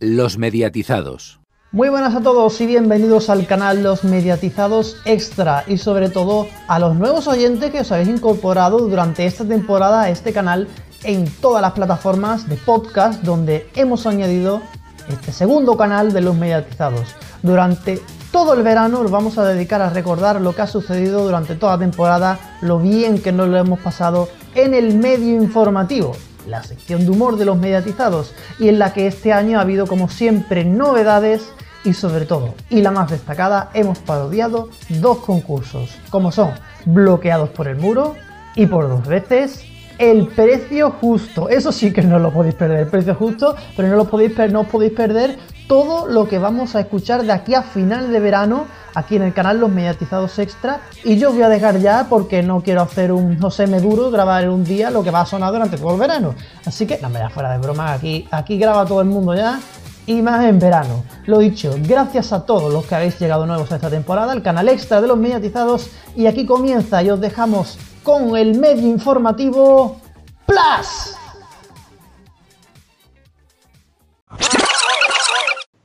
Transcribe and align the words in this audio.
Los 0.00 0.38
mediatizados. 0.38 1.38
Muy 1.70 1.88
buenas 1.88 2.16
a 2.16 2.20
todos 2.20 2.60
y 2.60 2.66
bienvenidos 2.66 3.30
al 3.30 3.46
canal 3.46 3.84
Los 3.84 4.02
Mediatizados 4.02 4.96
Extra 5.04 5.62
y 5.68 5.78
sobre 5.78 6.08
todo 6.08 6.48
a 6.66 6.80
los 6.80 6.96
nuevos 6.96 7.28
oyentes 7.28 7.70
que 7.70 7.80
os 7.80 7.92
habéis 7.92 8.08
incorporado 8.08 8.78
durante 8.78 9.24
esta 9.24 9.44
temporada 9.44 10.02
a 10.02 10.10
este 10.10 10.32
canal 10.32 10.66
en 11.04 11.30
todas 11.40 11.62
las 11.62 11.72
plataformas 11.72 12.48
de 12.48 12.56
podcast 12.56 13.22
donde 13.22 13.68
hemos 13.76 14.04
añadido 14.06 14.62
este 15.08 15.30
segundo 15.30 15.76
canal 15.76 16.12
de 16.12 16.22
Los 16.22 16.34
Mediatizados. 16.34 17.14
Durante 17.44 18.02
todo 18.32 18.54
el 18.54 18.64
verano 18.64 19.00
nos 19.00 19.12
vamos 19.12 19.38
a 19.38 19.46
dedicar 19.46 19.80
a 19.80 19.90
recordar 19.90 20.40
lo 20.40 20.56
que 20.56 20.62
ha 20.62 20.66
sucedido 20.66 21.24
durante 21.24 21.54
toda 21.54 21.74
la 21.74 21.78
temporada, 21.78 22.56
lo 22.62 22.80
bien 22.80 23.22
que 23.22 23.30
nos 23.30 23.48
lo 23.48 23.56
hemos 23.58 23.78
pasado 23.78 24.28
en 24.56 24.74
el 24.74 24.96
medio 24.98 25.40
informativo 25.40 26.16
la 26.46 26.62
sección 26.62 27.04
de 27.04 27.10
humor 27.10 27.36
de 27.36 27.44
los 27.44 27.58
mediatizados 27.58 28.34
y 28.58 28.68
en 28.68 28.78
la 28.78 28.92
que 28.92 29.06
este 29.06 29.32
año 29.32 29.58
ha 29.58 29.62
habido 29.62 29.86
como 29.86 30.08
siempre 30.08 30.64
novedades 30.64 31.52
y 31.84 31.92
sobre 31.92 32.24
todo, 32.24 32.54
y 32.70 32.80
la 32.80 32.90
más 32.90 33.10
destacada, 33.10 33.70
hemos 33.74 33.98
parodiado 33.98 34.70
dos 34.88 35.18
concursos, 35.18 35.90
como 36.10 36.32
son 36.32 36.52
Bloqueados 36.86 37.50
por 37.50 37.68
el 37.68 37.76
Muro 37.76 38.14
y 38.56 38.66
por 38.66 38.88
dos 38.88 39.06
veces 39.06 39.64
el 39.98 40.26
precio 40.28 40.90
justo. 40.90 41.48
Eso 41.48 41.72
sí 41.72 41.92
que 41.92 42.02
no 42.02 42.18
lo 42.18 42.32
podéis 42.32 42.54
perder, 42.54 42.80
el 42.80 42.86
precio 42.86 43.14
justo, 43.14 43.54
pero 43.76 43.88
no, 43.88 43.96
lo 43.96 44.06
podéis, 44.06 44.32
no 44.50 44.62
os 44.62 44.66
podéis 44.66 44.92
perder 44.92 45.38
todo 45.68 46.06
lo 46.06 46.28
que 46.28 46.38
vamos 46.38 46.74
a 46.74 46.80
escuchar 46.80 47.22
de 47.22 47.32
aquí 47.32 47.54
a 47.54 47.62
final 47.62 48.12
de 48.12 48.20
verano 48.20 48.66
aquí 48.94 49.16
en 49.16 49.22
el 49.22 49.34
canal 49.34 49.58
Los 49.58 49.70
Mediatizados 49.70 50.38
Extra. 50.38 50.80
Y 51.02 51.18
yo 51.18 51.32
voy 51.32 51.42
a 51.42 51.48
dejar 51.48 51.78
ya 51.78 52.06
porque 52.08 52.42
no 52.42 52.62
quiero 52.62 52.82
hacer 52.82 53.12
un 53.12 53.38
José 53.40 53.66
Meduro, 53.66 54.10
grabar 54.10 54.48
un 54.48 54.64
día 54.64 54.90
lo 54.90 55.02
que 55.02 55.10
va 55.10 55.22
a 55.22 55.26
sonar 55.26 55.52
durante 55.52 55.76
todo 55.76 55.94
el 55.94 56.00
verano. 56.00 56.34
Así 56.64 56.86
que, 56.86 56.98
no 56.98 57.10
me 57.10 57.18
da 57.18 57.30
fuera 57.30 57.52
de 57.52 57.58
broma, 57.58 57.92
aquí, 57.92 58.26
aquí 58.30 58.58
graba 58.58 58.86
todo 58.86 59.00
el 59.00 59.08
mundo 59.08 59.34
ya. 59.34 59.60
Y 60.06 60.20
más 60.20 60.44
en 60.44 60.58
verano. 60.58 61.04
Lo 61.26 61.38
dicho, 61.38 61.74
gracias 61.78 62.32
a 62.32 62.44
todos 62.44 62.70
los 62.72 62.84
que 62.84 62.94
habéis 62.94 63.18
llegado 63.18 63.46
nuevos 63.46 63.72
a 63.72 63.76
esta 63.76 63.88
temporada, 63.88 64.34
el 64.34 64.42
canal 64.42 64.68
extra 64.68 65.00
de 65.00 65.08
los 65.08 65.16
mediatizados. 65.16 65.90
Y 66.14 66.26
aquí 66.26 66.44
comienza 66.44 67.02
y 67.02 67.10
os 67.10 67.20
dejamos 67.20 67.78
con 68.02 68.36
el 68.36 68.58
medio 68.58 68.86
informativo 68.86 69.98
Plus. 70.46 71.16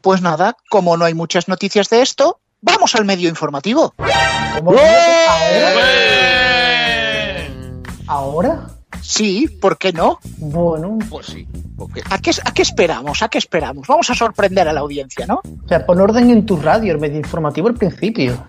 Pues 0.01 0.21
nada, 0.21 0.55
como 0.69 0.97
no 0.97 1.05
hay 1.05 1.13
muchas 1.13 1.47
noticias 1.47 1.89
de 1.89 2.01
esto, 2.01 2.39
vamos 2.61 2.95
al 2.95 3.05
medio 3.05 3.29
informativo. 3.29 3.93
¿Cómo 4.57 4.71
¿Ahora? 5.27 5.77
¿Ahora? 8.07 8.67
Sí, 9.01 9.47
¿por 9.61 9.77
qué 9.77 9.93
no? 9.93 10.19
Bueno, 10.37 10.97
Pues 11.09 11.27
sí. 11.27 11.47
¿A 12.09 12.17
qué, 12.19 12.31
¿A 12.43 12.51
qué 12.51 12.61
esperamos? 12.61 13.23
¿A 13.23 13.29
qué 13.29 13.37
esperamos? 13.37 13.87
Vamos 13.87 14.09
a 14.09 14.15
sorprender 14.15 14.67
a 14.67 14.73
la 14.73 14.81
audiencia, 14.81 15.25
¿no? 15.25 15.35
o 15.35 15.67
sea, 15.67 15.85
pon 15.85 16.01
orden 16.01 16.29
en 16.29 16.45
tu 16.45 16.57
radio, 16.57 16.91
el 16.91 16.99
medio 16.99 17.17
informativo 17.17 17.69
al 17.69 17.75
principio. 17.75 18.47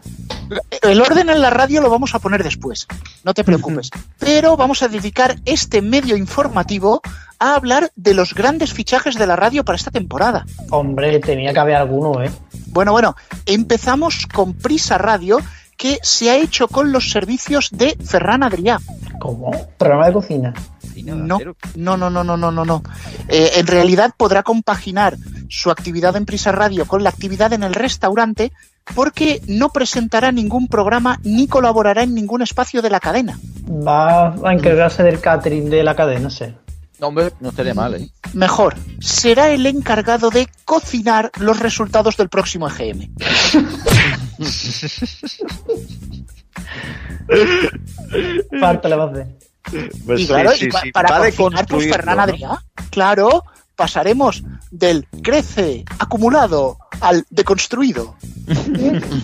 El 0.83 1.01
orden 1.01 1.29
en 1.29 1.41
la 1.41 1.51
radio 1.51 1.81
lo 1.81 1.91
vamos 1.91 2.15
a 2.15 2.19
poner 2.19 2.43
después, 2.43 2.89
no 3.23 3.35
te 3.35 3.45
preocupes. 3.45 3.91
Pero 4.19 4.57
vamos 4.57 4.83
a 4.83 4.89
dedicar 4.89 5.37
este 5.45 5.81
medio 5.83 6.17
informativo 6.17 7.01
a 7.39 7.55
hablar 7.55 7.93
de 7.95 8.15
los 8.15 8.35
grandes 8.35 8.73
fichajes 8.73 9.15
de 9.15 9.27
la 9.27 9.37
radio 9.37 9.65
para 9.65 9.77
esta 9.77 9.91
temporada. 9.91 10.45
Hombre, 10.71 11.21
tenía 11.21 11.53
que 11.53 11.61
haber 11.61 11.77
alguno, 11.77 12.23
¿eh? 12.23 12.31
Bueno, 12.71 12.93
bueno, 12.93 13.17
empezamos 13.47 14.27
con 14.33 14.55
Prisa 14.55 14.97
Radio, 14.97 15.39
que 15.77 15.99
se 16.03 16.31
ha 16.31 16.37
hecho 16.37 16.69
con 16.69 16.93
los 16.93 17.11
servicios 17.11 17.71
de 17.73 17.97
Ferran 18.05 18.43
Adrià. 18.43 18.79
¿Cómo? 19.19 19.51
Programa 19.77 20.07
de 20.07 20.13
cocina. 20.13 20.55
No, 21.05 21.39
no, 21.75 21.97
no, 21.97 22.11
no, 22.11 22.25
no, 22.25 22.37
no, 22.37 22.51
no, 22.51 22.65
no. 22.65 22.83
Eh, 23.29 23.53
en 23.57 23.67
realidad 23.67 24.13
podrá 24.17 24.43
compaginar 24.43 25.17
su 25.49 25.71
actividad 25.71 26.17
en 26.17 26.27
Prisa 26.27 26.53
Radio 26.53 26.87
con 26.87 27.03
la 27.03 27.11
actividad 27.11 27.53
en 27.53 27.63
el 27.63 27.75
restaurante 27.75 28.53
porque 28.95 29.41
no 29.47 29.71
presentará 29.71 30.33
ningún 30.33 30.69
programa 30.69 31.19
ni 31.23 31.49
colaborará 31.49 32.03
en 32.03 32.15
ningún 32.15 32.43
espacio 32.43 32.83
de 32.83 32.91
la 32.91 33.01
cadena. 33.01 33.39
Va 33.69 34.35
a 34.45 34.53
encargarse 34.53 35.03
del 35.03 35.21
catering 35.21 35.71
de 35.71 35.83
la 35.83 35.95
cadena, 35.95 36.31
sé. 36.31 36.55
No, 37.01 37.07
hombre, 37.07 37.33
no 37.41 37.49
estaría 37.49 37.73
mal, 37.73 37.95
¿eh? 37.95 38.11
Mejor, 38.35 38.77
será 39.01 39.49
el 39.49 39.65
encargado 39.65 40.29
de 40.29 40.47
cocinar 40.67 41.31
los 41.39 41.59
resultados 41.59 42.19
del 42.19 42.29
próximo 42.29 42.69
EGM. 42.69 43.15
Falta 48.61 48.89
le 48.89 48.97
va 48.97 49.05
a 49.05 49.11
hacer. 49.11 49.27
y 50.19 50.27
claro, 50.27 50.51
y 50.61 50.93
para 50.93 51.19
cocinar, 51.21 51.67
pues 51.67 51.89
Ferran 51.89 52.19
Adrià, 52.19 52.63
claro, 52.91 53.45
pasaremos 53.81 54.43
del 54.71 55.09
crece 55.23 55.87
acumulado 55.99 56.77
al 57.01 57.25
deconstruido. 57.31 58.15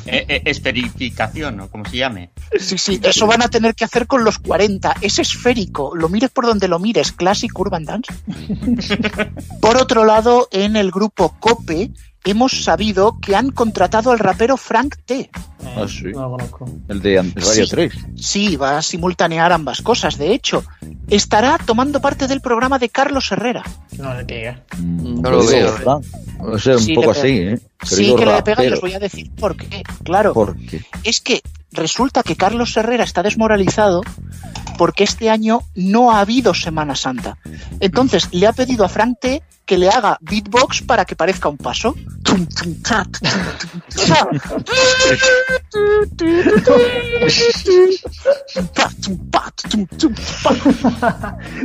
Eh, 0.07 0.25
eh, 0.29 0.43
esferificación, 0.45 1.59
o 1.61 1.69
como 1.69 1.85
se 1.85 1.97
llame. 1.97 2.31
Sí, 2.61 2.79
sí, 2.79 3.01
eso 3.03 3.27
van 3.27 3.43
a 3.43 3.49
tener 3.49 3.75
que 3.75 3.85
hacer 3.85 4.07
con 4.07 4.23
los 4.23 4.39
40. 4.39 4.99
Es 5.01 5.19
esférico, 5.19 5.97
lo 5.97 6.09
mires 6.09 6.31
por 6.31 6.47
donde 6.47 6.69
lo 6.69 6.79
mires, 6.79 7.11
Classic 7.11 7.51
Urban 7.59 7.85
Dance. 7.85 8.15
Por 9.61 9.77
otro 9.79 10.05
lado, 10.05 10.49
en 10.53 10.77
el 10.77 10.93
grupo 10.93 11.37
Cope 11.41 11.91
hemos 12.27 12.65
sabido 12.65 13.19
que 13.21 13.35
han 13.37 13.51
contratado 13.51 14.11
al 14.11 14.19
rapero 14.19 14.57
Frank 14.57 14.97
T. 15.05 15.31
Ah, 15.77 15.87
sí. 15.89 16.05
No 16.13 16.23
lo 16.23 16.31
conozco. 16.33 16.69
El 16.89 17.01
de 17.01 17.19
antes, 17.19 17.47
Radio 17.47 17.65
Sí. 17.65 17.71
3. 17.71 17.93
Sí, 18.17 18.57
va 18.57 18.79
a 18.79 18.83
simultanear 18.83 19.53
ambas 19.53 19.81
cosas, 19.83 20.19
de 20.19 20.33
hecho. 20.33 20.65
Estará 21.09 21.59
tomando 21.65 22.01
parte 22.01 22.27
del 22.27 22.41
programa 22.41 22.79
de 22.79 22.89
Carlos 22.89 23.31
Herrera. 23.33 23.63
No 23.99 24.15
le 24.15 24.25
pega. 24.25 24.63
No 24.79 25.31
lo 25.31 25.47
veo, 25.47 26.03
O 26.41 26.59
sea, 26.59 26.75
un 26.75 26.81
Sí, 26.83 26.95
poco 26.95 27.13
así, 27.13 27.29
¿eh? 27.29 27.61
Sí, 27.83 28.15
que 28.17 28.27
le 28.27 28.43
pega 28.43 28.65
y 28.65 28.69
os 28.73 28.81
voy 28.81 28.95
a 28.95 28.99
decir 28.99 29.31
por 29.37 29.57
qué. 29.57 29.83
Claro, 30.05 30.33
Porque 30.35 30.83
es 31.05 31.21
que 31.21 31.41
resulta 31.73 32.23
que 32.23 32.37
Carlos 32.37 32.77
Herrera 32.77 33.05
está 33.05 33.23
desmoralizado 33.23 34.03
porque 34.79 35.05
este 35.05 35.31
año 35.31 35.61
no 35.75 36.11
ha 36.11 36.21
habido 36.21 36.53
Semana 36.55 36.95
Santa. 36.95 37.39
Entonces 37.81 38.29
le 38.33 38.47
ha 38.47 38.53
pedido 38.53 38.85
a 38.85 38.89
Frank 38.89 39.19
T 39.21 39.43
que 39.67 39.77
le 39.77 39.89
haga 39.89 40.17
beatbox 40.21 40.83
para 40.83 41.05
que 41.05 41.17
parezca 41.17 41.49
un 41.49 41.59
paso. 41.59 41.95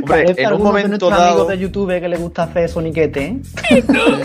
Hombre, 0.02 0.34
en 0.36 0.52
un 0.52 0.58
de 0.58 0.64
momento 0.64 0.88
nuestros 0.88 1.10
dado. 1.10 1.28
amigos 1.28 1.48
de 1.48 1.58
YouTube 1.58 2.00
que 2.00 2.08
le 2.08 2.16
gusta 2.16 2.42
hacer 2.44 2.68
soniquete, 2.68 3.24
¿eh? 3.24 3.40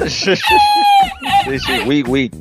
sí, 0.10 0.36
sí, 0.36 1.74
oui, 1.86 2.04
oui. 2.08 2.32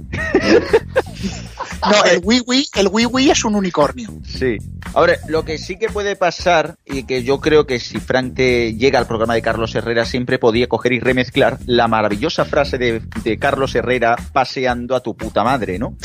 No, 1.90 2.04
el 2.04 2.20
wii 2.24 2.42
wii, 2.46 2.68
el 2.76 2.88
wii 2.90 3.06
wii 3.06 3.30
es 3.30 3.44
un 3.44 3.54
unicornio. 3.54 4.08
Sí. 4.24 4.56
Ahora, 4.94 5.14
lo 5.28 5.44
que 5.44 5.58
sí 5.58 5.78
que 5.78 5.88
puede 5.88 6.16
pasar, 6.16 6.76
y 6.84 7.04
que 7.04 7.22
yo 7.22 7.40
creo 7.40 7.66
que 7.66 7.78
si 7.78 8.00
Frank 8.00 8.34
te 8.34 8.74
llega 8.74 8.98
al 8.98 9.06
programa 9.06 9.34
de 9.34 9.42
Carlos 9.42 9.74
Herrera, 9.74 10.04
siempre 10.04 10.38
podía 10.38 10.68
coger 10.68 10.92
y 10.92 11.00
remezclar 11.00 11.25
la 11.66 11.88
maravillosa 11.88 12.44
frase 12.44 12.78
de, 12.78 13.02
de 13.22 13.38
Carlos 13.38 13.74
Herrera 13.74 14.16
paseando 14.32 14.94
a 14.94 15.00
tu 15.00 15.16
puta 15.16 15.44
madre, 15.44 15.78
¿no? 15.78 15.96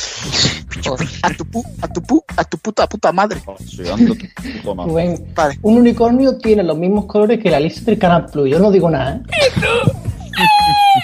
A 1.24 1.30
tu 1.34 1.46
pu, 1.46 1.64
a 1.82 1.88
tu 1.88 2.02
pu, 2.02 2.24
a 2.38 2.44
tu 2.44 2.58
puta 2.58 2.88
puta 2.88 3.12
madre. 3.12 3.42
Paseando 3.46 4.14
a 4.14 4.16
tu 4.16 4.26
puta 4.64 4.74
madre. 4.74 5.59
Un 5.62 5.78
unicornio 5.78 6.38
tiene 6.38 6.64
los 6.64 6.78
mismos 6.78 7.06
colores 7.06 7.40
que 7.40 7.50
la 7.50 7.59
lista 7.59 7.82
del 7.86 8.00
Canal 8.00 8.26
Plus. 8.26 8.50
Yo 8.50 8.59
no 8.59 8.72
digo 8.72 8.90
nada, 8.90 9.16
¿eh? 9.16 9.22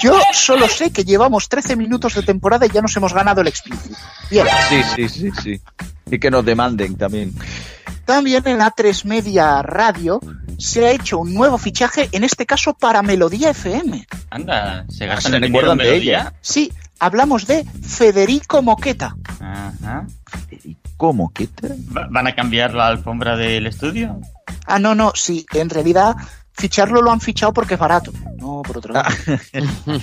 Yo 0.02 0.20
solo 0.34 0.68
sé 0.68 0.92
que 0.92 1.04
llevamos 1.04 1.50
13 1.50 1.76
minutos 1.76 2.14
de 2.16 2.24
temporada 2.24 2.66
y 2.66 2.70
ya 2.70 2.82
nos 2.82 2.96
hemos 2.98 3.14
ganado 3.14 3.42
el 3.42 3.48
explícito. 3.48 3.96
Bien. 4.30 4.46
Sí, 4.70 4.82
sí, 4.96 5.10
sí, 5.10 5.32
sí. 5.44 5.62
Y 6.12 6.20
que 6.20 6.30
nos 6.32 6.46
demanden 6.46 6.96
también. 6.96 7.34
También 8.06 8.48
en 8.48 8.60
A3 8.60 9.04
Media 9.06 9.62
Radio 9.62 10.20
se 10.58 10.86
ha 10.88 10.92
hecho 10.92 11.20
un 11.20 11.34
nuevo 11.34 11.58
fichaje, 11.58 12.10
en 12.14 12.24
este 12.24 12.46
caso 12.46 12.74
para 12.74 13.02
Melodía 13.02 13.50
FM. 13.50 14.08
Anda, 14.30 14.86
se 14.90 14.98
¿Se 15.00 15.06
gastan 15.08 15.34
el 15.36 15.42
dinero 15.42 15.72
en 15.74 15.78
de 15.78 15.84
melodía. 15.84 16.34
Sí, 16.42 16.72
hablamos 17.00 17.46
de 17.48 17.66
Federico 17.86 18.62
Moqueta. 18.62 19.16
Ajá. 19.40 20.06
¿Cómo? 20.96 21.32
¿Qué 21.34 21.48
te... 21.48 21.68
Va- 21.96 22.08
¿Van 22.10 22.28
a 22.28 22.34
cambiar 22.34 22.74
la 22.74 22.88
alfombra 22.88 23.36
del 23.36 23.68
estudio? 23.68 24.20
Ah, 24.66 24.80
no, 24.80 24.96
no, 24.96 25.12
sí, 25.14 25.46
en 25.54 25.70
realidad 25.70 26.16
ficharlo 26.58 27.02
lo 27.02 27.12
han 27.12 27.22
fichado 27.22 27.54
porque 27.54 27.76
es 27.76 27.80
barato, 27.80 28.12
no 28.38 28.62
por 28.64 28.78
otro 28.78 28.94
lado. 28.94 29.10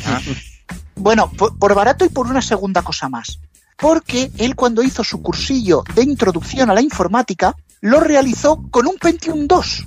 Ah, 0.07 0.21
Bueno, 0.97 1.31
por, 1.31 1.59
por 1.59 1.75
barato 1.75 2.05
y 2.05 2.09
por 2.09 2.27
una 2.27 2.41
segunda 2.41 2.83
cosa 2.83 3.09
más. 3.09 3.41
Porque 3.77 4.31
él 4.39 4.55
cuando 4.55 4.83
hizo 4.83 5.03
su 5.03 5.21
cursillo 5.21 5.83
de 5.95 6.03
introducción 6.03 6.71
a 6.71 6.75
la 6.75 6.81
informática, 6.81 7.57
lo 7.85 8.01
realizó 8.01 8.65
con 8.71 8.87
un 8.87 8.97
Pentium 8.97 9.47
2. 9.47 9.85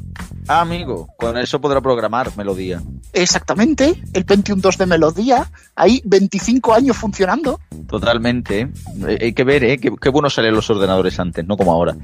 Ah, 0.48 0.62
amigo, 0.62 1.10
con 1.18 1.36
eso 1.36 1.60
podrá 1.60 1.82
programar 1.82 2.30
melodía. 2.38 2.80
Exactamente, 3.12 4.00
el 4.14 4.24
Pentium 4.24 4.62
2 4.62 4.78
de 4.78 4.86
Melodía, 4.86 5.50
ahí 5.76 6.00
25 6.06 6.76
años 6.76 6.96
funcionando. 6.96 7.60
Totalmente. 7.88 8.62
¿eh? 8.62 8.70
Eh, 9.08 9.18
Hay 9.20 9.34
que 9.34 9.44
ver, 9.44 9.64
¿eh? 9.64 9.80
Qué, 9.80 9.92
qué 10.00 10.10
bueno 10.10 10.30
salían 10.30 10.54
los 10.54 10.70
ordenadores 10.70 11.20
antes, 11.20 11.44
no 11.48 11.58
como 11.58 11.74
ahora. 11.74 11.98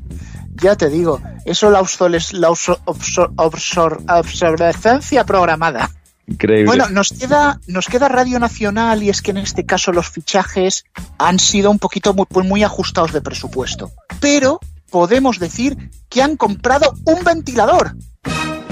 Ya 0.56 0.76
te 0.76 0.90
digo, 0.90 1.22
eso 1.46 1.70
la, 1.70 1.84
la 2.32 2.50
obsolescencia 2.50 5.26
programada. 5.26 5.92
Increíble. 6.26 6.66
Bueno, 6.66 6.90
nos 6.90 7.12
queda, 7.12 7.60
nos 7.68 7.86
queda 7.86 8.10
Radio 8.10 8.40
Nacional 8.40 9.04
y 9.04 9.10
es 9.10 9.22
que 9.22 9.30
en 9.30 9.38
este 9.38 9.68
caso 9.68 9.92
los 9.92 10.10
fichajes 10.10 10.86
han 11.20 11.38
sido 11.38 11.70
un 11.70 11.78
poquito 11.78 12.16
muy, 12.16 12.26
pues 12.28 12.48
muy 12.48 12.64
ajustados 12.64 13.14
de 13.14 13.22
presupuesto. 13.22 13.92
Pero 14.20 14.60
podemos 14.94 15.40
decir 15.40 15.90
que 16.08 16.22
han 16.22 16.38
comprado 16.38 16.94
un 17.06 17.24
ventilador. 17.24 17.96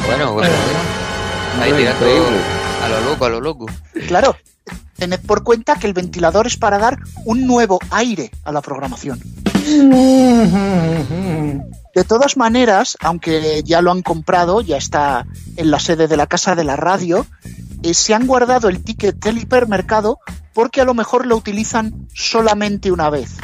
Bueno, 0.06 0.34
bueno, 0.34 0.36
bueno. 0.36 0.54
Ahí 1.60 1.74
tirando 1.74 2.06
Increíble. 2.06 2.38
a 2.84 2.90
lo 2.90 3.02
loco, 3.02 3.26
a 3.26 3.30
lo 3.30 3.42
loco. 3.42 3.66
Claro, 4.08 4.36
tened 4.98 5.20
por 5.22 5.44
cuenta 5.44 5.78
que 5.78 5.88
el 5.88 5.94
ventilador 5.94 6.46
es 6.46 6.58
para 6.58 6.78
dar 6.78 7.00
un 7.26 7.48
nuevo 7.48 7.80
aire 7.90 8.30
a 8.44 8.52
la 8.52 8.62
programación. 8.62 9.20
De 11.96 12.04
todas 12.08 12.38
maneras, 12.38 12.98
aunque 13.02 13.64
ya 13.66 13.82
lo 13.82 13.92
han 13.92 14.04
comprado, 14.04 14.62
ya 14.62 14.78
está 14.78 15.26
en 15.58 15.72
la 15.72 15.80
sede 15.80 16.08
de 16.08 16.18
la 16.18 16.28
Casa 16.28 16.54
de 16.54 16.64
la 16.64 16.76
Radio, 16.76 17.26
eh, 17.82 17.96
se 17.96 18.14
han 18.14 18.28
guardado 18.28 18.70
el 18.70 18.84
ticket 18.84 19.16
del 19.16 19.40
hipermercado 19.40 20.20
porque 20.54 20.82
a 20.82 20.86
lo 20.86 20.94
mejor 20.94 21.26
lo 21.26 21.36
utilizan 21.36 22.08
solamente 22.14 22.92
una 22.92 23.10
vez. 23.10 23.38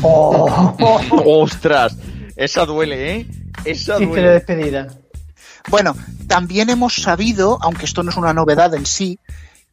Oh, 0.00 0.74
¡Ostras! 1.26 1.98
Esa 2.36 2.66
duele, 2.66 3.16
¿eh? 3.16 3.26
Esa 3.64 3.98
chiste 3.98 4.00
de 4.00 4.06
duele. 4.06 4.30
despedida. 4.30 4.88
Bueno, 5.68 5.96
también 6.26 6.68
hemos 6.70 6.94
sabido, 6.94 7.58
aunque 7.62 7.86
esto 7.86 8.02
no 8.02 8.10
es 8.10 8.16
una 8.16 8.34
novedad 8.34 8.74
en 8.74 8.86
sí, 8.86 9.18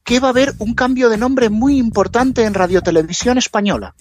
que 0.04 0.19
va 0.19 0.28
a 0.30 0.31
haber 0.31 0.54
un 0.60 0.74
cambio 0.74 1.10
de 1.10 1.18
nombre 1.18 1.50
muy 1.50 1.78
importante 1.78 2.44
en 2.46 2.54
Radiotelevisión 2.54 3.38
Española. 3.38 3.94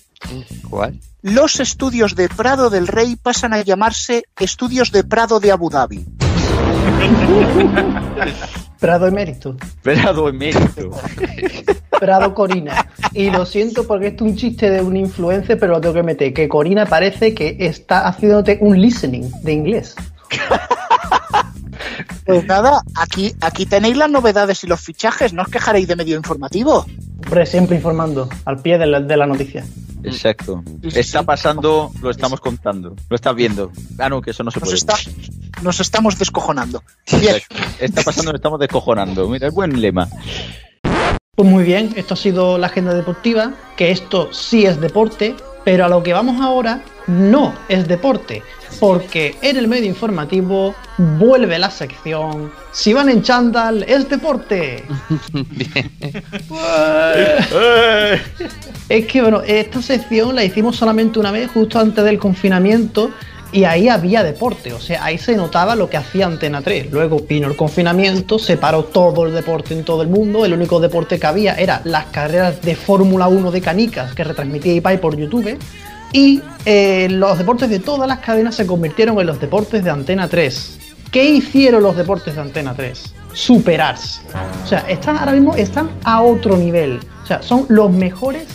¿Cuál? 0.69 1.01
Los 1.23 1.61
estudios 1.61 2.15
de 2.15 2.29
Prado 2.29 2.71
del 2.71 2.87
Rey 2.87 3.17
pasan 3.17 3.53
a 3.53 3.63
llamarse 3.63 4.25
Estudios 4.39 4.93
de 4.93 5.05
Prado 5.05 5.41
de 5.41 5.53
Abu 5.53 5.69
Dhabi. 5.69 6.07
Prado 8.79 9.07
emérito. 9.07 9.57
Esperado 9.61 10.29
emérito. 10.29 10.91
Prado 12.01 12.35
Corina. 12.35 12.89
Y 13.13 13.31
lo 13.31 13.45
siento 13.47 13.87
porque 13.87 14.09
esto 14.09 14.25
es 14.25 14.33
un 14.33 14.37
chiste 14.37 14.71
de 14.71 14.81
un 14.83 14.97
influencer, 14.97 15.59
pero 15.59 15.75
lo 15.75 15.81
tengo 15.81 15.95
que 15.95 16.03
meter. 16.03 16.33
Que 16.33 16.49
Corina 16.49 16.87
parece 16.87 17.35
que 17.35 17.57
está 17.61 18.09
haciéndote 18.09 18.59
un 18.61 18.81
listening 18.81 19.31
de 19.43 19.53
inglés. 19.53 19.95
Pues 22.25 22.47
nada, 22.47 22.83
aquí, 22.95 23.35
aquí 23.41 23.67
tenéis 23.67 23.97
las 23.97 24.11
novedades 24.11 24.63
y 24.65 24.67
los 24.67 24.81
fichajes, 24.81 25.33
no 25.33 25.43
os 25.43 25.49
quejaréis 25.49 25.89
de 25.89 25.97
medio 25.97 26.17
informativo. 26.17 26.87
Hombre, 27.25 27.45
siempre 27.47 27.77
informando, 27.77 28.29
al 28.45 28.61
pie 28.63 28.79
de 28.79 28.87
la, 28.87 29.01
de 29.01 29.17
la 29.17 29.27
noticia. 29.27 29.65
Exacto. 30.05 30.63
Está 30.83 31.23
pasando, 31.25 31.91
lo 32.01 32.11
estamos 32.11 32.41
contando. 32.41 32.95
Lo 33.09 33.17
estás 33.17 33.35
viendo. 33.35 33.71
Ah, 33.99 34.09
no, 34.09 34.23
que 34.23 34.31
eso 34.31 34.43
no 34.43 34.51
se 34.51 34.61
Nos, 34.61 34.69
puede. 34.69 34.77
está, 34.77 34.95
nos 35.63 35.81
estamos 35.81 36.19
descojonando. 36.19 36.83
Bien. 37.21 37.37
Está 37.79 38.03
pasando, 38.03 38.33
lo 38.33 38.37
estamos 38.37 38.61
descojonando. 38.61 39.29
Mira, 39.29 39.49
es 39.49 39.55
buen 39.55 39.81
lema. 39.81 40.09
Pues 41.41 41.51
muy 41.51 41.65
bien, 41.65 41.95
esto 41.97 42.13
ha 42.13 42.17
sido 42.19 42.59
la 42.59 42.67
agenda 42.67 42.93
deportiva, 42.93 43.55
que 43.75 43.91
esto 43.91 44.31
sí 44.31 44.67
es 44.67 44.79
deporte, 44.79 45.35
pero 45.65 45.87
a 45.87 45.89
lo 45.89 46.03
que 46.03 46.13
vamos 46.13 46.39
ahora 46.39 46.83
no 47.07 47.55
es 47.67 47.89
deporte, 47.89 48.43
porque 48.79 49.35
en 49.41 49.57
el 49.57 49.67
medio 49.67 49.87
informativo 49.87 50.75
vuelve 50.99 51.59
la 51.59 51.71
sección 51.71 52.53
Si 52.73 52.93
van 52.93 53.09
en 53.09 53.23
chándal 53.23 53.85
es 53.85 54.07
deporte. 54.11 54.85
Es 58.91 59.07
que 59.07 59.23
bueno, 59.23 59.41
esta 59.41 59.81
sección 59.81 60.35
la 60.35 60.45
hicimos 60.45 60.77
solamente 60.77 61.19
una 61.21 61.31
vez, 61.31 61.51
justo 61.53 61.79
antes 61.79 62.05
del 62.05 62.19
confinamiento, 62.19 63.11
y 63.53 63.65
ahí 63.65 63.89
había 63.89 64.23
deporte, 64.23 64.73
o 64.73 64.81
sea, 64.81 65.05
ahí 65.05 65.19
se 65.19 65.35
notaba 65.35 65.75
lo 65.75 65.91
que 65.91 65.97
hacía 65.97 66.27
Antena 66.27 66.63
3. 66.63 66.91
Luego 66.93 67.21
vino 67.21 67.49
el 67.49 67.57
confinamiento, 67.57 68.39
se 68.39 68.57
paró 68.57 68.85
todo 68.85 69.27
el 69.27 69.35
deporte 69.35 69.75
en 69.75 69.85
todo 69.85 70.03
el 70.03 70.09
mundo, 70.09 70.45
el 70.45 70.53
único 70.53 70.79
deporte 70.79 71.19
que 71.19 71.27
había 71.27 71.55
era 71.55 71.81
las 71.85 72.07
carreras 72.07 72.63
de 72.63 72.77
Fórmula 72.77 73.27
1 73.27 73.51
de 73.51 73.61
canicas 73.61 74.15
que 74.15 74.25
retransmitía 74.25 74.75
IPAI 74.75 75.01
por 75.01 75.17
YouTube. 75.17 75.59
Y 76.13 76.43
eh, 76.65 77.09
los 77.11 77.39
deportes 77.39 77.71
de 77.71 77.79
todas 77.79 78.09
las 78.09 78.19
cadenas 78.19 78.57
se 78.57 78.67
convirtieron 78.67 79.19
en 79.21 79.27
los 79.27 79.41
deportes 79.41 79.85
de 79.85 79.91
Antena 79.91 80.29
3. 80.29 80.79
¿Qué 81.11 81.25
hicieron 81.25 81.83
los 81.83 81.97
deportes 81.97 82.35
de 82.35 82.41
Antena 82.41 82.75
3? 82.75 83.15
Superarse. 83.33 84.23
O 84.65 84.67
sea, 84.67 84.81
están 84.89 85.19
ahora 85.19 85.33
mismo 85.33 85.55
están 85.55 85.91
a 86.05 86.23
otro 86.23 86.57
nivel. 86.57 87.01
O 87.23 87.27
sea, 87.27 87.43
son 87.43 87.67
los 87.69 87.91
mejores 87.91 88.47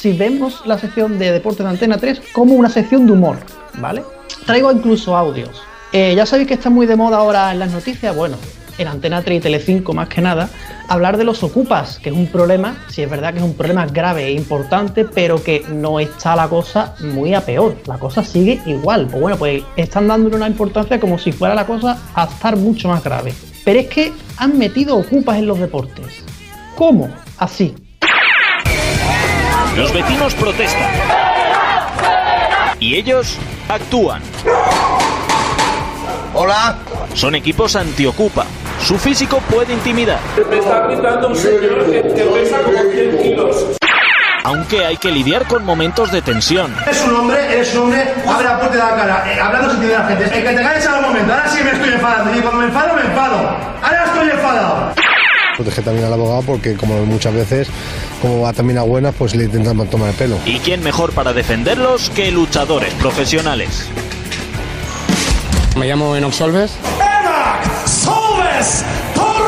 si 0.00 0.12
vemos 0.12 0.62
la 0.64 0.78
sección 0.78 1.18
de 1.18 1.30
deportes 1.30 1.62
de 1.62 1.68
Antena 1.68 1.98
3 1.98 2.22
como 2.32 2.54
una 2.54 2.70
sección 2.70 3.04
de 3.06 3.12
humor, 3.12 3.36
¿vale? 3.78 4.02
Traigo 4.46 4.72
incluso 4.72 5.14
audios. 5.14 5.62
Eh, 5.92 6.14
ya 6.16 6.24
sabéis 6.24 6.48
que 6.48 6.54
está 6.54 6.70
muy 6.70 6.86
de 6.86 6.96
moda 6.96 7.18
ahora 7.18 7.52
en 7.52 7.58
las 7.58 7.70
noticias, 7.70 8.16
bueno, 8.16 8.38
en 8.78 8.88
Antena 8.88 9.20
3 9.20 9.36
y 9.36 9.40
Telecinco 9.42 9.92
más 9.92 10.08
que 10.08 10.22
nada, 10.22 10.48
hablar 10.88 11.18
de 11.18 11.24
los 11.24 11.42
ocupas, 11.42 11.98
que 11.98 12.08
es 12.08 12.16
un 12.16 12.28
problema, 12.28 12.82
si 12.88 13.02
es 13.02 13.10
verdad 13.10 13.34
que 13.34 13.40
es 13.40 13.44
un 13.44 13.52
problema 13.52 13.84
grave 13.84 14.24
e 14.24 14.32
importante, 14.32 15.04
pero 15.04 15.42
que 15.42 15.66
no 15.68 16.00
está 16.00 16.34
la 16.34 16.48
cosa 16.48 16.94
muy 17.00 17.34
a 17.34 17.42
peor, 17.42 17.76
la 17.84 17.98
cosa 17.98 18.24
sigue 18.24 18.58
igual. 18.64 19.06
Pues 19.06 19.20
bueno, 19.20 19.36
pues 19.36 19.62
están 19.76 20.08
dándole 20.08 20.36
una 20.36 20.48
importancia 20.48 20.98
como 20.98 21.18
si 21.18 21.30
fuera 21.30 21.54
la 21.54 21.66
cosa 21.66 21.98
a 22.14 22.24
estar 22.24 22.56
mucho 22.56 22.88
más 22.88 23.04
grave. 23.04 23.34
Pero 23.66 23.80
es 23.80 23.88
que 23.88 24.12
han 24.38 24.56
metido 24.56 24.96
ocupas 24.96 25.36
en 25.36 25.46
los 25.46 25.58
deportes. 25.58 26.24
¿Cómo? 26.74 27.10
Así. 27.36 27.74
Los 29.76 29.92
vecinos 29.92 30.34
protestan. 30.34 30.90
Y 32.78 32.96
ellos 32.96 33.38
actúan. 33.68 34.22
Hola. 36.34 36.76
Son 37.14 37.34
equipos 37.34 37.76
antiocupa. 37.76 38.46
Su 38.80 38.96
físico 38.98 39.40
puede 39.50 39.72
intimidar. 39.72 40.18
Me 40.48 40.58
está 40.58 40.86
gritando 40.86 41.28
un 41.28 41.36
señor 41.36 41.90
que, 41.90 42.02
que 42.02 42.22
pesa 42.22 42.62
como 42.62 42.78
100 42.78 43.18
kilos. 43.18 43.66
Aunque 44.44 44.84
hay 44.84 44.96
que 44.96 45.10
lidiar 45.10 45.46
con 45.46 45.64
momentos 45.64 46.10
de 46.12 46.22
tensión. 46.22 46.74
Eres 46.82 47.04
un 47.04 47.14
hombre, 47.16 47.52
eres 47.52 47.74
un 47.74 47.82
hombre, 47.82 48.14
abre 48.26 48.44
la 48.44 48.58
puerta 48.58 48.76
de 48.76 48.82
la 48.82 48.96
cara, 48.96 49.32
eh, 49.32 49.40
hablando 49.40 49.70
sin 49.72 49.80
de 49.80 49.88
la 49.88 50.04
gente. 50.04 50.24
El 50.24 50.30
que 50.30 50.40
te 50.40 50.62
calles 50.62 50.86
al 50.86 51.02
momento, 51.02 51.32
ahora 51.32 51.48
sí 51.48 51.62
me 51.62 51.70
estoy 51.70 51.92
enfadando. 51.92 52.38
Y 52.38 52.40
cuando 52.40 52.60
me 52.60 52.66
enfado, 52.66 52.94
me 52.94 53.02
enfado. 53.02 53.36
Ahora 53.82 54.04
estoy 54.06 54.30
enfadado. 54.30 54.94
Protege 55.56 55.82
también 55.82 56.06
al 56.06 56.12
abogado 56.14 56.42
porque 56.42 56.74
como 56.74 57.04
muchas 57.04 57.34
veces, 57.34 57.68
como 58.20 58.42
va 58.42 58.52
también 58.52 58.78
a 58.78 58.82
buenas, 58.82 59.14
pues 59.14 59.34
le 59.34 59.44
intentan 59.44 59.88
tomar 59.88 60.10
el 60.10 60.14
pelo. 60.14 60.38
¿Y 60.44 60.58
quién 60.58 60.82
mejor 60.82 61.12
para 61.12 61.32
defenderlos 61.32 62.10
que 62.10 62.30
luchadores 62.30 62.92
profesionales? 62.94 63.86
Me 65.76 65.86
llamo 65.86 66.14
Enox 66.16 66.36
Solves. 66.36 66.72
¡Solves 67.86 68.84
Torres! 69.14 69.40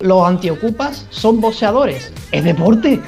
Los 0.00 0.26
antiocupas 0.26 1.06
son 1.10 1.40
boxeadores. 1.40 2.12
Es 2.30 2.44
deporte. 2.44 3.00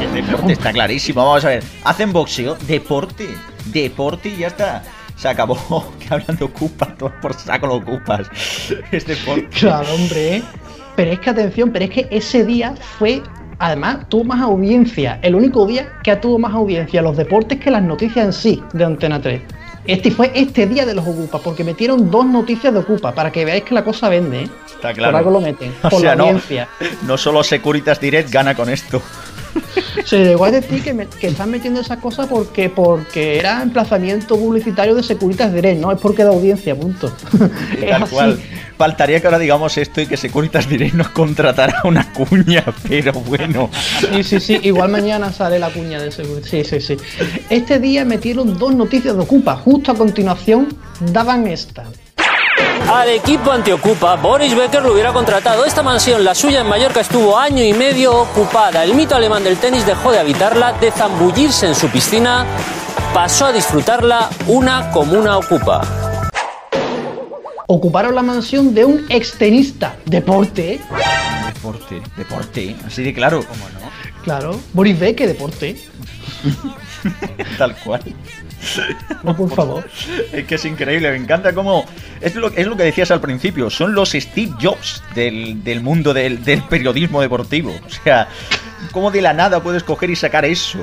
El 0.00 0.14
deporte 0.26 0.52
está 0.52 0.72
clarísimo. 0.72 1.24
Vamos 1.24 1.44
a 1.44 1.48
ver. 1.48 1.64
Hacen 1.84 2.12
boxeo, 2.12 2.56
deporte. 2.66 3.28
Deporte 3.66 4.28
y 4.28 4.38
ya 4.38 4.48
está. 4.48 4.82
Se 5.20 5.28
acabó. 5.28 5.58
Que 6.00 6.14
hablando 6.14 6.46
ocupas, 6.46 6.96
todos 6.96 7.12
por 7.20 7.34
saco 7.34 7.66
lo 7.66 7.74
ocupas. 7.74 8.26
Es 8.90 9.06
deporte. 9.06 9.48
Claro, 9.48 9.94
hombre. 9.94 10.42
Pero 10.96 11.12
es 11.12 11.20
que 11.20 11.30
atención, 11.30 11.70
pero 11.70 11.84
es 11.84 11.90
que 11.90 12.08
ese 12.10 12.44
día 12.44 12.74
fue. 12.98 13.22
Además, 13.58 14.08
tuvo 14.08 14.24
más 14.24 14.40
audiencia. 14.40 15.18
El 15.20 15.34
único 15.34 15.66
día 15.66 15.92
que 16.02 16.16
tuvo 16.16 16.38
más 16.38 16.54
audiencia 16.54 17.02
los 17.02 17.18
deportes 17.18 17.60
que 17.60 17.70
las 17.70 17.82
noticias 17.82 18.24
en 18.24 18.32
sí 18.32 18.62
de 18.72 18.84
Antena 18.84 19.20
3. 19.20 19.42
Este 19.84 20.10
fue 20.10 20.30
este 20.34 20.66
día 20.66 20.86
de 20.86 20.94
los 20.94 21.06
Ocupas, 21.06 21.40
porque 21.42 21.64
metieron 21.64 22.10
dos 22.10 22.24
noticias 22.24 22.72
de 22.72 22.80
Ocupa, 22.80 23.12
para 23.12 23.30
que 23.30 23.44
veáis 23.44 23.64
que 23.64 23.74
la 23.74 23.84
cosa 23.84 24.08
vende, 24.08 24.44
¿eh? 24.44 24.48
Está 24.66 24.94
Por 24.94 25.14
algo 25.14 25.30
lo 25.30 25.40
meten, 25.40 25.74
O 25.82 25.88
por 25.90 26.00
sea, 26.00 26.10
la 26.10 26.16
no, 26.16 26.24
audiencia. 26.24 26.68
no 27.02 27.18
solo 27.18 27.42
Securitas 27.42 28.00
Direct 28.00 28.30
gana 28.30 28.54
con 28.54 28.70
esto. 28.70 29.02
Se 30.04 30.24
llegó 30.24 30.44
a 30.46 30.50
decir 30.50 30.82
que, 30.82 30.92
me- 30.94 31.06
que 31.06 31.28
están 31.28 31.50
metiendo 31.50 31.80
esas 31.80 31.98
cosas 31.98 32.26
porque, 32.28 32.68
porque 32.70 33.38
era 33.38 33.62
emplazamiento 33.62 34.36
publicitario 34.38 34.94
de 34.94 35.02
Securitas 35.02 35.52
Direct, 35.52 35.80
no 35.80 35.92
es 35.92 35.98
porque 36.00 36.24
da 36.24 36.30
audiencia, 36.30 36.74
punto. 36.74 37.12
Tal 37.88 38.08
cual. 38.08 38.40
Faltaría 38.76 39.20
que 39.20 39.26
ahora 39.26 39.38
digamos 39.38 39.76
esto 39.76 40.00
y 40.00 40.06
que 40.06 40.16
Securitas 40.16 40.68
Direct 40.68 40.94
nos 40.94 41.10
contratara 41.10 41.82
una 41.84 42.12
cuña, 42.12 42.64
pero 42.88 43.12
bueno. 43.12 43.68
Sí, 44.12 44.22
sí, 44.24 44.40
sí. 44.40 44.58
Igual 44.62 44.90
mañana 44.90 45.32
sale 45.32 45.58
la 45.58 45.68
cuña 45.70 46.00
de 46.00 46.10
seguro. 46.10 46.40
Sí, 46.44 46.64
sí, 46.64 46.80
sí. 46.80 46.96
Este 47.50 47.78
día 47.78 48.04
metieron 48.04 48.58
dos 48.58 48.74
noticias 48.74 49.14
de 49.14 49.20
Ocupa. 49.22 49.56
Justo 49.56 49.92
a 49.92 49.94
continuación 49.94 50.68
daban 51.12 51.46
esta. 51.46 51.84
Al 52.88 53.08
equipo 53.08 53.52
antiocupa, 53.52 54.16
Boris 54.16 54.54
Becker 54.54 54.82
lo 54.82 54.92
hubiera 54.92 55.12
contratado. 55.12 55.64
Esta 55.64 55.82
mansión, 55.82 56.24
la 56.24 56.34
suya 56.34 56.60
en 56.60 56.68
Mallorca, 56.68 57.00
estuvo 57.00 57.38
año 57.38 57.62
y 57.62 57.72
medio 57.72 58.22
ocupada. 58.22 58.84
El 58.84 58.94
mito 58.94 59.14
alemán 59.14 59.44
del 59.44 59.56
tenis 59.58 59.86
dejó 59.86 60.10
de 60.12 60.18
habitarla, 60.18 60.72
de 60.74 60.90
zambullirse 60.90 61.66
en 61.66 61.74
su 61.74 61.88
piscina, 61.88 62.44
pasó 63.14 63.46
a 63.46 63.52
disfrutarla 63.52 64.28
una 64.46 64.90
comuna 64.90 65.38
ocupa. 65.38 65.82
Ocuparon 67.68 68.14
la 68.16 68.22
mansión 68.22 68.74
de 68.74 68.84
un 68.84 69.06
extenista. 69.08 69.96
Deporte, 70.04 70.74
¿eh? 70.74 70.80
Deporte, 71.54 72.02
deporte. 72.16 72.76
Así 72.84 73.04
de 73.04 73.14
claro. 73.14 73.44
¿Cómo 73.46 73.68
no? 73.68 73.80
Claro. 74.24 74.60
Boris 74.72 74.98
Becker, 74.98 75.28
deporte. 75.28 75.76
Tal 77.58 77.76
cual. 77.76 78.02
No, 79.22 79.36
por 79.36 79.50
favor. 79.54 79.88
Es 80.32 80.46
que 80.46 80.54
es 80.54 80.64
increíble, 80.64 81.10
me 81.10 81.16
encanta 81.16 81.52
cómo... 81.52 81.84
Es 82.20 82.34
lo, 82.34 82.48
es 82.48 82.66
lo 82.66 82.76
que 82.76 82.84
decías 82.84 83.10
al 83.10 83.20
principio, 83.20 83.70
son 83.70 83.94
los 83.94 84.10
Steve 84.12 84.52
Jobs 84.60 85.02
del, 85.14 85.62
del 85.64 85.80
mundo 85.82 86.14
del, 86.14 86.42
del 86.44 86.62
periodismo 86.62 87.20
deportivo. 87.20 87.74
O 87.86 87.90
sea, 87.90 88.28
cómo 88.92 89.10
de 89.10 89.22
la 89.22 89.32
nada 89.32 89.62
puedes 89.62 89.82
coger 89.82 90.10
y 90.10 90.16
sacar 90.16 90.44
eso. 90.44 90.78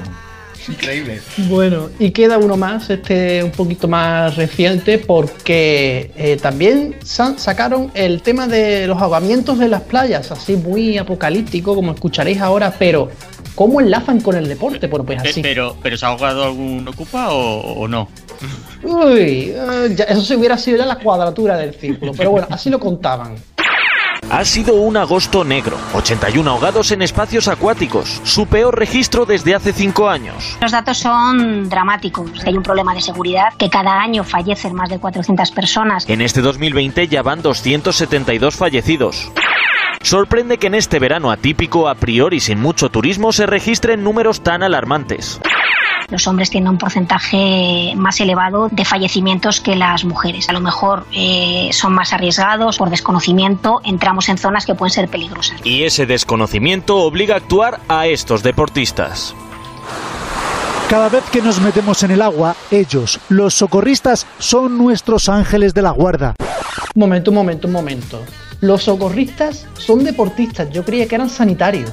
Increíble. 0.68 1.22
Bueno, 1.50 1.90
y 2.00 2.12
queda 2.12 2.38
uno 2.38 2.58
más, 2.58 2.90
este 2.90 3.44
un 3.44 3.52
poquito 3.52 3.88
más 3.88 4.36
reciente, 4.36 4.98
porque 4.98 6.12
eh, 6.18 6.38
también 6.42 6.96
sa- 7.04 7.38
sacaron 7.38 7.92
el 7.94 8.22
tema 8.22 8.48
de 8.48 8.88
los 8.88 9.02
ahogamientos 9.02 9.60
de 9.60 9.68
las 9.68 9.82
playas, 9.84 10.32
así 10.32 10.56
muy 10.56 10.98
apocalíptico, 10.98 11.76
como 11.76 11.94
escucharéis 11.94 12.40
ahora, 12.42 12.74
pero 12.78 13.10
¿cómo 13.56 13.80
enlazan 13.82 14.22
con 14.22 14.36
el 14.36 14.48
deporte? 14.48 14.88
Bueno, 14.88 15.06
pues 15.06 15.22
Pe- 15.24 15.30
así. 15.30 15.42
Pero, 15.42 15.76
pero 15.82 15.98
¿se 15.98 16.06
ha 16.06 16.10
ahogado 16.10 16.44
algún 16.44 16.88
ocupa 16.88 17.30
o, 17.32 17.82
o 17.82 17.88
no? 17.88 18.10
Uy, 18.84 19.52
eh, 19.56 19.94
ya- 19.96 20.06
eso 20.06 20.22
se 20.22 20.36
hubiera 20.36 20.58
sido 20.58 20.78
ya 20.78 20.86
la 20.86 20.98
cuadratura 21.00 21.58
del 21.58 21.74
círculo, 21.74 22.12
pero 22.16 22.32
bueno, 22.32 22.48
así 22.52 22.70
lo 22.70 22.80
contaban. 22.80 23.36
Ha 24.30 24.44
sido 24.44 24.76
un 24.76 24.98
agosto 24.98 25.46
negro. 25.46 25.78
81 25.94 26.50
ahogados 26.52 26.92
en 26.92 27.02
espacios 27.02 27.48
acuáticos. 27.48 28.20
Su 28.26 28.46
peor 28.46 28.78
registro 28.78 29.26
desde 29.26 29.56
hace 29.56 29.72
5 29.72 30.10
años. 30.10 30.58
Los 30.62 30.74
datos 30.74 30.98
son 30.98 31.70
dramáticos. 31.70 32.30
Hay 32.46 32.58
un 32.58 32.64
problema 32.64 32.94
de 32.94 33.00
seguridad, 33.00 33.54
que 33.58 33.70
cada 33.70 34.02
año 34.02 34.26
fallecen 34.26 34.76
más 34.76 34.90
de 34.90 35.00
400 35.00 35.52
personas. 35.52 36.10
En 36.10 36.20
este 36.20 36.42
2020 36.42 37.08
ya 37.08 37.22
van 37.22 37.42
272 37.42 38.56
fallecidos. 38.56 39.32
Sorprende 40.02 40.58
que 40.58 40.68
en 40.68 40.76
este 40.76 41.00
verano 41.00 41.32
atípico, 41.32 41.88
a 41.88 41.96
priori 41.96 42.42
sin 42.42 42.60
mucho 42.60 42.90
turismo, 42.90 43.32
se 43.32 43.46
registren 43.46 44.04
números 44.04 44.42
tan 44.42 44.62
alarmantes. 44.62 45.40
Los 46.10 46.26
hombres 46.26 46.50
tienen 46.50 46.70
un 46.70 46.78
porcentaje 46.78 47.94
más 47.98 48.20
elevado 48.22 48.70
de 48.72 48.86
fallecimientos 48.86 49.60
que 49.60 49.76
las 49.76 50.06
mujeres. 50.06 50.48
A 50.48 50.54
lo 50.54 50.62
mejor 50.62 51.06
eh, 51.12 51.70
son 51.74 51.94
más 51.94 52.14
arriesgados 52.14 52.78
por 52.78 52.90
desconocimiento, 52.90 53.82
entramos 53.84 54.30
en 54.30 54.38
zonas 54.38 54.66
que 54.66 54.74
pueden 54.74 54.94
ser 54.94 55.10
peligrosas. 55.10 55.60
Y 55.66 55.84
ese 55.84 56.06
desconocimiento 56.06 56.98
obliga 56.98 57.36
a 57.36 57.38
actuar 57.40 57.82
a 57.90 58.08
estos 58.08 58.42
deportistas. 58.42 59.36
Cada 60.90 61.10
vez 61.10 61.26
que 61.30 61.42
nos 61.42 61.60
metemos 61.60 62.02
en 62.04 62.12
el 62.12 62.22
agua, 62.22 62.56
ellos, 62.72 63.20
los 63.28 63.54
socorristas, 63.56 64.26
son 64.40 64.78
nuestros 64.78 65.28
ángeles 65.28 65.74
de 65.74 65.82
la 65.82 65.92
guarda. 65.92 66.36
Un 66.96 67.02
momento, 67.02 67.32
un 67.32 67.36
momento, 67.36 67.68
un 67.68 67.74
momento. 67.74 68.24
Los 68.62 68.84
socorristas 68.84 69.68
son 69.74 70.06
deportistas, 70.06 70.70
yo 70.70 70.86
creía 70.86 71.06
que 71.06 71.16
eran 71.16 71.30
sanitarios. 71.30 71.92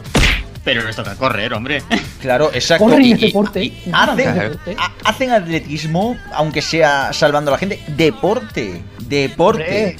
Pero 0.64 0.82
les 0.82 0.96
toca 0.96 1.14
correr, 1.16 1.52
hombre. 1.52 1.82
Claro, 2.20 2.50
exacto. 2.54 2.84
Corren 2.86 3.02
y- 3.04 3.14
deporte. 3.14 3.62
y 3.64 3.82
hacen, 3.92 4.58
ha- 4.78 4.92
hacen 5.04 5.30
atletismo, 5.30 6.16
aunque 6.32 6.62
sea 6.62 7.12
salvando 7.12 7.50
a 7.50 7.52
la 7.52 7.58
gente. 7.58 7.82
Deporte. 7.88 8.82
Deporte. 9.00 9.62
Hombre. 9.62 9.96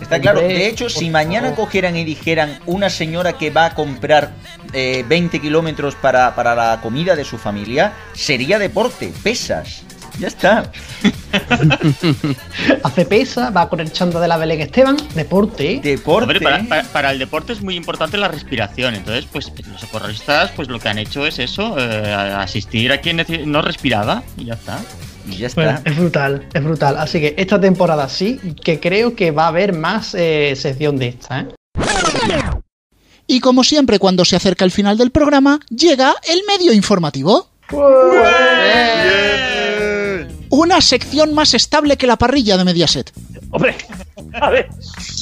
Está 0.00 0.18
claro. 0.20 0.40
Hombre, 0.40 0.54
De 0.54 0.66
hecho, 0.68 0.88
si 0.88 1.10
mañana 1.10 1.50
favor. 1.50 1.64
cogieran 1.66 1.96
y 1.96 2.04
dijeran 2.04 2.58
una 2.66 2.88
señora 2.88 3.34
que 3.36 3.50
va 3.50 3.66
a 3.66 3.74
comprar 3.74 4.30
eh, 4.72 5.04
20 5.08 5.40
kilómetros 5.40 5.94
para, 5.96 6.34
para 6.34 6.54
la 6.54 6.80
comida 6.80 7.16
de 7.16 7.24
su 7.24 7.36
familia, 7.36 7.92
sería 8.14 8.58
deporte. 8.58 9.12
Pesas. 9.22 9.82
Ya 10.20 10.28
está. 10.28 10.70
Hace 12.84 13.04
pesa, 13.06 13.50
va 13.50 13.68
con 13.68 13.80
el 13.80 13.90
chanda 13.92 14.20
de 14.20 14.28
la 14.28 14.36
Belén 14.36 14.60
Esteban, 14.60 14.96
deporte. 15.14 15.80
Deporte. 15.82 16.24
Hombre, 16.24 16.40
para, 16.40 16.62
para- 16.64 16.82
para 16.84 17.10
el 17.12 17.18
deporte 17.18 17.52
es 17.54 17.62
muy 17.62 17.74
importante 17.74 18.16
la 18.18 18.28
respiración. 18.28 18.94
Entonces, 18.94 19.26
pues 19.32 19.50
los 19.70 19.80
socorristas, 19.80 20.50
pues 20.54 20.68
lo 20.68 20.78
que 20.78 20.88
han 20.90 20.98
hecho 20.98 21.26
es 21.26 21.38
eso, 21.38 21.76
eh, 21.78 22.12
asistir 22.12 22.92
a 22.92 22.98
quien 23.00 23.24
no 23.46 23.62
respiraba 23.62 24.22
y 24.36 24.44
ya 24.46 24.54
está. 24.54 24.78
Y 25.28 25.36
ya 25.36 25.48
Bueno, 25.54 25.78
es 25.84 25.96
brutal, 25.96 26.46
es 26.52 26.62
brutal. 26.64 26.96
Así 26.98 27.20
que 27.20 27.34
esta 27.38 27.60
temporada 27.60 28.08
sí, 28.08 28.38
que 28.62 28.78
creo 28.80 29.14
que 29.14 29.30
va 29.30 29.44
a 29.44 29.48
haber 29.48 29.72
más 29.74 30.14
eh, 30.14 30.54
sección 30.56 30.96
de 30.96 31.08
esta, 31.08 31.40
¿eh? 31.40 31.48
Y 33.26 33.40
como 33.40 33.62
siempre, 33.64 33.98
cuando 33.98 34.24
se 34.24 34.36
acerca 34.36 34.64
el 34.64 34.70
final 34.72 34.98
del 34.98 35.12
programa, 35.12 35.60
llega 35.70 36.14
el 36.28 36.42
medio 36.48 36.72
informativo. 36.72 37.48
Una 40.50 40.80
sección 40.80 41.32
más 41.34 41.54
estable 41.54 41.96
que 41.96 42.06
la 42.06 42.16
parrilla 42.16 42.56
de 42.56 42.64
Mediaset. 42.64 43.12
Hombre, 43.52 43.74
a 44.34 44.50
ver. 44.50 44.68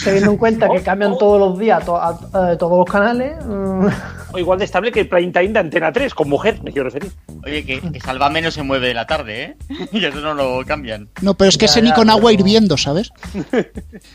Teniendo 0.04 0.32
en 0.32 0.36
cuenta 0.36 0.68
que 0.68 0.82
cambian 0.82 1.16
todos 1.18 1.38
los 1.40 1.58
días 1.58 1.84
to- 1.84 1.96
a- 1.96 2.52
eh, 2.52 2.56
todos 2.58 2.78
los 2.78 2.86
canales. 2.90 3.36
mm, 3.44 3.86
O 4.34 4.38
igual 4.38 4.58
de 4.58 4.66
estable 4.66 4.92
que 4.92 5.00
el 5.00 5.08
prime 5.08 5.32
time 5.32 5.48
de 5.48 5.58
Antena 5.60 5.90
3, 5.92 6.12
con 6.14 6.28
mujer, 6.28 6.60
me 6.62 6.70
quiero 6.72 6.84
referir. 6.90 7.10
Oye, 7.44 7.64
que, 7.64 7.80
que 7.80 8.00
Sálvame 8.00 8.42
no 8.42 8.50
se 8.50 8.62
mueve 8.62 8.88
de 8.88 8.94
la 8.94 9.06
tarde, 9.06 9.42
¿eh? 9.42 9.56
Y 9.92 10.04
eso 10.04 10.20
no 10.20 10.34
lo 10.34 10.64
cambian. 10.66 11.08
No, 11.22 11.34
pero 11.34 11.48
es 11.48 11.56
que 11.56 11.66
Ya, 11.66 11.72
ese 11.72 11.82
ni 11.82 11.88
ya, 11.88 11.94
con 11.94 12.10
agua 12.10 12.30
pero- 12.30 12.40
hirviendo, 12.40 12.76
¿sabes? 12.76 13.10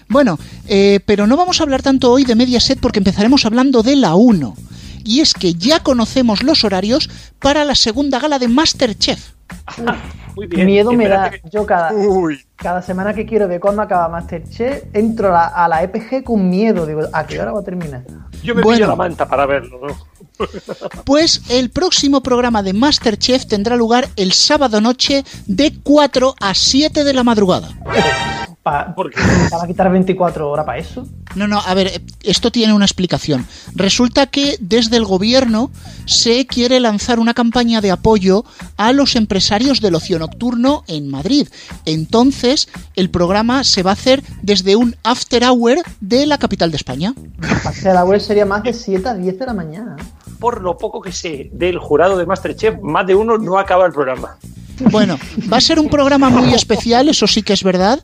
bueno, 0.08 0.38
eh, 0.68 1.00
pero 1.06 1.26
no 1.28 1.38
vamos 1.38 1.60
a 1.60 1.64
hablar 1.64 1.82
tanto 1.82 2.12
hoy 2.12 2.24
de 2.26 2.36
Mediaset 2.36 2.80
porque 2.80 3.00
empezaremos 3.00 3.46
hablando 3.46 3.82
de 3.84 3.96
la 3.96 4.16
1. 4.16 4.56
Y 5.06 5.20
es 5.22 5.34
que 5.34 5.54
ya 5.56 5.82
conocemos 5.82 6.44
los 6.44 6.64
horarios 6.64 7.10
para 7.40 7.66
la 7.66 7.76
segunda 7.76 8.20
gala 8.20 8.40
de 8.40 8.48
Masterchef. 8.48 9.32
Muy 10.36 10.48
Miedo 10.48 10.92
me 10.94 11.08
da. 11.08 11.32
Yo 11.52 11.66
cada, 11.66 11.92
cada 12.56 12.82
semana 12.82 13.14
que 13.14 13.26
quiero 13.26 13.48
ver 13.48 13.60
cuándo 13.60 13.82
acaba 13.84 14.10
Masterchef, 14.10 14.84
entro 14.94 15.30
a 15.30 15.32
la, 15.32 15.48
a 15.48 15.68
la 15.68 15.84
EPG 15.84 16.24
con 16.24 16.50
miedo. 16.50 16.86
Digo, 16.88 17.02
¿a 17.14 17.26
qué 17.26 17.40
hora 17.40 17.52
va 17.52 17.60
a 17.60 17.64
terminar? 17.64 18.04
Yo 18.44 18.56
me 18.56 18.62
Bueno. 18.64 18.78
pillo 18.78 18.88
la 18.88 18.96
manta 18.96 19.28
para 19.28 19.46
verlo, 19.46 19.80
¿no? 19.88 19.96
Pues 21.06 21.44
el 21.50 21.70
próximo 21.70 22.24
programa 22.24 22.64
de 22.64 22.74
Masterchef 22.74 23.46
tendrá 23.46 23.76
lugar 23.76 24.10
el 24.16 24.34
sábado 24.34 24.82
noche 24.82 25.24
de 25.46 25.74
4 25.84 26.36
a 26.40 26.54
7 26.56 27.04
de 27.04 27.14
la 27.14 27.24
madrugada. 27.24 27.70
Pa- 28.64 28.96
¿Para 28.96 29.68
quitar 29.68 29.92
24 29.92 30.50
horas 30.50 30.66
para 30.66 30.78
eso? 30.80 31.06
No, 31.36 31.48
no, 31.48 31.60
a 31.60 31.74
ver, 31.74 31.88
eh, 31.88 32.02
esto 32.24 32.50
tiene 32.50 32.74
una 32.74 32.86
explicación. 32.86 33.46
Resulta 33.76 34.28
que 34.28 34.56
desde 34.62 34.96
el 34.96 35.04
gobierno 35.04 35.70
se 36.06 36.46
quiere 36.48 36.80
lanzar 36.80 37.20
una 37.20 37.34
campaña 37.34 37.82
de 37.82 37.92
apoyo 37.92 38.46
a 38.78 38.94
los 38.94 39.16
empresarios 39.18 39.82
del 39.82 39.96
ocio 39.96 40.18
nocturno 40.18 40.84
en 40.88 41.10
Madrid. 41.10 41.50
Entonces, 41.86 42.70
el 42.96 43.10
programa 43.10 43.64
se 43.66 43.84
va 43.84 43.92
a 43.92 43.94
hacer 43.94 44.24
desde 44.42 44.76
un 44.78 44.96
after 45.04 45.44
hour 45.44 45.78
de 46.00 46.26
la 46.26 46.38
capital 46.38 46.72
de 46.72 46.78
España. 46.78 47.14
La 47.84 48.06
web 48.06 48.22
sería 48.22 48.46
más 48.46 48.64
de 48.64 48.72
7 48.74 49.10
a 49.10 49.14
10 49.14 49.40
de 49.40 49.46
la 49.46 49.54
mañana. 49.54 49.96
Por 50.40 50.62
lo 50.62 50.78
poco 50.78 51.02
que 51.02 51.12
sé 51.12 51.50
del 51.54 51.78
jurado 51.80 52.18
de 52.18 52.26
Masterchef, 52.26 52.82
más 52.82 53.06
de 53.08 53.16
uno 53.16 53.38
no 53.38 53.58
acaba 53.60 53.86
el 53.86 53.92
programa. 53.92 54.38
Bueno, 54.92 55.18
va 55.52 55.58
a 55.58 55.62
ser 55.62 55.80
un 55.80 55.88
programa 55.88 56.30
muy 56.30 56.54
especial, 56.54 57.08
eso 57.08 57.28
sí 57.28 57.44
que 57.44 57.54
es 57.54 57.64
verdad, 57.64 58.04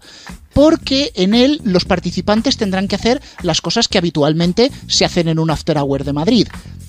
porque 0.54 1.12
en 1.16 1.34
él 1.34 1.62
los 1.64 1.86
participantes 1.86 2.58
tendrán 2.58 2.88
que 2.88 2.96
hacer 2.96 3.22
las 3.42 3.62
cosas 3.62 3.88
que 3.88 3.98
habitualmente 3.98 4.72
se 4.88 5.06
hacen 5.06 5.28
en 5.28 5.40
un 5.40 5.52
after 5.52 5.78
hour 5.78 6.04
de 6.04 6.14
Madrid. 6.14 6.48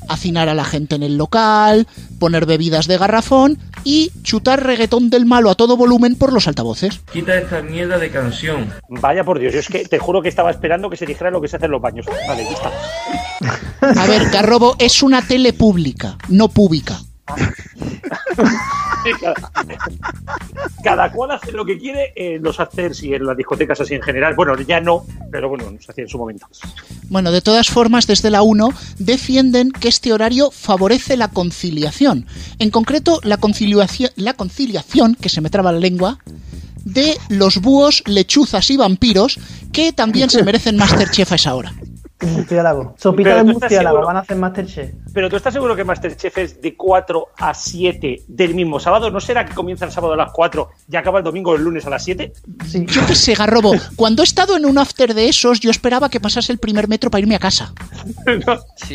Hacinar 0.08 0.48
a 0.48 0.54
la 0.54 0.64
gente 0.64 0.96
en 0.96 1.02
el 1.02 1.16
local, 1.16 1.86
poner 2.18 2.46
bebidas 2.46 2.86
de 2.88 2.98
garrafón 2.98 3.58
y 3.84 4.10
chutar 4.22 4.64
reggaetón 4.64 5.10
del 5.10 5.24
malo 5.24 5.50
a 5.50 5.54
todo 5.54 5.76
volumen 5.76 6.16
por 6.16 6.32
los 6.32 6.48
altavoces. 6.48 7.00
Quita 7.12 7.38
esta 7.38 7.62
mierda 7.62 7.98
de 7.98 8.10
canción. 8.10 8.72
Vaya 8.88 9.24
por 9.24 9.38
Dios, 9.38 9.52
yo 9.52 9.60
es 9.60 9.68
que 9.68 9.84
te 9.84 9.98
juro 9.98 10.20
que 10.22 10.28
estaba 10.28 10.50
esperando 10.50 10.90
que 10.90 10.96
se 10.96 11.06
dijera 11.06 11.30
lo 11.30 11.40
que 11.40 11.48
se 11.48 11.56
hace 11.56 11.66
en 11.66 11.72
los 11.72 11.80
baños. 11.80 12.06
Vale, 12.26 12.44
ya 12.44 12.50
está. 12.50 14.02
A 14.02 14.06
ver, 14.06 14.30
Garrobo 14.30 14.76
es 14.78 15.02
una 15.02 15.22
tele 15.22 15.52
pública, 15.52 16.16
no 16.28 16.48
pública. 16.48 17.00
cada, 20.84 21.12
cual 21.12 21.32
hace 21.32 21.52
lo 21.52 21.64
que 21.64 21.78
quiere 21.78 22.12
en 22.16 22.42
los 22.42 22.60
afters 22.60 23.02
y 23.02 23.14
en 23.14 23.24
las 23.24 23.36
discotecas 23.36 23.80
así 23.80 23.94
en 23.94 24.02
general. 24.02 24.34
Bueno, 24.34 24.58
ya 24.60 24.80
no, 24.80 25.04
pero 25.30 25.48
bueno, 25.48 25.64
se 25.80 25.90
hacía 25.90 26.04
en 26.04 26.08
su 26.08 26.18
momento. 26.18 26.46
Bueno, 27.08 27.32
de 27.32 27.40
todas 27.40 27.68
formas, 27.68 28.06
desde 28.06 28.30
la 28.30 28.42
1 28.42 28.70
defienden 28.98 29.72
que 29.72 29.88
este 29.88 30.12
horario 30.12 30.50
favorece 30.50 31.16
la 31.16 31.28
conciliación. 31.28 32.26
En 32.58 32.70
concreto, 32.70 33.20
la 33.22 33.38
conciliación, 33.38 34.10
la 34.16 34.34
conciliación, 34.34 35.14
que 35.14 35.28
se 35.28 35.40
me 35.40 35.50
traba 35.50 35.72
la 35.72 35.78
lengua, 35.78 36.18
de 36.84 37.16
los 37.28 37.60
búhos, 37.60 38.02
lechuzas 38.06 38.70
y 38.70 38.76
vampiros, 38.76 39.38
que 39.72 39.92
también 39.92 40.30
se 40.30 40.42
merecen 40.42 40.76
Masterchef 40.78 41.32
a 41.32 41.34
esa 41.34 41.54
hora. 41.54 41.74
Murciélago. 42.26 42.94
Sopita 42.98 43.30
Pero 43.30 43.44
de 43.44 43.52
murciélago, 43.52 43.88
seguro- 43.96 44.06
van 44.06 44.16
a 44.16 44.20
hacer 44.20 44.36
Masterchef. 44.36 44.90
Pero 45.12 45.28
tú 45.28 45.36
estás 45.36 45.52
seguro 45.54 45.74
que 45.76 45.84
Masterchef 45.84 46.38
es 46.38 46.60
de 46.60 46.76
4 46.76 47.28
a 47.38 47.54
7 47.54 48.22
del 48.28 48.54
mismo 48.54 48.78
sábado. 48.80 49.10
¿No 49.10 49.20
será 49.20 49.44
que 49.44 49.54
comienza 49.54 49.84
el 49.84 49.92
sábado 49.92 50.14
a 50.14 50.16
las 50.16 50.30
4 50.32 50.68
y 50.90 50.96
acaba 50.96 51.18
el 51.18 51.24
domingo 51.24 51.52
o 51.52 51.56
el 51.56 51.62
lunes 51.64 51.86
a 51.86 51.90
las 51.90 52.04
7? 52.04 52.32
Yo 52.86 53.06
qué 53.06 53.14
sé, 53.14 53.34
Garrobo, 53.34 53.72
cuando 53.96 54.22
he 54.22 54.24
estado 54.24 54.56
en 54.56 54.64
un 54.66 54.78
after 54.78 55.14
de 55.14 55.28
esos, 55.28 55.60
yo 55.60 55.70
esperaba 55.70 56.08
que 56.08 56.20
pasase 56.20 56.52
el 56.52 56.58
primer 56.58 56.88
metro 56.88 57.10
para 57.10 57.20
irme 57.22 57.34
a 57.36 57.38
casa. 57.38 57.72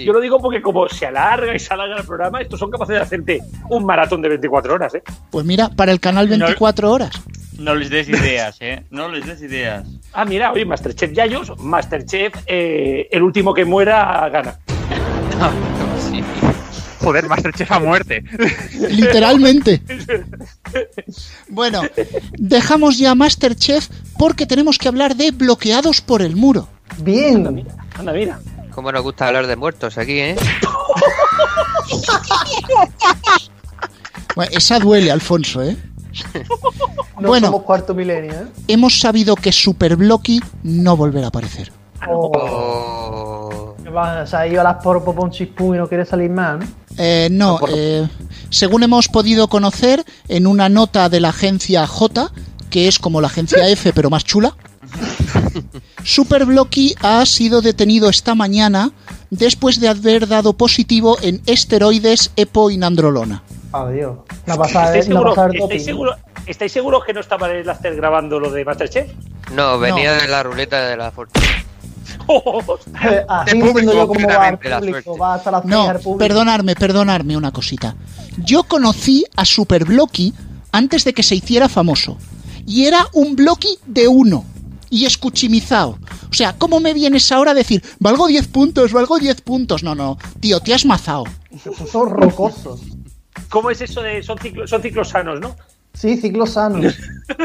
Yo 0.05 0.13
lo 0.13 0.20
digo 0.20 0.39
porque 0.39 0.62
como 0.62 0.88
se 0.89 1.05
alarga 1.05 1.55
y 1.55 1.60
se 1.60 1.74
alarga 1.74 1.98
el 1.98 2.05
programa, 2.05 2.41
estos 2.41 2.60
son 2.60 2.70
capaces 2.72 2.96
de 2.96 3.01
hacerte 3.01 3.41
un 3.70 3.86
maratón 3.86 4.22
de 4.22 4.29
24 4.29 4.74
horas, 4.74 4.94
¿eh? 4.96 5.03
Pues 5.29 5.46
mira, 5.46 5.70
para 5.70 5.91
el 5.91 6.00
canal 6.00 6.27
24 6.27 6.91
horas. 6.91 7.12
No 7.57 7.75
les 7.75 7.89
des 7.89 8.09
ideas, 8.09 8.57
¿eh? 8.62 8.83
No 8.89 9.09
les 9.09 9.25
des 9.25 9.41
ideas. 9.41 9.85
Ah, 10.13 10.25
mira, 10.25 10.51
oye, 10.51 10.65
Masterchef 10.65 11.12
Yayos, 11.13 11.57
Masterchef, 11.59 12.33
eh, 12.47 13.07
el 13.12 13.24
último 13.24 13.53
que 13.53 13.65
muera 13.65 14.27
gana. 14.29 14.59
Joder, 17.00 17.27
Masterchef 17.27 17.71
a 17.71 17.79
muerte. 17.79 18.24
Literalmente. 18.89 19.81
Bueno, 21.50 21.83
dejamos 22.38 22.97
ya 22.97 23.13
Masterchef 23.13 23.89
porque 24.17 24.47
tenemos 24.47 24.79
que 24.79 24.88
hablar 24.88 25.15
de 25.15 25.29
bloqueados 25.31 26.01
por 26.01 26.21
el 26.24 26.35
muro. 26.35 26.67
Bien. 26.97 27.65
Anda, 27.97 28.12
mira. 28.12 28.39
Cómo 28.71 28.91
nos 28.91 29.03
gusta 29.03 29.27
hablar 29.27 29.45
de 29.47 29.55
muertos 29.55 29.97
aquí, 29.97 30.19
¿eh? 30.19 30.35
Bueno, 34.35 34.51
esa 34.53 34.79
duele, 34.79 35.12
Alfonso, 35.12 35.62
¿eh? 35.63 35.77
No 37.19 37.29
Bueno. 37.29 37.48
somos 37.48 37.63
cuarto 37.63 37.93
milenio, 37.93 38.34
¿eh? 38.34 38.48
Hemos 38.67 39.00
sabido 39.00 39.36
que 39.38 39.51
Superblocky 39.53 40.41
no 40.63 40.98
volverá 40.98 41.27
a 41.27 41.29
aparecer. 41.29 41.72
Oh. 42.10 43.74
¿Qué 43.81 43.89
pasa? 43.89 44.25
Se 44.27 44.36
ha 44.36 44.48
ido 44.48 44.60
a 44.62 44.63
las 44.65 44.84
por 44.84 45.03
por 45.03 45.17
un 45.19 45.31
chispú 45.31 45.74
y 45.74 45.77
no 45.77 45.88
quiere 45.88 46.05
salir 46.05 46.29
más, 46.29 46.60
¿no? 46.60 46.65
Eh, 46.98 47.29
no, 47.31 47.60
eh, 47.69 48.07
según 48.50 48.84
hemos 48.84 49.07
podido 49.07 49.48
conocer 49.48 50.03
en 50.27 50.45
una 50.48 50.67
nota 50.69 51.07
de 51.07 51.19
la 51.22 51.29
agencia 51.29 51.88
J, 51.88 52.31
que 52.69 52.88
es 52.88 53.00
como 53.00 53.22
la 53.22 53.27
agencia 53.27 53.67
F 53.69 53.93
pero 53.93 54.10
más 54.10 54.24
chula, 54.25 54.55
Superblocky 56.03 56.95
ha 57.01 57.25
sido 57.25 57.62
detenido 57.62 58.10
esta 58.10 58.36
mañana 58.36 58.91
después 59.29 59.79
de 59.79 59.88
haber 59.88 60.27
dado 60.27 60.53
positivo 60.53 61.17
en 61.22 61.41
esteroides 61.45 62.31
epo 62.36 62.69
y 62.69 62.77
nandrolona. 62.77 63.43
Adiós. 63.84 64.17
Una 64.48 64.55
pasada, 64.55 64.86
¿Estáis, 64.98 65.08
una 65.08 65.24
pasada 65.29 65.51
seguro- 65.79 66.15
¿Estáis 66.46 66.72
seguros 66.72 67.03
que 67.05 67.13
no 67.13 67.20
estaba 67.20 67.50
en 67.50 67.58
el 67.58 67.70
after 67.70 67.96
grabando 67.96 68.39
lo 68.39 68.50
de 68.51 68.63
Masterchef? 68.63 69.12
No, 69.53 69.77
venía 69.79 70.13
de 70.13 70.27
la 70.27 70.44
ruleta 70.44 70.86
de 70.88 70.96
la 70.96 71.12
fortuna. 71.12 71.46
Así 73.27 73.51
público, 73.60 73.79
entiendo 73.79 73.94
yo 73.94 74.08
cómo 74.08 74.27
va 74.27 74.50
el 74.50 74.58
público. 74.58 75.17
Va 75.17 75.34
hasta 75.36 75.51
No, 75.65 75.88
público. 75.94 76.17
perdonarme, 76.17 76.75
perdonarme 76.75 77.36
una 77.36 77.51
cosita. 77.51 77.96
Yo 78.38 78.63
conocí 78.63 79.25
a 79.36 79.44
Superblocky 79.46 80.34
antes 80.72 81.03
de 81.03 81.13
que 81.13 81.24
se 81.24 81.36
hiciera 81.36 81.67
famoso. 81.70 82.17
Y 82.65 82.86
era 82.86 83.05
un 83.13 83.36
Blocky 83.36 83.77
de 83.86 84.08
uno. 84.08 84.46
Y 84.89 85.05
escuchimizado. 85.05 85.98
O 86.29 86.34
sea, 86.34 86.53
¿cómo 86.58 86.79
me 86.79 86.94
vienes 86.94 87.32
ahora 87.32 87.51
a 87.51 87.55
decir, 87.55 87.84
valgo 88.00 88.27
10 88.27 88.48
puntos, 88.48 88.94
valgo 88.94 89.17
10 89.20 89.41
puntos? 89.41 89.84
No, 89.84 89.94
no, 89.96 90.17
tío, 90.39 90.60
te 90.62 90.74
has 90.74 90.86
mazado. 90.86 91.25
Se 91.62 91.72
puso 91.72 92.05
rocoso. 92.05 92.79
¿Cómo 93.50 93.70
es 93.72 93.82
eso 93.82 94.01
de 94.01 94.22
son, 94.24 94.38
ciclo- 94.38 94.68
son 94.68 94.82
ciclos 94.82 95.10
sanos, 95.10 95.39
no? 95.39 95.56
Sí, 95.94 96.18
ciclos 96.18 96.51
sanos. 96.54 96.96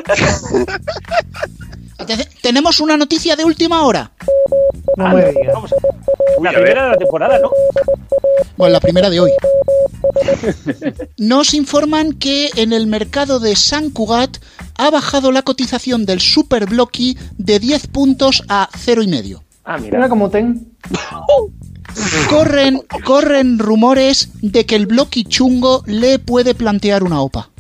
Te- 2.07 2.29
Tenemos 2.43 2.81
una 2.81 2.97
noticia 2.97 3.37
de 3.37 3.45
última 3.45 3.83
hora. 3.85 4.11
No 4.97 5.09
me 5.15 5.27
digas. 5.27 5.55
Vamos 5.55 5.73
a- 5.73 5.77
La 6.43 6.51
primera 6.53 6.85
de 6.85 6.91
la 6.91 6.97
temporada, 6.97 7.39
¿no? 7.39 7.51
Bueno, 8.57 8.73
la 8.73 8.81
primera 8.81 9.11
de 9.11 9.21
hoy. 9.21 9.31
Nos 11.19 11.55
informan 11.55 12.13
que 12.15 12.51
en 12.57 12.73
el 12.73 12.87
mercado 12.87 13.39
de 13.41 13.55
San 13.57 13.91
Cugat 13.91 14.39
ha 14.77 14.91
bajado 14.91 15.31
la 15.33 15.43
cotización 15.43 16.07
del 16.07 16.21
Super 16.21 16.67
Blocky 16.67 17.17
de 17.39 17.59
10 17.59 17.87
puntos 17.89 18.43
a 18.49 18.69
0,5. 18.73 19.43
Ah, 19.65 19.79
Mira 19.79 20.09
como 20.09 20.31
ten. 20.31 20.73
Corren, 22.29 22.83
corren 23.05 23.59
rumores 23.59 24.31
de 24.43 24.67
que 24.67 24.77
el 24.77 24.87
Blocky 24.87 25.25
chungo 25.25 25.83
le 25.87 26.19
puede 26.19 26.55
plantear 26.55 27.03
una 27.03 27.21
OPA. 27.21 27.51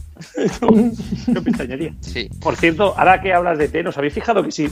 Sí. 2.00 2.28
Por 2.40 2.56
cierto, 2.56 2.94
ahora 2.96 3.20
que 3.20 3.32
hablas 3.32 3.58
de 3.58 3.68
TEN, 3.68 3.86
¿os 3.86 3.96
habéis 3.96 4.14
fijado 4.14 4.42
que 4.42 4.52
si, 4.52 4.68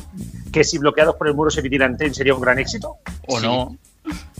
que 0.52 0.64
si 0.64 0.78
bloqueados 0.78 1.16
por 1.16 1.28
el 1.28 1.34
muro 1.34 1.50
se 1.50 1.60
emitieran 1.60 1.96
TEN 1.96 2.14
sería 2.14 2.34
un 2.34 2.40
gran 2.40 2.58
éxito? 2.58 2.96
¿O 3.26 3.40
no? 3.40 3.76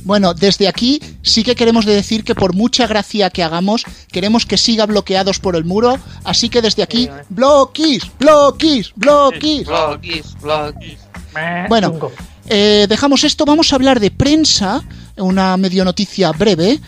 Bueno, 0.05 0.33
desde 0.33 0.69
aquí 0.69 1.01
sí 1.23 1.43
que 1.43 1.55
queremos 1.55 1.85
decir 1.85 2.25
que 2.25 2.35
por 2.35 2.55
mucha 2.55 2.87
gracia 2.87 3.31
que 3.31 3.43
hagamos, 3.43 3.85
queremos 4.11 4.47
que 4.47 4.57
siga 4.57 4.87
bloqueados 4.87 5.39
por 5.41 5.57
el 5.57 5.65
muro, 5.65 5.99
así 6.25 6.49
que 6.49 6.63
desde 6.63 6.83
aquí, 6.83 7.11
bloquis, 7.29 8.11
bloquis, 8.19 8.93
bloquis. 8.95 9.67
Bloquis, 9.67 10.37
bloquis. 10.41 10.99
Bueno, 11.69 12.11
eh, 12.47 12.87
dejamos 12.89 13.25
esto, 13.25 13.45
vamos 13.45 13.73
a 13.73 13.77
hablar 13.77 14.01
de 14.01 14.11
prensa, 14.11 14.83
una 15.19 15.57
medio 15.57 15.85
noticia 15.85 16.33
breve. 16.33 16.81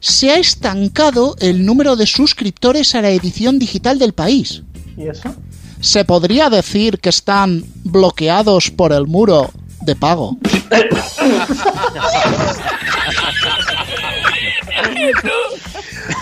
Se 0.00 0.30
ha 0.30 0.38
estancado 0.38 1.36
el 1.40 1.64
número 1.66 1.96
de 1.96 2.06
suscriptores 2.06 2.94
a 2.94 3.02
la 3.02 3.10
edición 3.10 3.58
digital 3.58 3.98
del 3.98 4.12
país. 4.12 4.62
¿Y 4.96 5.08
eso? 5.08 5.34
Se 5.80 6.04
podría 6.04 6.50
decir 6.50 6.98
que 6.98 7.08
están 7.08 7.64
bloqueados 7.84 8.70
por 8.70 8.92
el 8.92 9.06
muro 9.06 9.50
de 9.82 9.96
pago. 9.96 10.36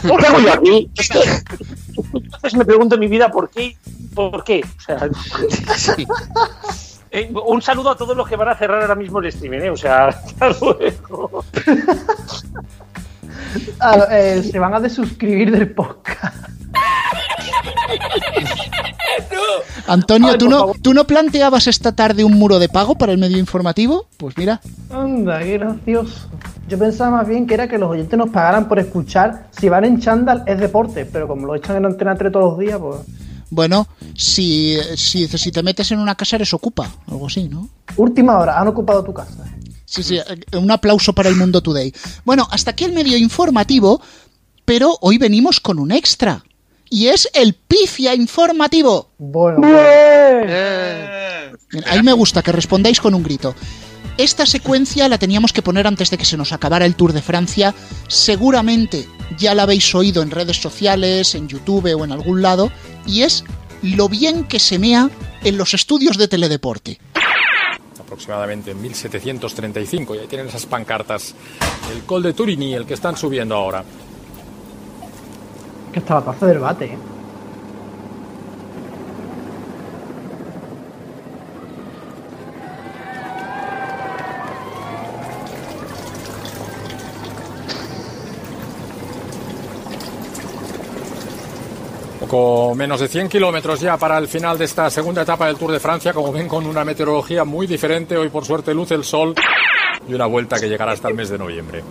¿Por 0.06 0.20
qué 0.20 0.26
hago 0.26 0.40
yo 0.40 0.52
aquí? 0.52 0.90
Es 0.96 1.08
que 1.08 1.18
entonces 2.12 2.54
me 2.54 2.64
pregunto 2.64 2.94
en 2.94 3.00
mi 3.00 3.08
vida 3.08 3.30
por 3.30 3.50
qué, 3.50 3.76
por 4.14 4.44
qué. 4.44 4.62
O 4.64 4.80
sea, 4.80 5.08
eh, 7.16 7.32
un 7.46 7.62
saludo 7.62 7.90
a 7.90 7.96
todos 7.96 8.16
los 8.16 8.28
que 8.28 8.36
van 8.36 8.48
a 8.48 8.54
cerrar 8.56 8.82
ahora 8.82 8.94
mismo 8.94 9.18
el 9.20 9.26
streaming, 9.26 9.60
¿eh? 9.60 9.70
O 9.70 9.76
sea, 9.76 10.08
hasta 10.08 10.50
luego. 10.60 11.44
Ah, 13.80 14.06
eh, 14.10 14.42
se 14.42 14.58
van 14.58 14.74
a 14.74 14.80
desuscribir 14.80 15.50
del 15.50 15.70
podcast. 15.70 16.36
Antonio, 19.86 20.36
¿tú 20.36 20.48
no, 20.48 20.72
¿tú 20.82 20.92
no 20.92 21.04
planteabas 21.04 21.66
esta 21.68 21.92
tarde 21.92 22.24
un 22.24 22.34
muro 22.34 22.58
de 22.58 22.68
pago 22.68 22.96
para 22.96 23.12
el 23.12 23.18
medio 23.18 23.38
informativo? 23.38 24.08
Pues 24.16 24.36
mira, 24.36 24.60
Anda, 24.90 25.38
qué 25.38 25.58
gracioso. 25.58 26.28
Yo 26.68 26.78
pensaba 26.78 27.18
más 27.18 27.28
bien 27.28 27.46
que 27.46 27.54
era 27.54 27.68
que 27.68 27.78
los 27.78 27.90
oyentes 27.90 28.18
nos 28.18 28.30
pagaran 28.30 28.68
por 28.68 28.78
escuchar. 28.78 29.46
Si 29.52 29.68
van 29.68 29.84
en 29.84 30.00
chándal 30.00 30.42
es 30.46 30.58
deporte, 30.58 31.06
pero 31.06 31.28
como 31.28 31.46
lo 31.46 31.54
echan 31.54 31.76
en 31.76 31.86
Antena 31.86 32.16
3 32.16 32.32
todos 32.32 32.52
los 32.52 32.58
días, 32.58 32.78
pues. 32.78 33.25
Bueno, 33.50 33.86
si, 34.14 34.78
si, 34.96 35.28
si 35.28 35.52
te 35.52 35.62
metes 35.62 35.92
en 35.92 36.00
una 36.00 36.14
casa 36.14 36.36
eres 36.36 36.52
ocupa, 36.54 36.90
algo 37.06 37.26
así, 37.26 37.48
¿no? 37.48 37.68
Última 37.96 38.38
hora, 38.38 38.60
han 38.60 38.68
ocupado 38.68 39.02
tu 39.04 39.14
casa. 39.14 39.44
Sí, 39.84 40.02
sí, 40.02 40.18
eh, 40.18 40.56
un 40.56 40.70
aplauso 40.70 41.12
para 41.12 41.28
el 41.28 41.36
Mundo 41.36 41.62
Today. 41.62 41.92
Bueno, 42.24 42.48
hasta 42.50 42.72
aquí 42.72 42.84
el 42.84 42.92
medio 42.92 43.16
informativo, 43.16 44.00
pero 44.64 44.98
hoy 45.00 45.18
venimos 45.18 45.60
con 45.60 45.78
un 45.78 45.92
extra. 45.92 46.44
Y 46.88 47.08
es 47.08 47.28
el 47.34 47.54
pifia 47.54 48.14
informativo. 48.14 49.10
Bueno, 49.18 49.60
Bien, 49.60 50.48
Ahí 51.86 52.00
me 52.02 52.12
gusta 52.12 52.42
que 52.42 52.52
respondáis 52.52 53.00
con 53.00 53.12
un 53.14 53.24
grito. 53.24 53.56
Esta 54.18 54.46
secuencia 54.46 55.08
la 55.08 55.18
teníamos 55.18 55.52
que 55.52 55.60
poner 55.60 55.86
antes 55.86 56.10
de 56.10 56.16
que 56.16 56.24
se 56.24 56.38
nos 56.38 56.52
acabara 56.52 56.86
el 56.86 56.94
Tour 56.94 57.12
de 57.12 57.20
Francia. 57.20 57.74
Seguramente 58.08 59.06
ya 59.36 59.54
la 59.54 59.64
habéis 59.64 59.94
oído 59.94 60.22
en 60.22 60.30
redes 60.30 60.56
sociales, 60.56 61.34
en 61.34 61.48
YouTube 61.48 61.94
o 61.94 62.04
en 62.04 62.12
algún 62.12 62.40
lado. 62.40 62.72
Y 63.06 63.22
es 63.22 63.44
lo 63.82 64.08
bien 64.08 64.44
que 64.44 64.58
se 64.58 64.78
mea 64.78 65.10
en 65.44 65.58
los 65.58 65.74
estudios 65.74 66.16
de 66.16 66.28
teledeporte. 66.28 66.98
aproximadamente 68.00 68.70
en 68.70 68.80
1735 68.80 70.14
y 70.14 70.18
ahí 70.18 70.26
tienen 70.28 70.46
esas 70.46 70.64
pancartas. 70.64 71.34
El 71.92 72.02
Col 72.04 72.22
de 72.22 72.32
Turini, 72.32 72.72
el 72.72 72.86
que 72.86 72.94
están 72.94 73.16
subiendo 73.16 73.54
ahora. 73.54 73.84
que 75.92 75.98
está 75.98 76.14
la 76.14 76.24
taza 76.24 76.46
del 76.46 76.58
bate, 76.58 76.84
¿eh? 76.86 76.98
Poco 92.26 92.74
menos 92.74 92.98
de 92.98 93.06
100 93.06 93.28
kilómetros 93.28 93.80
ya 93.80 93.96
para 93.96 94.18
el 94.18 94.26
final 94.26 94.58
de 94.58 94.64
esta 94.64 94.90
segunda 94.90 95.22
etapa 95.22 95.46
del 95.46 95.54
Tour 95.56 95.70
de 95.70 95.78
Francia, 95.78 96.12
como 96.12 96.32
ven 96.32 96.48
con 96.48 96.66
una 96.66 96.84
meteorología 96.84 97.44
muy 97.44 97.68
diferente. 97.68 98.16
Hoy 98.16 98.30
por 98.30 98.44
suerte 98.44 98.74
luce 98.74 98.94
el 98.94 99.04
sol 99.04 99.32
y 100.08 100.12
una 100.12 100.26
vuelta 100.26 100.58
que 100.58 100.68
llegará 100.68 100.90
hasta 100.90 101.06
el 101.06 101.14
mes 101.14 101.28
de 101.28 101.38
noviembre. 101.38 101.84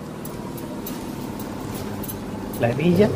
La 2.59 2.69
hebilla. 2.69 3.07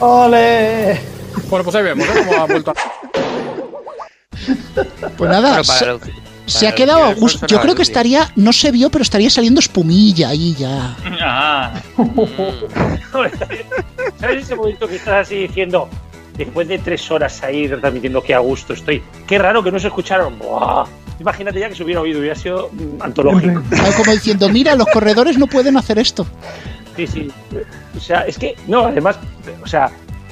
¡Ole! 0.00 1.00
Bueno, 1.48 1.62
pues 1.62 1.76
ahí 1.76 1.84
vemos 1.84 2.04
¿eh? 2.04 2.24
cómo 2.26 2.42
ha 2.42 2.46
vuelto 2.46 2.72
a... 2.72 2.74
Pues 5.16 5.30
nada, 5.30 5.50
Bueno, 5.50 5.64
para 5.64 6.29
se, 6.50 6.68
ha 6.68 6.74
quedado 6.74 7.04
a 7.04 7.14
gusto. 7.14 7.46
Yo 7.46 7.60
creo 7.60 7.74
que 7.74 7.82
estaría, 7.82 8.30
no 8.36 8.52
se 8.52 8.70
vio, 8.70 8.90
pero 8.90 9.02
estaría 9.02 9.30
saliendo 9.30 9.60
espumilla 9.60 10.28
ahí 10.30 10.54
ya. 10.58 10.96
Ah, 11.20 11.72
¿Sabes 14.20 14.42
ese 14.42 14.54
momento 14.54 14.88
que 14.88 14.96
estás 14.96 15.26
así 15.26 15.36
diciendo, 15.46 15.88
después 16.36 16.68
de 16.68 16.78
tres 16.78 17.10
horas 17.10 17.42
ahí 17.42 17.68
transmitiendo 17.68 18.22
qué 18.22 18.34
a 18.34 18.38
gusto 18.38 18.72
estoy? 18.72 19.02
Qué 19.26 19.38
raro 19.38 19.62
que 19.62 19.70
no 19.70 19.78
se 19.78 19.88
escucharon. 19.88 20.38
Buah. 20.38 20.86
Imagínate 21.20 21.60
ya 21.60 21.68
que 21.68 21.74
se 21.74 21.84
hubiera 21.84 22.00
oído, 22.00 22.20
hubiera 22.20 22.34
sido 22.34 22.70
antológico. 23.00 23.62
Como 23.96 24.12
diciendo, 24.12 24.48
mira, 24.48 24.74
los 24.74 24.86
corredores 24.86 25.36
no 25.36 25.46
pueden 25.46 25.76
hacer 25.76 25.98
esto. 25.98 26.26
Sí, 26.96 27.06
sí. 27.06 27.30
O 27.96 28.00
sea, 28.00 28.22
es 28.22 28.38
que, 28.38 28.56
no, 28.66 28.86
además, 28.86 29.18
o 29.62 29.66
sea, 29.66 29.90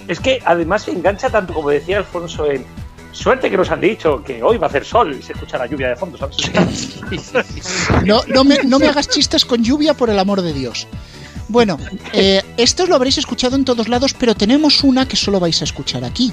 es 0.08 0.18
que 0.18 0.40
además 0.46 0.82
se 0.82 0.92
engancha 0.92 1.28
tanto, 1.28 1.52
como 1.52 1.68
decía 1.68 1.98
Alfonso, 1.98 2.50
en 2.50 2.64
Suerte 3.12 3.50
que 3.50 3.56
nos 3.56 3.70
han 3.70 3.80
dicho 3.80 4.22
que 4.22 4.42
hoy 4.42 4.58
va 4.58 4.66
a 4.66 4.70
hacer 4.70 4.84
sol 4.84 5.16
y 5.18 5.22
se 5.22 5.32
escucha 5.32 5.58
la 5.58 5.66
lluvia 5.66 5.88
de 5.88 5.96
fondo, 5.96 6.18
¿sabes? 6.18 6.36
No, 8.04 8.22
no, 8.28 8.44
me, 8.44 8.58
no 8.64 8.78
me 8.78 8.86
hagas 8.86 9.08
chistes 9.08 9.44
con 9.44 9.64
lluvia, 9.64 9.94
por 9.94 10.10
el 10.10 10.18
amor 10.18 10.42
de 10.42 10.52
Dios. 10.52 10.86
Bueno, 11.48 11.78
eh, 12.12 12.42
esto 12.58 12.86
lo 12.86 12.94
habréis 12.94 13.18
escuchado 13.18 13.56
en 13.56 13.64
todos 13.64 13.88
lados, 13.88 14.14
pero 14.14 14.34
tenemos 14.34 14.84
una 14.84 15.08
que 15.08 15.16
solo 15.16 15.40
vais 15.40 15.60
a 15.62 15.64
escuchar 15.64 16.04
aquí. 16.04 16.32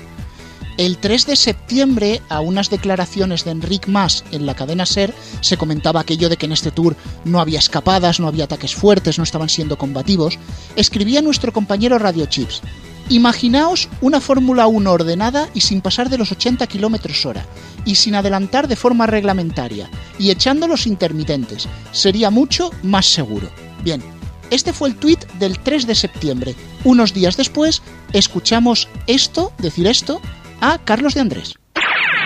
El 0.77 0.97
3 0.97 1.27
de 1.27 1.35
septiembre, 1.37 2.21
a 2.27 2.41
unas 2.41 2.69
declaraciones 2.69 3.45
de 3.45 3.51
Enric 3.51 3.87
Mas 3.87 4.25
en 4.31 4.45
la 4.45 4.55
cadena 4.55 4.85
Ser, 4.85 5.13
se 5.39 5.55
comentaba 5.55 6.01
aquello 6.01 6.27
de 6.27 6.35
que 6.35 6.47
en 6.47 6.51
este 6.51 6.71
tour 6.71 6.97
no 7.23 7.39
había 7.39 7.59
escapadas, 7.59 8.19
no 8.19 8.27
había 8.27 8.43
ataques 8.43 8.75
fuertes, 8.75 9.17
no 9.17 9.23
estaban 9.23 9.47
siendo 9.47 9.77
combativos. 9.77 10.37
Escribía 10.75 11.21
nuestro 11.21 11.53
compañero 11.53 11.97
Radio 11.97 12.25
Chips. 12.25 12.61
Imaginaos 13.09 13.87
una 14.01 14.19
Fórmula 14.19 14.65
1 14.65 14.91
ordenada 14.91 15.47
y 15.53 15.61
sin 15.61 15.81
pasar 15.81 16.09
de 16.09 16.17
los 16.17 16.31
80 16.31 16.65
km 16.65 17.25
hora, 17.27 17.45
y 17.85 17.95
sin 17.95 18.15
adelantar 18.15 18.67
de 18.67 18.75
forma 18.75 19.05
reglamentaria, 19.05 19.89
y 20.17 20.31
echando 20.31 20.67
los 20.67 20.87
intermitentes. 20.87 21.67
Sería 21.91 22.31
mucho 22.31 22.71
más 22.81 23.05
seguro. 23.05 23.47
Bien, 23.83 24.01
este 24.49 24.73
fue 24.73 24.89
el 24.89 24.95
tuit 24.95 25.23
del 25.33 25.59
3 25.59 25.85
de 25.85 25.93
septiembre. 25.93 26.55
Unos 26.83 27.13
días 27.13 27.37
después, 27.37 27.83
escuchamos 28.11 28.87
esto, 29.05 29.53
decir 29.59 29.85
esto, 29.85 30.19
a 30.59 30.79
Carlos 30.79 31.13
de 31.13 31.21
Andrés. 31.21 31.53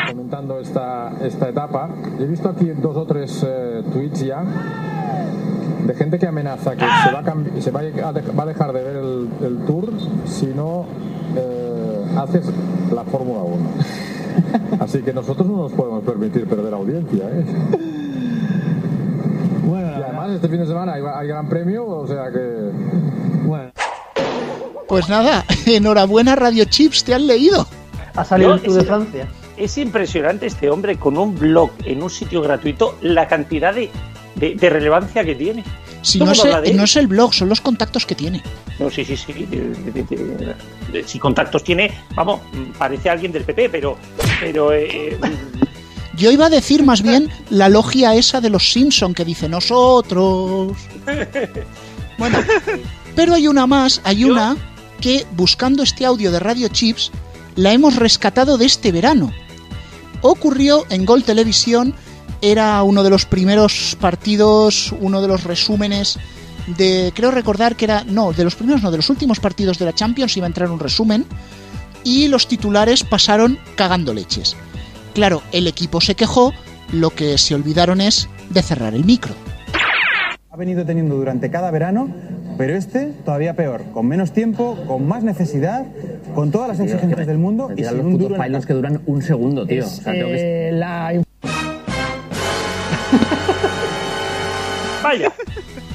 Comentando 0.08 0.62
esta, 0.62 1.13
esta 1.22 1.50
etapa, 1.50 1.89
he 2.20 2.26
visto 2.26 2.48
aquí 2.48 2.70
dos 2.82 2.96
o 2.96 3.06
tres 3.06 3.44
eh, 3.46 3.84
tweets 3.92 4.22
ya 4.22 4.44
de 5.86 5.94
gente 5.96 6.20
que 6.20 6.28
amenaza 6.28 6.76
que 6.76 6.82
se 6.86 7.12
va 7.12 7.20
a, 7.20 7.62
se 7.62 7.72
va 7.72 7.80
a, 7.80 8.13
de- 8.13 8.32
va 8.32 8.44
a 8.44 8.46
dejar 8.46 8.74
de 8.74 8.84
ver 8.84 8.96
el, 8.98 9.28
el 9.44 9.58
tour 9.65 9.89
si 10.26 10.48
no 10.48 10.86
eh, 11.36 12.06
haces 12.18 12.46
la 12.94 13.04
Fórmula 13.06 13.42
1. 13.44 13.58
Así 14.80 15.02
que 15.02 15.13
nosotros 15.13 15.48
no 15.48 15.58
nos 15.63 15.72
podemos 15.74 16.04
permitir 16.04 16.46
perder 16.48 16.74
audiencia. 16.74 17.26
¿eh? 17.32 17.46
y 19.72 20.02
además 20.02 20.32
este 20.32 20.48
fin 20.50 20.60
de 20.60 20.65
semana 20.68 20.94
hay, 20.94 21.02
hay 21.15 21.28
gran 21.28 21.48
premio, 21.50 21.86
o 21.86 22.08
sea 22.08 22.32
que... 22.32 22.70
Pues 24.88 25.08
nada, 25.10 25.46
enhorabuena 25.65 26.36
Radio 26.36 26.65
Chips, 26.65 27.04
te 27.04 27.13
han 27.13 27.28
leído. 27.28 27.68
Ha 28.15 28.26
salido 28.26 28.50
No, 28.52 28.56
el 28.56 28.62
Tour 28.63 28.76
de 28.76 28.84
Francia. 28.86 29.28
Es 29.56 29.78
impresionante 29.78 30.46
este 30.48 30.70
hombre 30.70 30.96
con 30.98 31.18
un 31.18 31.38
blog 31.38 31.70
en 31.86 32.02
un 32.02 32.10
sitio 32.10 32.42
gratuito, 32.42 32.96
la 33.02 33.28
cantidad 33.28 33.74
de, 33.74 33.89
de- 34.39 34.56
de 34.56 34.69
relevancia 34.69 35.23
que 35.23 35.36
tiene. 35.36 35.63
Si 36.02 36.17
no 36.19 36.32
es, 36.32 36.43
el, 36.45 36.54
él. 36.65 36.78
no 36.78 36.84
es 36.86 36.95
el 36.95 37.08
blog, 37.08 37.34
son 37.34 37.49
los 37.49 37.60
contactos 37.62 38.06
que 38.06 38.15
tiene. 38.15 38.41
No, 38.80 38.89
sí, 38.89 39.04
sí, 39.04 39.17
sí. 39.17 39.34
de- 39.34 41.04
si 41.06 41.19
contactos 41.19 41.63
tiene, 41.63 41.91
vamos, 42.15 42.39
parece 42.78 43.10
alguien 43.10 43.32
del 43.32 43.43
PP, 43.43 43.69
pero. 43.69 43.97
pero 44.39 44.71
eh, 44.73 45.17
Yo 46.15 46.32
iba 46.32 46.47
a 46.47 46.49
decir 46.49 46.84
más 46.84 47.02
bien 47.02 47.30
la 47.49 47.69
logia 47.69 48.13
esa 48.15 48.41
de 48.41 48.49
los 48.49 48.71
Simpson 48.71 49.13
que 49.13 49.25
dice 49.25 49.47
nosotros. 49.49 50.78
Bueno, 52.17 52.38
pero 53.15 53.34
hay 53.34 53.47
una 53.47 53.65
más, 53.65 54.02
hay 54.04 54.25
una 54.25 54.58
que 54.99 55.25
buscando 55.38 55.84
este 55.84 56.06
audio 56.06 56.34
de 56.34 56.39
Radio 56.39 56.67
Chips 56.67 57.12
la 57.56 57.71
hemos 57.71 57.95
rescatado 57.95 58.58
de 58.58 58.65
este 58.65 58.91
verano. 58.91 59.32
Ocurrió 60.21 60.86
en 60.89 61.06
Gol 61.06 61.23
Televisión, 61.23 61.95
era 62.41 62.82
uno 62.84 63.04
de 63.04 63.10
los 63.10 63.25
primeros 63.25 63.97
partidos, 63.99 64.93
uno 64.99 65.21
de 65.21 65.28
los 65.28 65.43
resúmenes 65.43 66.17
de, 66.78 67.12
creo 67.15 67.32
recordar 67.32 67.75
que 67.75 67.86
era, 67.86 68.04
no, 68.06 68.32
de 68.32 68.43
los 68.43 68.56
primeros 68.56 68.82
no, 68.84 68.91
de 68.91 68.97
los 68.97 69.10
últimos 69.10 69.39
partidos 69.39 69.80
de 69.80 69.86
la 69.86 69.93
Champions 69.93 70.36
iba 70.38 70.45
a 70.45 70.47
entrar 70.47 70.69
un 70.69 70.80
resumen 70.80 71.25
y 72.04 72.28
los 72.28 72.47
titulares 72.47 73.04
pasaron 73.04 73.58
cagando 73.75 74.13
leches. 74.13 74.56
Claro, 75.13 75.41
el 75.52 75.67
equipo 75.67 75.99
se 75.99 76.15
quejó, 76.15 76.54
lo 76.93 77.10
que 77.10 77.38
se 77.38 77.56
olvidaron 77.56 78.02
es 78.02 78.30
de 78.49 78.62
cerrar 78.62 78.93
el 78.93 79.04
micro. 79.04 79.34
Ha 80.52 80.56
venido 80.58 80.86
teniendo 80.86 81.15
durante 81.15 81.49
cada 81.49 81.71
verano, 81.71 82.10
pero 82.58 82.75
este 82.75 83.13
todavía 83.25 83.56
peor, 83.56 83.84
con 83.93 84.08
menos 84.08 84.32
tiempo, 84.32 84.78
con 84.88 85.08
más 85.08 85.23
necesidad, 85.23 85.86
con 86.36 86.52
todas 86.52 86.67
las 86.69 86.80
exigencias 86.80 87.28
del 87.28 87.38
mundo 87.38 87.69
y 87.75 87.84
sin 87.84 87.99
un 88.02 88.17
duro 88.17 88.41
en 88.43 88.62
que 88.62 88.73
duran 88.73 89.02
un 89.06 89.21
segundo, 89.21 89.65
tío. 89.65 89.84
Es, 89.84 89.99
O 89.99 90.02
sea, 90.04 90.13
tengo 90.13 90.28
que- 90.28 90.69
eh, 90.69 90.71
la 90.73 91.13
vaya, 95.04 95.32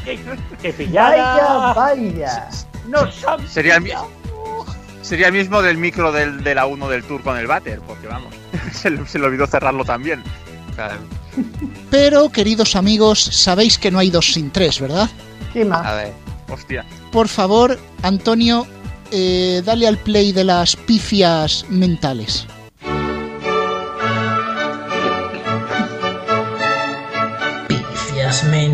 que, 0.05 0.19
que 0.63 0.73
pillada. 0.73 1.73
Vaya, 1.75 1.75
vaya. 1.75 2.49
Nos 2.89 3.25
han 3.27 3.47
Sería 3.49 3.77
el, 3.77 3.93
sería 5.03 5.29
el 5.29 5.33
mismo 5.33 5.63
del 5.63 5.79
micro 5.79 6.13
del, 6.13 6.43
de 6.45 6.55
la 6.55 6.67
1 6.67 6.89
del 6.89 7.05
Tour 7.05 7.23
con 7.23 7.37
el 7.39 7.47
váter, 7.47 7.81
porque 7.81 8.07
vamos, 8.07 8.35
se, 8.73 8.91
le- 8.91 9.07
se 9.07 9.19
le 9.19 9.27
olvidó 9.27 9.47
cerrarlo 9.47 9.85
también. 9.85 10.23
Pero, 11.91 12.31
queridos 12.31 12.75
amigos, 12.77 13.21
sabéis 13.23 13.79
que 13.79 13.91
no 13.91 13.99
hay 14.01 14.11
dos 14.11 14.33
sin 14.33 14.51
tres, 14.51 14.81
¿verdad? 14.81 15.09
¿Qué 15.53 15.65
más? 15.65 15.87
A 15.87 15.95
ver. 15.95 16.13
Hostia. 16.51 16.85
Por 17.13 17.29
favor, 17.29 17.79
Antonio, 18.03 18.67
eh, 19.13 19.63
dale 19.65 19.87
al 19.87 19.99
play 19.99 20.33
de 20.33 20.43
las 20.45 20.75
pifias 20.77 21.65
mentales. 21.69 22.47
Pifias 27.69 28.45
mentales. 28.45 28.74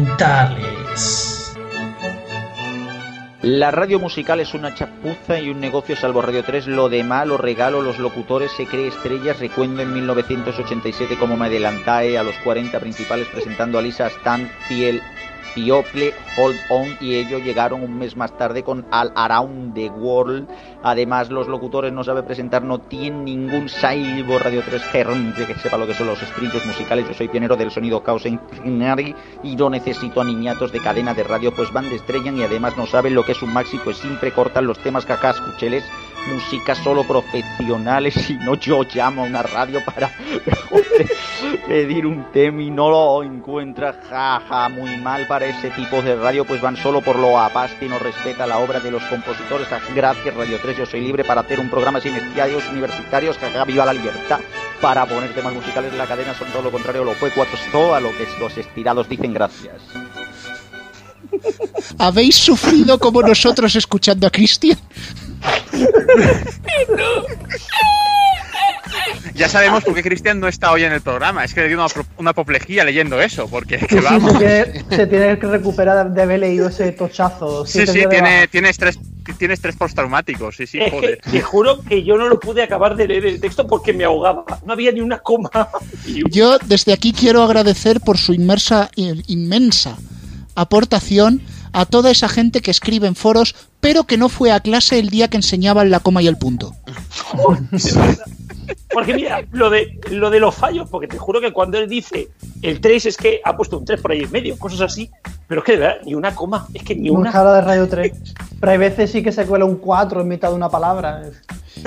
La 3.41 3.71
radio 3.71 3.99
musical 3.99 4.39
es 4.41 4.53
una 4.53 4.75
chapuza 4.75 5.41
y 5.41 5.49
un 5.49 5.61
negocio 5.61 5.97
salvo 5.97 6.21
Radio 6.21 6.45
3. 6.45 6.67
Lo 6.67 6.91
demás, 6.91 7.27
los 7.27 7.41
regalos, 7.41 7.83
los 7.83 7.99
locutores, 7.99 8.53
se 8.53 8.67
cree 8.67 8.89
estrellas. 8.89 9.39
Recuerdo 9.41 9.81
en 9.81 9.95
1987 9.95 11.17
como 11.17 11.39
me 11.39 11.47
adelantae 11.47 12.19
a 12.19 12.23
los 12.23 12.37
40 12.45 12.79
principales 12.81 13.29
presentando 13.29 13.79
a 13.79 13.83
Lisa 13.83 14.09
Stan, 14.09 14.47
Fiel, 14.69 15.01
Piople, 15.55 16.13
Hold 16.37 16.59
On 16.69 16.97
y 17.01 17.15
ellos 17.15 17.43
llegaron 17.43 17.83
un 17.83 17.99
mes 17.99 18.17
más 18.17 18.37
tarde 18.37 18.63
con 18.63 18.87
All 18.91 19.13
Around 19.15 19.75
the 19.75 19.89
World. 19.91 20.49
Además, 20.83 21.31
los 21.31 21.49
locutores 21.49 21.93
no 21.93 22.05
sabe 22.05 22.23
presentar, 22.23 22.63
no 22.63 22.81
tienen 22.81 23.25
ningún 23.25 23.69
salvo 23.69 24.39
Radio 24.39 24.63
3 24.65 24.83
gerente 24.85 25.47
que 25.47 25.55
sepa 25.55 25.77
lo 25.77 25.87
que 25.87 25.95
son 25.95 26.07
los 26.07 26.23
estrellos 26.23 26.65
musicales. 26.65 27.07
Yo 27.09 27.15
soy 27.15 27.29
pionero 27.29 27.57
del 27.57 27.71
sonido 27.71 28.03
Caos 28.03 28.27
en 28.27 28.41
y 29.43 29.57
no 29.57 29.71
necesito 29.71 30.21
a 30.21 30.25
niñatos 30.25 30.73
de 30.73 30.81
cadena 30.81 31.15
de 31.15 31.25
radio, 31.25 31.53
pues 31.55 31.73
van 31.73 31.89
de 31.89 31.97
estrellan 31.97 32.39
y 32.39 32.43
además 32.43 32.77
no 32.77 32.87
saben 32.87 33.15
lo 33.15 33.25
que 33.25 33.33
es 33.33 33.43
un 33.43 33.53
maxi, 33.53 33.79
pues 33.79 33.99
siempre 33.99 34.33
cortan 34.33 34.67
los 34.67 34.79
temas 34.79 35.07
que 35.07 35.13
acá 35.13 35.31
escucheles. 35.31 35.85
Música 36.29 36.75
solo 36.75 37.05
profesionales 37.05 38.31
y 38.31 38.35
no 38.35 38.55
yo 38.55 38.83
llamo 38.83 39.23
a 39.23 39.27
una 39.27 39.43
radio 39.43 39.85
para 39.85 40.11
pedir 41.67 42.07
un 42.07 42.31
tema 42.33 42.63
y 42.63 42.71
no 42.71 42.91
lo 42.91 43.23
encuentra, 43.23 44.01
jaja, 44.09 44.69
muy 44.69 44.97
mal 44.99 45.27
para 45.27 45.47
ese 45.47 45.71
tipo 45.71 46.03
de 46.03 46.17
radio, 46.17 46.45
pues 46.45 46.61
van 46.61 46.77
solo 46.77 47.01
por 47.01 47.17
lo 47.17 47.39
apaste 47.39 47.87
y 47.87 47.89
no 47.89 47.99
respeta 47.99 48.47
la 48.47 48.59
obra 48.59 48.81
de 48.81 48.91
los 48.91 49.03
compositores. 49.05 49.67
Ja, 49.69 49.81
Gracias 49.95 50.35
Radio 50.35 50.59
3, 50.61 50.77
yo 50.77 50.87
soy 50.87 51.01
libre 51.01 51.25
para 51.25 51.41
hacer 51.41 51.59
un 51.59 51.71
programa 51.71 52.01
sin 52.01 52.15
estudios 52.15 52.69
universitarios, 52.71 53.39
jaja, 53.39 53.65
viva 53.65 53.85
la 53.87 53.93
libertad. 53.93 54.41
Para 54.81 55.05
poner 55.07 55.35
temas 55.35 55.53
musicales 55.53 55.93
en 55.93 55.99
la 55.99 56.07
cadena 56.07 56.35
son 56.35 56.49
todo 56.49 56.63
lo 56.63 56.71
contrario, 56.71 57.05
lo 57.05 57.13
fue 57.15 57.31
cuatro 57.31 57.55
esto, 57.55 57.95
a 57.95 58.01
lo 58.01 58.11
que 58.17 58.27
los 58.39 58.57
estirados 58.57 59.09
dicen 59.09 59.35
gracias. 59.35 59.83
¿Habéis 61.99 62.37
sufrido 62.37 62.99
como 62.99 63.23
nosotros 63.23 63.75
escuchando 63.77 64.27
a 64.27 64.31
Cristian? 64.31 64.79
Ya 69.35 69.49
sabemos 69.49 69.85
por 69.85 69.95
qué 69.95 70.03
Cristian 70.03 70.39
no 70.39 70.49
está 70.49 70.71
hoy 70.73 70.85
en 70.85 70.93
el 70.93 71.01
programa. 71.01 71.45
Es 71.45 71.55
que 71.55 71.63
le 71.63 71.69
dio 71.69 71.79
una, 71.79 71.87
una 72.19 72.31
apoplejía 72.31 72.85
leyendo 72.85 73.21
eso, 73.23 73.49
porque 73.49 73.77
es 73.77 73.87
que 73.87 73.99
sí, 73.99 74.05
vamos. 74.05 74.33
se, 74.33 74.39
tiene, 74.39 74.85
se 74.91 75.07
tiene 75.07 75.39
que 75.39 75.47
recuperar 75.47 76.13
de 76.13 76.23
haber 76.23 76.41
leído 76.41 76.69
ese 76.69 76.93
tochazo. 76.93 77.65
Sí, 77.65 77.87
sí, 77.87 78.05
tiene, 78.11 78.49
tiene 78.49 78.69
estrés, 78.69 78.99
tiene 79.39 79.55
estrés 79.55 79.77
postraumático, 79.77 80.53
sí, 80.53 80.67
sí, 80.67 80.79
Es 80.79 80.91
que 80.91 80.91
joder. 80.91 81.21
te 81.31 81.41
juro 81.41 81.81
que 81.83 82.05
yo 82.05 82.19
no 82.19 82.29
lo 82.29 82.39
pude 82.39 82.63
acabar 82.63 82.97
de 82.97 83.09
leer 83.09 83.25
el 83.25 83.41
texto 83.41 83.67
porque 83.67 83.95
me 83.95 84.05
ahogaba. 84.05 84.45
No 84.67 84.75
había 84.75 84.93
ni 84.93 85.01
una 85.01 85.21
coma. 85.21 85.51
Yo 86.31 86.59
desde 86.59 86.93
aquí 86.93 87.13
quiero 87.13 87.43
agradecer 87.43 88.01
por 88.01 88.19
su 88.19 88.35
inmersa, 88.35 88.91
inmensa 88.97 89.97
aportación 90.55 91.41
a 91.73 91.87
toda 91.87 92.11
esa 92.11 92.29
gente 92.29 92.61
que 92.61 92.71
escribe 92.71 93.07
en 93.07 93.15
foros, 93.15 93.55
pero 93.81 94.05
que 94.05 94.17
no 94.17 94.29
fue 94.29 94.53
a 94.53 94.61
clase 94.61 94.99
el 94.99 95.11
día 95.11 95.29
que 95.29 95.37
enseñaban 95.37 95.91
la 95.91 96.01
coma 96.01 96.23
y 96.23 96.27
el 96.27 96.37
punto. 96.37 96.75
Porque 98.93 99.15
mira, 99.15 99.45
lo 99.53 99.71
de, 99.71 99.99
lo 100.11 100.31
de 100.31 100.41
los 100.41 100.55
fallos, 100.55 100.89
porque 100.89 101.09
te 101.09 101.19
juro 101.19 101.41
que 101.41 101.53
cuando 101.53 101.79
él 101.79 101.89
dice 101.89 102.29
el 102.63 102.81
3 102.81 103.07
es 103.07 103.17
que 103.17 103.41
ha 103.45 103.57
puesto 103.57 103.79
un 103.79 103.85
3 103.85 104.01
por 104.01 104.13
ahí 104.13 104.23
en 104.23 104.31
medio, 104.31 104.59
cosas 104.59 104.81
así, 104.81 105.11
pero 105.49 105.61
es 105.61 105.65
que 105.65 105.73
de 105.73 105.79
verdad, 105.79 105.97
ni 106.05 106.15
una 106.15 106.35
coma, 106.35 106.67
es 106.75 106.83
que 106.83 106.95
ni 106.95 107.11
una. 107.11 107.33
cara 107.33 107.55
de 107.55 107.61
Radio 107.63 107.89
3. 107.89 108.13
Pero 108.61 108.73
hay 108.73 108.79
veces 108.79 109.11
sí 109.11 109.23
que 109.23 109.33
se 109.33 109.47
cuela 109.47 109.65
un 109.65 109.77
4 109.77 110.21
en 110.21 110.29
mitad 110.29 110.51
de 110.51 110.55
una 110.55 110.69
palabra. 110.69 111.23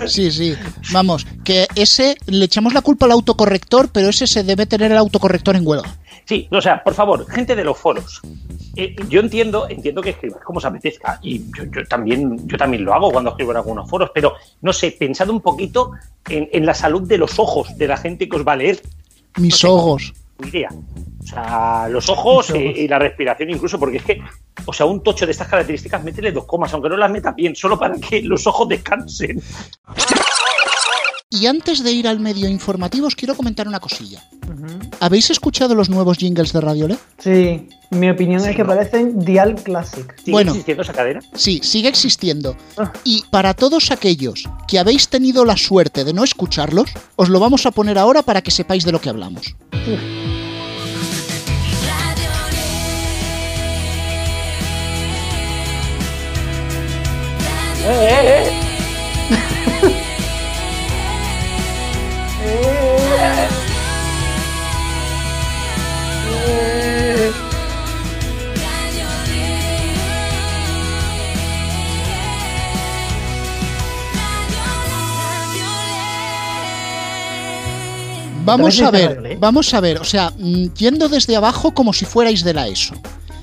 Sí, 0.08 0.32
sí. 0.32 0.56
Vamos, 0.92 1.28
que 1.44 1.68
ese 1.76 2.18
le 2.26 2.46
echamos 2.46 2.74
la 2.74 2.82
culpa 2.82 3.06
al 3.06 3.12
autocorrector, 3.12 3.90
pero 3.90 4.10
ese 4.10 4.26
se 4.26 4.44
debe 4.44 4.66
tener 4.66 4.92
el 4.92 4.98
autocorrector 4.98 5.56
en 5.56 5.68
huelga. 5.68 5.96
Sí, 6.26 6.48
o 6.52 6.62
sea, 6.62 6.84
por 6.84 6.94
favor, 6.94 7.30
gente 7.30 7.56
de 7.56 7.64
los 7.64 7.78
foros. 7.78 8.22
eh, 8.76 8.96
yo 9.10 9.20
entiendo, 9.20 9.68
entiendo 9.70 10.02
que 10.02 10.12
escribas 10.12 10.42
como 10.44 10.58
os 10.58 10.66
apetezca. 10.66 11.20
Y 11.22 11.52
yo, 11.58 11.66
yo 11.66 11.86
también, 11.86 12.48
yo 12.48 12.58
también 12.58 12.86
lo 12.86 12.94
hago 12.94 13.12
cuando 13.12 13.32
escribo 13.32 13.52
en 13.52 13.58
algunos 13.58 13.90
foros, 13.90 14.12
pero 14.14 14.34
no 14.62 14.72
sé, 14.74 14.92
pensad 14.92 15.30
un 15.30 15.42
poquito 15.42 15.92
en, 16.30 16.50
en 16.52 16.66
la 16.66 16.74
salud 16.74 17.08
de 17.08 17.18
los 17.18 17.40
ojos 17.40 17.78
de 17.78 17.88
la 17.88 17.98
gente 17.98 18.28
que 18.30 18.36
os 18.36 18.48
va 18.48 18.54
a 18.54 18.58
leer. 18.58 18.82
Mis 19.38 19.64
ojos. 19.64 20.14
Tu 20.38 20.48
idea. 20.48 20.70
O 20.72 21.26
sea, 21.26 21.88
los 21.90 22.10
ojos 22.10 22.50
eh, 22.52 22.74
y 22.78 22.88
la 22.88 23.00
respiración 23.00 23.50
incluso, 23.50 23.80
porque 23.80 23.98
es 23.98 24.04
que, 24.04 24.22
o 24.66 24.74
sea, 24.74 24.86
un 24.86 25.02
tocho 25.02 25.26
de 25.26 25.32
estas 25.32 25.48
características, 25.48 26.04
métele 26.04 26.32
dos 26.32 26.46
comas, 26.46 26.74
aunque 26.74 26.90
no 26.90 26.98
las 26.98 27.12
meta 27.12 27.32
bien, 27.32 27.56
solo 27.56 27.80
para 27.80 27.96
que 27.96 28.22
los 28.22 28.46
ojos 28.48 28.68
descansen. 28.68 29.42
Y 31.34 31.48
antes 31.48 31.84
de 31.84 31.92
ir 31.92 32.08
al 32.08 32.20
medio 32.20 32.48
informativo, 32.48 33.08
os 33.08 33.16
quiero 33.16 33.36
comentar 33.36 33.68
una 33.68 33.80
cosilla. 33.80 34.22
¿Habéis 35.00 35.32
escuchado 35.32 35.74
los 35.74 35.90
nuevos 35.90 36.20
jingles 36.20 36.54
de 36.54 36.62
Radiole? 36.62 36.98
Sí, 37.18 37.68
mi 37.90 38.08
opinión 38.12 38.48
es 38.48 38.56
que 38.56 38.64
parecen 38.64 39.18
Dial 39.20 39.56
Classic. 39.56 40.16
¿Sigue 40.20 40.32
Bueno. 40.32 40.52
existiendo 40.52 40.84
esa 40.84 40.94
cadena? 40.94 41.22
Sí, 41.34 41.60
sigue 41.64 41.90
existiendo. 41.90 42.56
Y 43.04 43.24
para 43.32 43.56
todos 43.56 43.90
aquellos 43.90 44.44
que 44.68 44.78
habéis 44.78 45.08
tenido 45.08 45.44
la 45.44 45.58
suerte 45.58 46.04
de 46.04 46.14
no 46.14 46.24
escucharlos, 46.24 46.92
os 47.16 47.30
lo 47.30 47.40
vamos 47.40 47.66
a 47.66 47.72
poner 47.72 47.98
ahora 47.98 48.22
para 48.22 48.44
que 48.44 48.52
sepáis 48.52 48.86
de 48.86 48.92
lo 48.92 49.02
que 49.02 49.10
hablamos. 49.10 49.56
Vamos 78.46 78.82
a 78.82 78.92
ver, 78.92 79.38
vamos 79.40 79.74
a 79.74 79.80
ver, 79.80 80.00
o 80.00 80.04
sea, 80.04 80.32
mm, 80.38 80.74
yendo 80.74 81.08
desde 81.08 81.36
abajo 81.36 81.74
como 81.74 81.94
si 81.94 82.06
fuerais 82.06 82.44
de 82.44 82.54
la 82.54 82.68
ESO. 82.68 82.96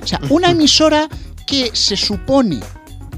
O 0.02 0.06
sea, 0.06 0.20
una 0.28 0.50
emisora 0.56 1.08
que 1.46 1.70
se 1.72 1.96
supone 1.96 2.60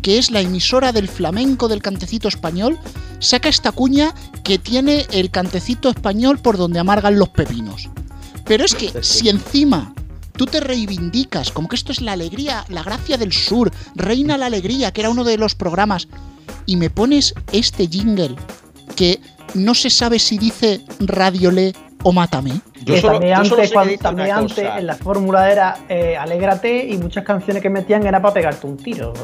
que 0.00 0.18
es 0.18 0.30
la 0.30 0.40
emisora 0.40 0.92
del 0.92 1.08
flamenco 1.08 1.68
del 1.68 1.82
cantecito 1.82 2.28
español, 2.28 2.78
saca 3.20 3.48
esta 3.48 3.72
cuña 3.72 4.14
que 4.42 4.58
tiene 4.58 5.06
el 5.12 5.30
cantecito 5.30 5.88
español 5.88 6.38
por 6.38 6.56
donde 6.56 6.80
amargan 6.80 7.18
los 7.18 7.28
pepinos. 7.28 7.88
Pero 8.44 8.64
es 8.64 8.74
que 8.74 9.02
si 9.02 9.28
encima 9.28 9.94
tú 10.36 10.46
te 10.46 10.60
reivindicas 10.60 11.52
como 11.52 11.68
que 11.68 11.76
esto 11.76 11.92
es 11.92 12.00
la 12.00 12.12
alegría, 12.12 12.64
la 12.68 12.82
gracia 12.82 13.16
del 13.16 13.32
sur, 13.32 13.70
reina 13.94 14.36
la 14.36 14.46
alegría, 14.46 14.92
que 14.92 15.02
era 15.02 15.10
uno 15.10 15.22
de 15.22 15.38
los 15.38 15.54
programas, 15.54 16.08
y 16.66 16.76
me 16.76 16.90
pones 16.90 17.34
este 17.52 17.86
jingle 17.86 18.34
que 18.96 19.20
no 19.54 19.74
se 19.74 19.90
sabe 19.90 20.18
si 20.18 20.38
dice 20.38 20.80
Radiolé 21.00 21.72
o 22.04 22.10
Mátame. 22.12 22.50
también 22.50 22.62
yo 22.84 22.96
solo 23.00 23.20
antes, 23.36 23.48
sé 23.56 23.62
que 23.68 23.70
cuando- 23.74 23.96
también 23.98 24.30
antes 24.32 24.58
en 24.58 24.86
la 24.88 24.96
fórmula 24.96 25.52
era 25.52 25.76
eh, 25.88 26.16
Alégrate 26.16 26.84
y 26.88 26.98
muchas 26.98 27.22
canciones 27.24 27.62
que 27.62 27.70
metían 27.70 28.04
era 28.04 28.20
para 28.20 28.34
pegarte 28.34 28.66
un 28.66 28.76
tiro. 28.76 29.12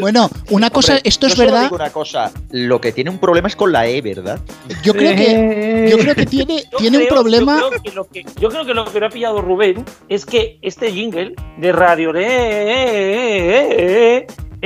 Bueno, 0.00 0.28
una 0.50 0.70
cosa, 0.70 0.94
Hombre, 0.94 1.08
esto 1.08 1.26
es 1.26 1.32
yo 1.32 1.36
solo 1.36 1.50
verdad. 1.52 1.64
digo 1.64 1.76
una 1.76 1.90
cosa, 1.90 2.30
lo 2.50 2.80
que 2.80 2.92
tiene 2.92 3.10
un 3.10 3.18
problema 3.18 3.48
es 3.48 3.56
con 3.56 3.72
la 3.72 3.86
E, 3.86 4.00
¿verdad? 4.02 4.38
Yo 4.82 4.92
creo 4.92 5.14
que 5.16 5.88
yo 5.90 5.98
creo 5.98 6.14
que 6.14 6.26
tiene, 6.26 6.64
Yo 6.72 6.78
tiene 6.78 6.98
un 6.98 7.06
problema. 7.08 7.60
Yo 7.60 7.68
creo, 7.70 7.82
que 7.82 7.90
lo 7.92 8.04
que, 8.08 8.24
yo 8.40 8.48
creo 8.50 8.64
que 8.66 8.74
lo 8.74 8.84
que 8.84 9.00
no 9.00 9.06
ha 9.06 9.10
pillado 9.10 9.40
Rubén 9.40 9.84
es 10.08 10.26
que 10.26 10.58
este 10.62 10.90
jingle 10.92 11.34
de 11.58 11.72
Radio 11.72 12.12
Le 12.12 12.26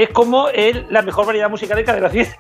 es 0.03 0.11
como 0.11 0.49
el, 0.49 0.87
la 0.91 1.03
mejor 1.03 1.27
variedad 1.27 1.51
musical 1.51 1.77
de 1.77 1.85
cadena 1.85 2.09
100. 2.11 2.27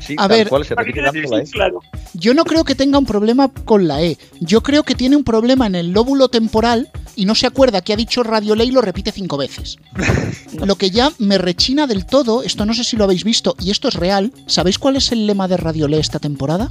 Sí, 0.00 0.14
A 0.18 0.26
tal 0.26 0.38
ver- 0.38 0.48
cual, 0.48 0.64
se 0.64 0.74
repite 0.74 1.02
tanto 1.02 1.20
la 1.30 1.42
E. 1.42 1.44
claro. 1.44 1.80
Yo 2.14 2.32
no 2.34 2.44
creo 2.44 2.64
que 2.64 2.74
tenga 2.74 2.98
un 2.98 3.04
problema 3.04 3.48
con 3.66 3.86
la 3.86 4.02
E. 4.02 4.16
Yo 4.40 4.62
creo 4.62 4.82
que 4.82 4.94
tiene 4.94 5.14
un 5.14 5.22
problema 5.24 5.66
en 5.66 5.74
el 5.74 5.92
lóbulo 5.92 6.28
temporal 6.28 6.88
y 7.16 7.26
no 7.26 7.34
se 7.34 7.46
acuerda 7.46 7.82
que 7.82 7.92
ha 7.92 7.96
dicho 7.96 8.22
Radio 8.22 8.54
Ley 8.56 8.68
y 8.68 8.72
lo 8.72 8.80
repite 8.80 9.12
cinco 9.12 9.36
veces. 9.36 9.76
Lo 10.54 10.74
que 10.76 10.90
ya 10.90 11.12
me 11.18 11.38
rechina 11.38 11.86
del 11.86 12.06
todo, 12.06 12.42
esto 12.42 12.64
no 12.66 12.74
sé 12.74 12.82
si 12.82 12.96
lo 12.96 13.04
habéis 13.04 13.22
visto 13.24 13.54
y 13.60 13.70
esto 13.70 13.88
es 13.88 13.94
real. 13.94 14.32
¿Sabéis 14.46 14.78
cuál 14.78 14.96
es 14.96 15.12
el 15.12 15.26
lema 15.26 15.46
de 15.48 15.58
Radio 15.58 15.86
Ley 15.86 16.00
esta 16.00 16.18
temporada? 16.18 16.70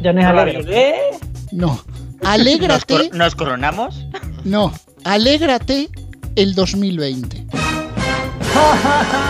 Ya 0.00 0.12
no 0.12 0.20
es 0.20 0.26
Radio 0.26 0.40
alegre. 0.60 0.62
Le 0.64 0.94
No. 1.50 1.82
¿Nos, 2.22 2.30
Alégrate. 2.32 2.94
cor- 3.08 3.14
nos 3.16 3.34
coronamos? 3.34 4.06
No. 4.44 4.72
Alégrate 5.04 5.90
el 6.36 6.54
2020. 6.54 7.44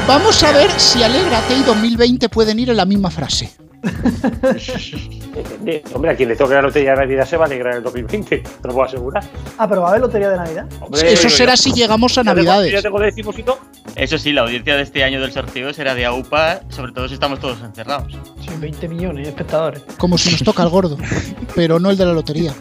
Vamos 0.06 0.42
a 0.42 0.52
ver 0.52 0.70
si 0.78 1.02
Alégrate 1.02 1.54
y 1.54 1.62
2020 1.62 2.28
pueden 2.28 2.58
ir 2.58 2.70
en 2.70 2.76
la 2.76 2.84
misma 2.84 3.10
frase. 3.10 3.52
Hombre, 5.94 6.10
a 6.10 6.16
quien 6.16 6.28
le 6.28 6.36
toque 6.36 6.54
la 6.54 6.62
lotería 6.62 6.90
de 6.90 6.96
Navidad 6.98 7.26
se 7.26 7.36
va 7.36 7.44
a 7.44 7.46
alegrar 7.46 7.72
en 7.72 7.78
el 7.78 7.84
2020, 7.84 8.38
te 8.38 8.68
lo 8.68 8.74
puedo 8.74 8.84
asegurar. 8.86 9.24
Ah, 9.58 9.66
pero 9.68 9.80
va 9.80 9.86
a 9.88 9.90
haber 9.90 10.02
lotería 10.02 10.28
de 10.30 10.36
Navidad. 10.36 10.66
Hombre, 10.80 11.12
Eso 11.12 11.24
yo- 11.28 11.30
será 11.30 11.54
yo- 11.54 11.62
si 11.62 11.72
llegamos 11.72 12.12
a 12.12 12.22
ya 12.22 12.22
tengo- 12.22 12.34
Navidades. 12.36 12.72
Ya 12.72 12.82
tengo 12.82 12.98
todo. 13.44 13.58
Eso 13.96 14.18
sí, 14.18 14.32
la 14.32 14.42
audiencia 14.42 14.76
de 14.76 14.82
este 14.82 15.02
año 15.04 15.20
del 15.20 15.32
sorteo 15.32 15.72
será 15.72 15.94
de 15.94 16.04
AUPA, 16.04 16.60
sobre 16.68 16.92
todo 16.92 17.08
si 17.08 17.14
estamos 17.14 17.40
todos 17.40 17.60
encerrados. 17.62 18.12
Sí, 18.40 18.48
20 18.58 18.88
millones 18.88 19.24
de 19.24 19.30
espectadores. 19.30 19.82
como 19.98 20.18
si 20.18 20.30
nos 20.30 20.42
toca 20.42 20.62
el 20.62 20.68
gordo, 20.68 20.96
pero 21.54 21.78
no 21.80 21.90
el 21.90 21.96
de 21.96 22.06
la 22.06 22.12
lotería. 22.12 22.54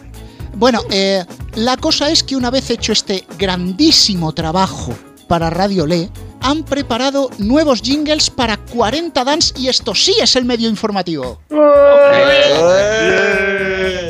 Bueno, 0.54 0.80
eh, 0.90 1.24
la 1.56 1.76
cosa 1.76 2.10
es 2.10 2.22
que 2.22 2.36
una 2.36 2.50
vez 2.50 2.70
hecho 2.70 2.92
este 2.92 3.24
grandísimo 3.38 4.32
trabajo 4.32 4.92
para 5.32 5.48
Radio 5.48 5.86
Le, 5.86 6.10
han 6.42 6.62
preparado 6.62 7.30
nuevos 7.38 7.80
jingles 7.80 8.28
para 8.28 8.58
40 8.58 9.24
Dance 9.24 9.54
y 9.56 9.68
esto 9.68 9.94
sí 9.94 10.14
es 10.20 10.36
el 10.36 10.44
medio 10.44 10.68
informativo. 10.68 11.40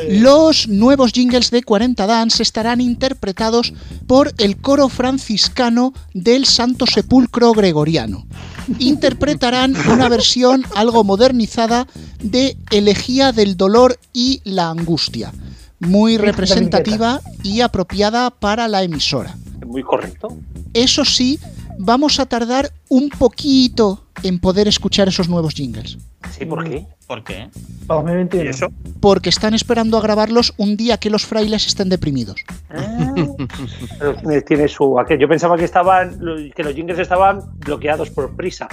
Los 0.09 0.67
nuevos 0.67 1.13
jingles 1.13 1.49
de 1.49 1.63
40 1.63 2.05
Dance 2.05 2.43
estarán 2.43 2.81
interpretados 2.81 3.71
por 4.05 4.33
el 4.37 4.57
coro 4.57 4.89
franciscano 4.89 5.93
del 6.13 6.45
Santo 6.45 6.85
Sepulcro 6.85 7.53
Gregoriano. 7.53 8.25
Interpretarán 8.79 9.77
una 9.89 10.09
versión 10.09 10.65
algo 10.75 11.05
modernizada 11.05 11.87
de 12.21 12.57
Elegía 12.69 13.31
del 13.31 13.55
Dolor 13.55 13.97
y 14.11 14.41
la 14.43 14.69
Angustia, 14.69 15.31
muy 15.79 16.17
representativa 16.17 17.21
y 17.43 17.61
apropiada 17.61 18.29
para 18.29 18.67
la 18.67 18.83
emisora. 18.83 19.37
Muy 19.73 19.81
correcto. 19.81 20.27
Eso 20.75 21.03
sí, 21.03 21.39
vamos 21.79 22.19
a 22.19 22.27
tardar 22.27 22.71
un 22.89 23.09
poquito 23.09 24.03
en 24.21 24.37
poder 24.37 24.67
escuchar 24.67 25.07
esos 25.07 25.27
nuevos 25.27 25.55
jingles. 25.55 25.97
Sí, 26.29 26.45
¿por 26.45 26.63
qué? 26.63 26.85
¿Por 27.07 27.23
qué? 27.23 27.49
Para 27.87 28.01
2021. 28.01 28.45
¿Y 28.45 28.47
eso? 28.49 28.67
Porque 28.99 29.29
están 29.29 29.55
esperando 29.55 29.97
a 29.97 30.01
grabarlos 30.01 30.53
un 30.57 30.77
día 30.77 30.97
que 30.97 31.09
los 31.09 31.25
frailes 31.25 31.65
estén 31.65 31.89
deprimidos. 31.89 32.39
Eh, 34.29 34.41
Tiene 34.41 34.67
su 34.67 34.99
aquel. 34.99 35.17
Yo 35.19 35.27
pensaba 35.27 35.57
que 35.57 35.63
estaban 35.65 36.19
que 36.55 36.63
los 36.63 36.75
jingles 36.75 36.99
estaban 36.99 37.41
bloqueados 37.57 38.11
por 38.11 38.35
prisa. 38.35 38.67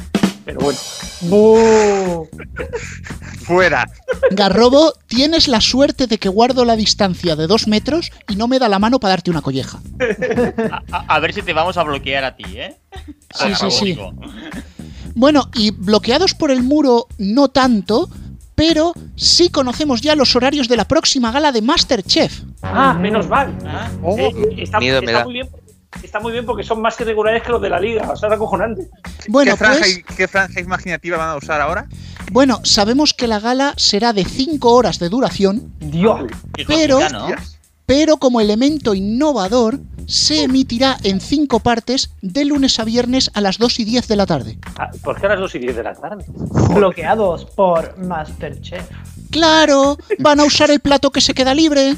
Pero 0.52 0.60
bueno. 0.60 0.78
¡Bu! 1.22 2.28
Fuera. 3.44 3.84
Garrobo, 4.30 4.92
tienes 5.06 5.48
la 5.48 5.60
suerte 5.60 6.06
de 6.06 6.18
que 6.18 6.28
guardo 6.28 6.64
la 6.64 6.76
distancia 6.76 7.36
de 7.36 7.46
dos 7.46 7.66
metros 7.66 8.10
y 8.28 8.36
no 8.36 8.48
me 8.48 8.58
da 8.58 8.68
la 8.68 8.78
mano 8.78 9.00
para 9.00 9.12
darte 9.12 9.30
una 9.30 9.42
colleja. 9.42 9.80
A, 10.70 10.82
a- 10.96 11.04
a 11.16 11.20
ver 11.20 11.32
si 11.32 11.42
te 11.42 11.52
vamos 11.52 11.76
a 11.76 11.82
bloquear 11.82 12.24
a 12.24 12.36
ti, 12.36 12.44
¿eh? 12.54 12.76
Sí, 13.34 13.54
sí, 13.58 13.70
sí. 13.70 13.84
digo. 13.86 14.12
Bueno, 15.14 15.50
y 15.54 15.70
bloqueados 15.72 16.34
por 16.34 16.50
el 16.50 16.62
muro 16.62 17.06
no 17.18 17.48
tanto, 17.48 18.08
pero 18.54 18.92
sí 19.16 19.48
conocemos 19.50 20.00
ya 20.00 20.14
los 20.14 20.36
horarios 20.36 20.68
de 20.68 20.76
la 20.76 20.86
próxima 20.86 21.32
gala 21.32 21.50
de 21.50 21.62
Masterchef. 21.62 22.42
Ah, 22.62 22.94
menos 22.94 23.28
mal. 23.28 23.56
Oh, 24.02 24.16
Eh, 24.18 24.32
está, 24.58 24.78
miedo 24.78 25.00
me 25.00 25.06
está 25.06 25.18
da. 25.18 25.24
muy 25.24 25.32
bien, 25.34 25.48
está 26.02 26.20
muy 26.20 26.32
bien 26.32 26.46
porque 26.46 26.62
son 26.62 26.80
más 26.80 26.98
irregulares 27.00 27.42
que 27.42 27.50
los 27.50 27.60
de 27.60 27.68
la 27.70 27.80
liga. 27.80 28.10
O 28.10 28.16
sea, 28.16 28.28
es 28.28 28.34
acojonante. 28.34 28.88
Bueno, 29.28 29.52
¿Qué, 29.52 29.56
franja, 29.58 29.78
pues, 29.80 30.16
¿Qué 30.16 30.28
franja 30.28 30.60
imaginativa 30.60 31.16
van 31.16 31.30
a 31.30 31.36
usar 31.36 31.60
ahora? 31.60 31.86
bueno, 32.32 32.60
sabemos 32.64 33.12
que 33.12 33.26
la 33.26 33.40
gala 33.40 33.74
será 33.76 34.12
de 34.12 34.24
5 34.24 34.72
horas 34.72 34.98
de 34.98 35.08
duración, 35.08 35.72
Dios. 35.80 36.22
Pero- 36.66 37.00
pero 37.86 38.18
como 38.18 38.40
elemento 38.40 38.94
innovador, 38.94 39.80
se 40.06 40.44
emitirá 40.44 40.96
en 41.02 41.20
5 41.20 41.58
partes 41.58 42.12
de 42.22 42.44
lunes 42.44 42.78
a 42.78 42.84
viernes 42.84 43.32
a 43.34 43.40
las 43.40 43.58
2 43.58 43.80
y 43.80 43.84
10 43.84 44.06
de 44.06 44.14
la 44.14 44.26
tarde. 44.26 44.58
Ah, 44.78 44.90
¿Por 45.02 45.20
qué 45.20 45.26
a 45.26 45.30
las 45.30 45.40
2 45.40 45.54
y 45.56 45.58
10 45.58 45.74
de 45.74 45.82
la 45.82 45.94
tarde? 45.94 46.24
Bloqueados 46.72 47.46
por 47.46 47.98
Masterchef. 47.98 48.84
Claro, 49.30 49.96
van 50.18 50.40
a 50.40 50.44
usar 50.44 50.70
el 50.70 50.80
plato 50.80 51.10
que 51.10 51.20
se 51.20 51.34
queda 51.34 51.54
libre. 51.54 51.96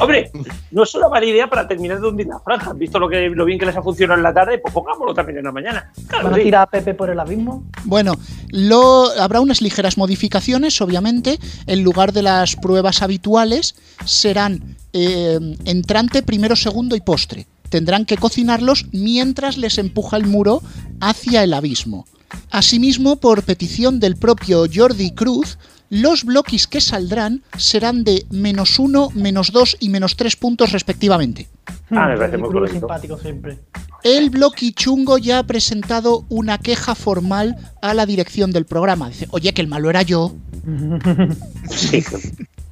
Hombre, 0.00 0.30
no 0.70 0.82
es 0.82 0.94
una 0.94 1.08
mala 1.08 1.26
idea 1.26 1.48
para 1.48 1.66
terminar 1.66 2.00
de 2.00 2.08
hundir 2.08 2.26
la 2.26 2.38
franja. 2.40 2.70
¿Han 2.70 2.78
visto 2.78 2.98
lo, 2.98 3.08
que, 3.08 3.30
lo 3.30 3.44
bien 3.44 3.58
que 3.58 3.66
les 3.66 3.76
ha 3.76 3.82
funcionado 3.82 4.18
en 4.18 4.22
la 4.22 4.34
tarde? 4.34 4.58
Pues 4.58 4.72
pongámoslo 4.72 5.14
también 5.14 5.38
en 5.38 5.44
la 5.44 5.52
mañana. 5.52 5.92
Claro, 6.08 6.30
¿Van 6.30 6.40
a 6.40 6.42
tirar 6.42 6.62
a 6.62 6.66
Pepe 6.66 6.94
por 6.94 7.10
el 7.10 7.18
abismo? 7.18 7.64
Bueno, 7.84 8.14
lo, 8.50 9.10
habrá 9.18 9.40
unas 9.40 9.62
ligeras 9.62 9.96
modificaciones, 9.96 10.80
obviamente. 10.80 11.38
En 11.66 11.82
lugar 11.82 12.12
de 12.12 12.22
las 12.22 12.56
pruebas 12.56 13.02
habituales, 13.02 13.74
serán 14.04 14.76
eh, 14.92 15.38
entrante, 15.64 16.22
primero, 16.22 16.56
segundo 16.56 16.96
y 16.96 17.00
postre. 17.00 17.46
Tendrán 17.68 18.04
que 18.04 18.18
cocinarlos 18.18 18.86
mientras 18.92 19.56
les 19.56 19.78
empuja 19.78 20.16
el 20.16 20.26
muro 20.26 20.62
hacia 21.00 21.42
el 21.42 21.54
abismo. 21.54 22.06
Asimismo, 22.50 23.16
por 23.16 23.42
petición 23.42 24.00
del 24.00 24.16
propio 24.16 24.64
Jordi 24.72 25.12
Cruz, 25.12 25.58
los 25.94 26.24
bloquis 26.24 26.66
que 26.66 26.80
saldrán 26.80 27.42
serán 27.58 28.02
de 28.02 28.24
menos 28.30 28.78
1, 28.78 29.10
menos 29.14 29.52
2 29.52 29.76
y 29.80 29.90
menos 29.90 30.16
3 30.16 30.36
puntos 30.36 30.72
respectivamente. 30.72 31.48
Ah, 31.90 32.08
me 32.08 32.16
parece 32.16 32.36
El 32.36 32.40
muy 32.40 32.50
correcto. 32.50 32.78
simpático 32.78 33.18
siempre. 33.18 33.58
El 34.02 34.30
bloqui 34.30 34.72
chungo 34.72 35.18
ya 35.18 35.40
ha 35.40 35.42
presentado 35.42 36.24
una 36.30 36.56
queja 36.56 36.94
formal 36.94 37.56
a 37.82 37.92
la 37.92 38.06
dirección 38.06 38.52
del 38.52 38.64
programa. 38.64 39.10
Dice, 39.10 39.28
oye, 39.32 39.52
que 39.52 39.60
el 39.60 39.68
malo 39.68 39.90
era 39.90 40.00
yo. 40.00 40.34
Sí. 41.70 42.02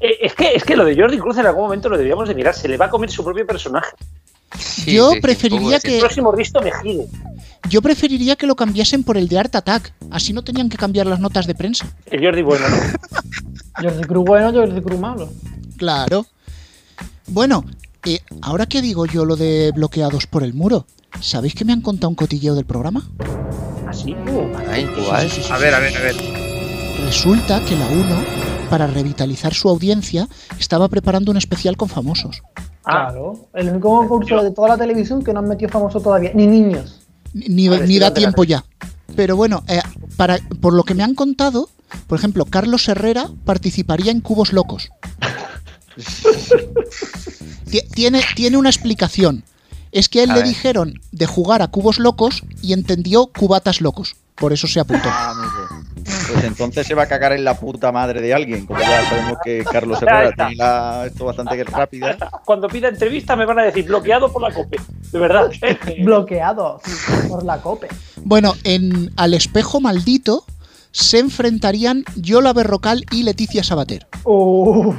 Eh, 0.00 0.16
es, 0.22 0.34
que, 0.34 0.54
es 0.54 0.64
que 0.64 0.76
lo 0.76 0.86
de 0.86 0.96
Jordi 0.96 1.18
Cruz 1.18 1.36
en 1.36 1.44
algún 1.46 1.64
momento 1.64 1.90
lo 1.90 1.98
debíamos 1.98 2.26
de 2.26 2.34
mirar. 2.34 2.54
Se 2.54 2.68
le 2.68 2.78
va 2.78 2.86
a 2.86 2.90
comer 2.90 3.10
su 3.10 3.22
propio 3.22 3.46
personaje. 3.46 3.90
Yo 4.86 5.12
preferiría 5.20 5.80
que 5.80 5.94
El 5.94 6.00
próximo 6.00 6.32
Risto 6.32 6.60
me 6.60 6.70
gire. 6.82 7.06
yo 7.68 7.82
preferiría 7.82 8.36
que 8.36 8.46
lo 8.46 8.56
cambiasen 8.56 9.04
por 9.04 9.16
el 9.16 9.28
de 9.28 9.38
Art 9.38 9.54
Attack. 9.54 9.92
Así 10.10 10.32
no 10.32 10.42
tenían 10.42 10.68
que 10.68 10.76
cambiar 10.76 11.06
las 11.06 11.20
notas 11.20 11.46
de 11.46 11.54
prensa. 11.54 11.86
El 12.06 12.24
Jordi 12.24 12.42
bueno, 12.42 12.66
¿no? 12.68 12.76
Jordi 13.82 14.02
Cruz 14.04 14.24
bueno, 14.24 14.52
Jordi 14.52 14.80
Cruz 14.82 15.00
malo. 15.00 15.32
Claro. 15.76 16.26
Bueno, 17.28 17.64
eh, 18.04 18.20
ahora 18.42 18.66
que 18.66 18.82
digo 18.82 19.06
yo 19.06 19.24
lo 19.24 19.36
de 19.36 19.72
bloqueados 19.74 20.26
por 20.26 20.42
el 20.42 20.52
muro, 20.54 20.86
¿sabéis 21.20 21.54
que 21.54 21.64
me 21.64 21.72
han 21.72 21.80
contado 21.80 22.08
un 22.08 22.16
cotilleo 22.16 22.54
del 22.54 22.64
programa? 22.64 23.08
¿Así? 23.86 24.14
Ay, 24.68 24.88
igual. 24.98 25.30
A 25.50 25.58
ver, 25.58 25.74
a 25.74 25.78
ver, 25.78 25.96
a 25.96 26.00
ver. 26.00 26.16
Resulta 27.04 27.64
que 27.64 27.76
la 27.76 27.86
1, 27.86 28.24
para 28.68 28.86
revitalizar 28.86 29.54
su 29.54 29.68
audiencia, 29.68 30.28
estaba 30.58 30.88
preparando 30.88 31.30
un 31.30 31.36
especial 31.38 31.76
con 31.76 31.88
famosos. 31.88 32.42
Claro. 32.82 33.46
El 33.54 33.68
único 33.70 33.98
concurso 33.98 34.42
de 34.42 34.50
toda 34.50 34.68
la 34.68 34.78
televisión 34.78 35.22
que 35.22 35.32
no 35.32 35.40
han 35.40 35.48
metido 35.48 35.70
famoso 35.70 36.00
todavía. 36.00 36.32
Ni 36.34 36.46
niños. 36.46 37.00
Ni, 37.32 37.68
da 37.98 38.12
tiempo 38.14 38.44
ya. 38.44 38.64
Pero 39.14 39.36
bueno, 39.36 39.62
eh, 39.68 39.80
para, 40.16 40.38
por 40.60 40.72
lo 40.74 40.82
que 40.84 40.94
me 40.94 41.02
han 41.02 41.14
contado, 41.14 41.68
por 42.06 42.18
ejemplo, 42.18 42.44
Carlos 42.44 42.88
Herrera 42.88 43.28
participaría 43.44 44.10
en 44.12 44.20
Cubos 44.20 44.52
Locos. 44.52 44.90
Ti- 47.70 47.82
tiene, 47.94 48.22
tiene 48.34 48.56
una 48.56 48.70
explicación. 48.70 49.44
Es 49.92 50.08
que 50.08 50.20
a 50.20 50.24
él 50.24 50.30
A 50.30 50.34
le 50.34 50.40
ver. 50.40 50.48
dijeron 50.48 51.00
de 51.12 51.26
jugar 51.26 51.62
a 51.62 51.68
Cubos 51.68 51.98
Locos 51.98 52.42
y 52.62 52.72
entendió 52.72 53.26
Cubatas 53.26 53.80
Locos. 53.80 54.16
Por 54.36 54.52
eso 54.52 54.66
se 54.66 54.80
apuntó. 54.80 55.08
Ah. 55.10 55.34
Pues 56.32 56.44
entonces 56.44 56.86
se 56.86 56.94
va 56.94 57.04
a 57.04 57.06
cagar 57.06 57.32
en 57.32 57.44
la 57.44 57.58
puta 57.58 57.92
madre 57.92 58.20
de 58.20 58.34
alguien, 58.34 58.66
como 58.66 58.80
ya 58.80 59.04
sabemos 59.08 59.38
que 59.44 59.64
Carlos 59.64 60.00
Herrera 60.02 60.32
tiene 60.32 60.56
la, 60.56 61.06
esto 61.06 61.24
bastante 61.24 61.64
rápida. 61.64 62.16
Cuando 62.44 62.68
pida 62.68 62.88
entrevista 62.88 63.36
me 63.36 63.44
van 63.46 63.58
a 63.58 63.62
decir 63.62 63.84
bloqueado 63.86 64.32
por 64.32 64.42
la 64.42 64.52
COPE. 64.52 64.80
De 65.12 65.18
verdad. 65.18 65.50
Bloqueado 65.98 66.80
por 67.28 67.44
la 67.44 67.58
COPE. 67.58 67.88
Bueno, 68.24 68.54
en 68.64 69.12
Al 69.16 69.34
Espejo 69.34 69.80
Maldito 69.80 70.44
se 70.92 71.18
enfrentarían 71.18 72.04
Yola 72.16 72.52
Berrocal 72.52 73.04
y 73.10 73.22
Leticia 73.22 73.62
Sabater. 73.62 74.06
Uh. 74.24 74.94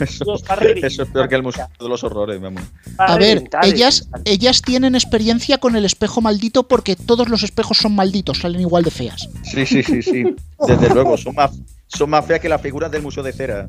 Eso, 0.00 0.34
eso 0.34 1.02
es 1.02 1.08
peor 1.08 1.28
que 1.28 1.34
el 1.34 1.42
Museo 1.42 1.68
de 1.78 1.88
los 1.88 2.02
Horrores, 2.04 2.40
mi 2.40 2.46
amor. 2.46 2.62
A 2.98 3.16
ver, 3.16 3.48
ellas, 3.62 4.08
ellas 4.24 4.62
tienen 4.62 4.94
experiencia 4.94 5.58
con 5.58 5.76
el 5.76 5.84
espejo 5.84 6.20
maldito 6.20 6.68
porque 6.68 6.96
todos 6.96 7.28
los 7.28 7.42
espejos 7.42 7.78
son 7.78 7.94
malditos, 7.94 8.38
salen 8.38 8.60
igual 8.60 8.84
de 8.84 8.90
feas. 8.90 9.28
Sí, 9.42 9.66
sí, 9.66 9.82
sí, 9.82 10.02
sí. 10.02 10.24
Desde 10.66 10.94
luego, 10.94 11.16
son 11.16 11.34
más, 11.34 11.52
son 11.88 12.10
más 12.10 12.24
feas 12.24 12.40
que 12.40 12.48
las 12.48 12.60
figuras 12.60 12.90
del 12.90 13.02
Museo 13.02 13.22
de 13.22 13.32
Cera. 13.32 13.68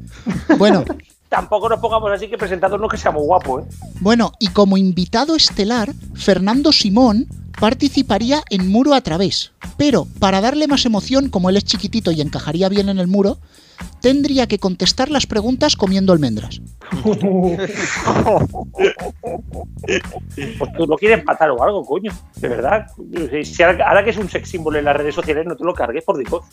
Bueno, 0.58 0.86
Tampoco 1.30 1.70
nos 1.70 1.80
pongamos 1.80 2.12
así 2.12 2.28
que 2.30 2.38
presentadornos 2.38 2.90
que 2.90 2.98
seamos 2.98 3.24
guapos, 3.24 3.64
¿eh? 3.64 3.68
bueno, 4.00 4.32
y 4.40 4.48
como 4.50 4.78
invitado 4.78 5.36
estelar, 5.36 5.94
Fernando 6.14 6.72
Simón 6.72 7.28
participaría 7.60 8.44
en 8.50 8.70
Muro 8.70 8.94
a 8.94 9.02
través. 9.02 9.52
Pero 9.78 10.08
para 10.20 10.42
darle 10.42 10.68
más 10.68 10.86
emoción, 10.86 11.30
como 11.30 11.50
él 11.50 11.58
es 11.58 11.66
chiquitito 11.66 12.12
y 12.12 12.22
encajaría 12.22 12.70
bien 12.70 12.90
en 12.90 13.00
el 13.00 13.08
muro, 13.08 13.40
tendría 14.02 14.48
que 14.48 14.60
contestar 14.60 15.10
las 15.10 15.26
preguntas 15.26 15.76
comiendo 15.76 16.14
almendras. 16.14 16.62
Pues 20.58 20.72
tú 20.78 20.88
lo 20.88 20.96
quieres 20.98 21.20
empatar 21.20 21.52
o 21.52 21.62
algo, 21.64 21.84
coño. 21.86 22.12
De 22.36 22.48
verdad. 22.48 22.88
Si 23.44 23.64
ahora 23.64 24.04
que 24.04 24.12
es 24.12 24.18
un 24.18 24.30
sex 24.30 24.50
símbolo 24.50 24.80
en 24.80 24.86
las 24.86 24.96
redes 24.96 25.16
sociales, 25.16 25.46
no 25.46 25.56
te 25.56 25.64
lo 25.64 25.74
cargues, 25.74 26.04
por 26.04 26.18
Dios. 26.18 26.44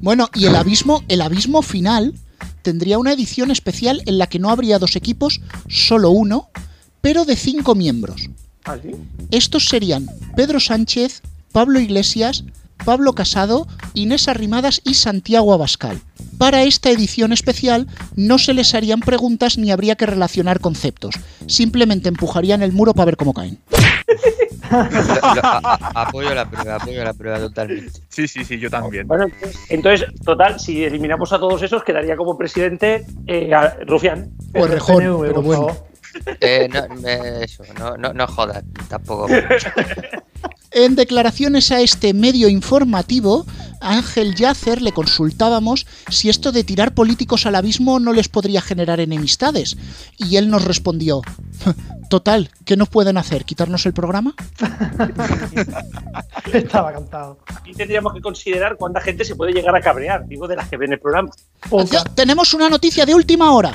Bueno, 0.00 0.28
y 0.34 0.46
el 0.46 0.56
abismo, 0.56 1.02
el 1.08 1.20
abismo 1.20 1.62
final 1.62 2.14
tendría 2.62 2.98
una 2.98 3.12
edición 3.12 3.50
especial 3.50 4.02
en 4.06 4.18
la 4.18 4.26
que 4.26 4.38
no 4.38 4.50
habría 4.50 4.78
dos 4.78 4.96
equipos, 4.96 5.40
solo 5.68 6.10
uno, 6.10 6.48
pero 7.00 7.24
de 7.24 7.36
cinco 7.36 7.74
miembros. 7.74 8.28
¿Así? 8.64 8.90
Estos 9.30 9.68
serían 9.68 10.06
Pedro 10.36 10.60
Sánchez, 10.60 11.22
Pablo 11.52 11.80
Iglesias, 11.80 12.44
Pablo 12.84 13.14
Casado, 13.14 13.66
Inés 13.94 14.28
Arrimadas 14.28 14.80
y 14.84 14.94
Santiago 14.94 15.52
Abascal. 15.52 16.00
Para 16.38 16.62
esta 16.62 16.90
edición 16.90 17.32
especial 17.32 17.86
no 18.16 18.38
se 18.38 18.54
les 18.54 18.74
harían 18.74 19.00
preguntas 19.00 19.58
ni 19.58 19.70
habría 19.70 19.96
que 19.96 20.06
relacionar 20.06 20.60
conceptos. 20.60 21.14
Simplemente 21.46 22.08
empujarían 22.08 22.62
el 22.62 22.72
muro 22.72 22.94
para 22.94 23.06
ver 23.06 23.16
cómo 23.16 23.34
caen. 23.34 23.58
Apoyo 25.94 26.34
la 26.34 26.48
prueba, 26.48 26.76
apoyo 26.76 27.04
la 27.04 27.12
prueba 27.14 27.38
totalmente. 27.38 28.00
Sí, 28.08 28.28
sí, 28.28 28.44
sí, 28.44 28.58
yo 28.58 28.70
también. 28.70 29.06
Bueno, 29.06 29.26
entonces, 29.68 30.08
total, 30.24 30.58
si 30.60 30.84
eliminamos 30.84 31.32
a 31.32 31.38
todos 31.38 31.62
esos, 31.62 31.82
quedaría 31.84 32.16
como 32.16 32.36
presidente 32.36 33.04
eh, 33.26 33.52
a- 33.54 33.76
Rufián. 33.86 34.30
O 34.54 34.64
Errejón, 34.64 35.20
pero 35.22 35.42
bueno. 35.42 35.76
Eh, 36.40 36.68
no, 36.72 37.08
eso, 37.40 37.62
no, 37.78 37.96
no, 37.96 38.12
no 38.12 38.26
jodas, 38.26 38.62
tampoco. 38.88 39.28
En 40.72 40.94
declaraciones 40.94 41.72
a 41.72 41.80
este 41.80 42.14
medio 42.14 42.48
informativo, 42.48 43.44
Ángel 43.80 44.34
Yacer 44.34 44.82
le 44.82 44.92
consultábamos 44.92 45.86
si 46.08 46.28
esto 46.28 46.52
de 46.52 46.64
tirar 46.64 46.94
políticos 46.94 47.46
al 47.46 47.56
abismo 47.56 47.98
no 47.98 48.12
les 48.12 48.28
podría 48.28 48.60
generar 48.60 49.00
enemistades. 49.00 49.76
Y 50.18 50.36
él 50.36 50.50
nos 50.50 50.64
respondió, 50.64 51.22
total, 52.10 52.50
¿qué 52.64 52.76
nos 52.76 52.88
pueden 52.88 53.16
hacer? 53.16 53.44
¿Quitarnos 53.44 53.86
el 53.86 53.92
programa? 53.92 54.34
Estaba 56.52 56.92
cantado. 56.92 57.38
Aquí 57.46 57.72
tendríamos 57.72 58.12
que 58.12 58.20
considerar 58.20 58.76
cuánta 58.76 59.00
gente 59.00 59.24
se 59.24 59.34
puede 59.34 59.52
llegar 59.52 59.74
a 59.74 59.80
cabrear, 59.80 60.26
digo, 60.26 60.46
de 60.46 60.56
las 60.56 60.68
que 60.68 60.76
ven 60.76 60.92
el 60.92 61.00
programa. 61.00 61.30
Tenemos 62.14 62.54
una 62.54 62.68
noticia 62.68 63.06
de 63.06 63.14
última 63.14 63.52
hora. 63.52 63.72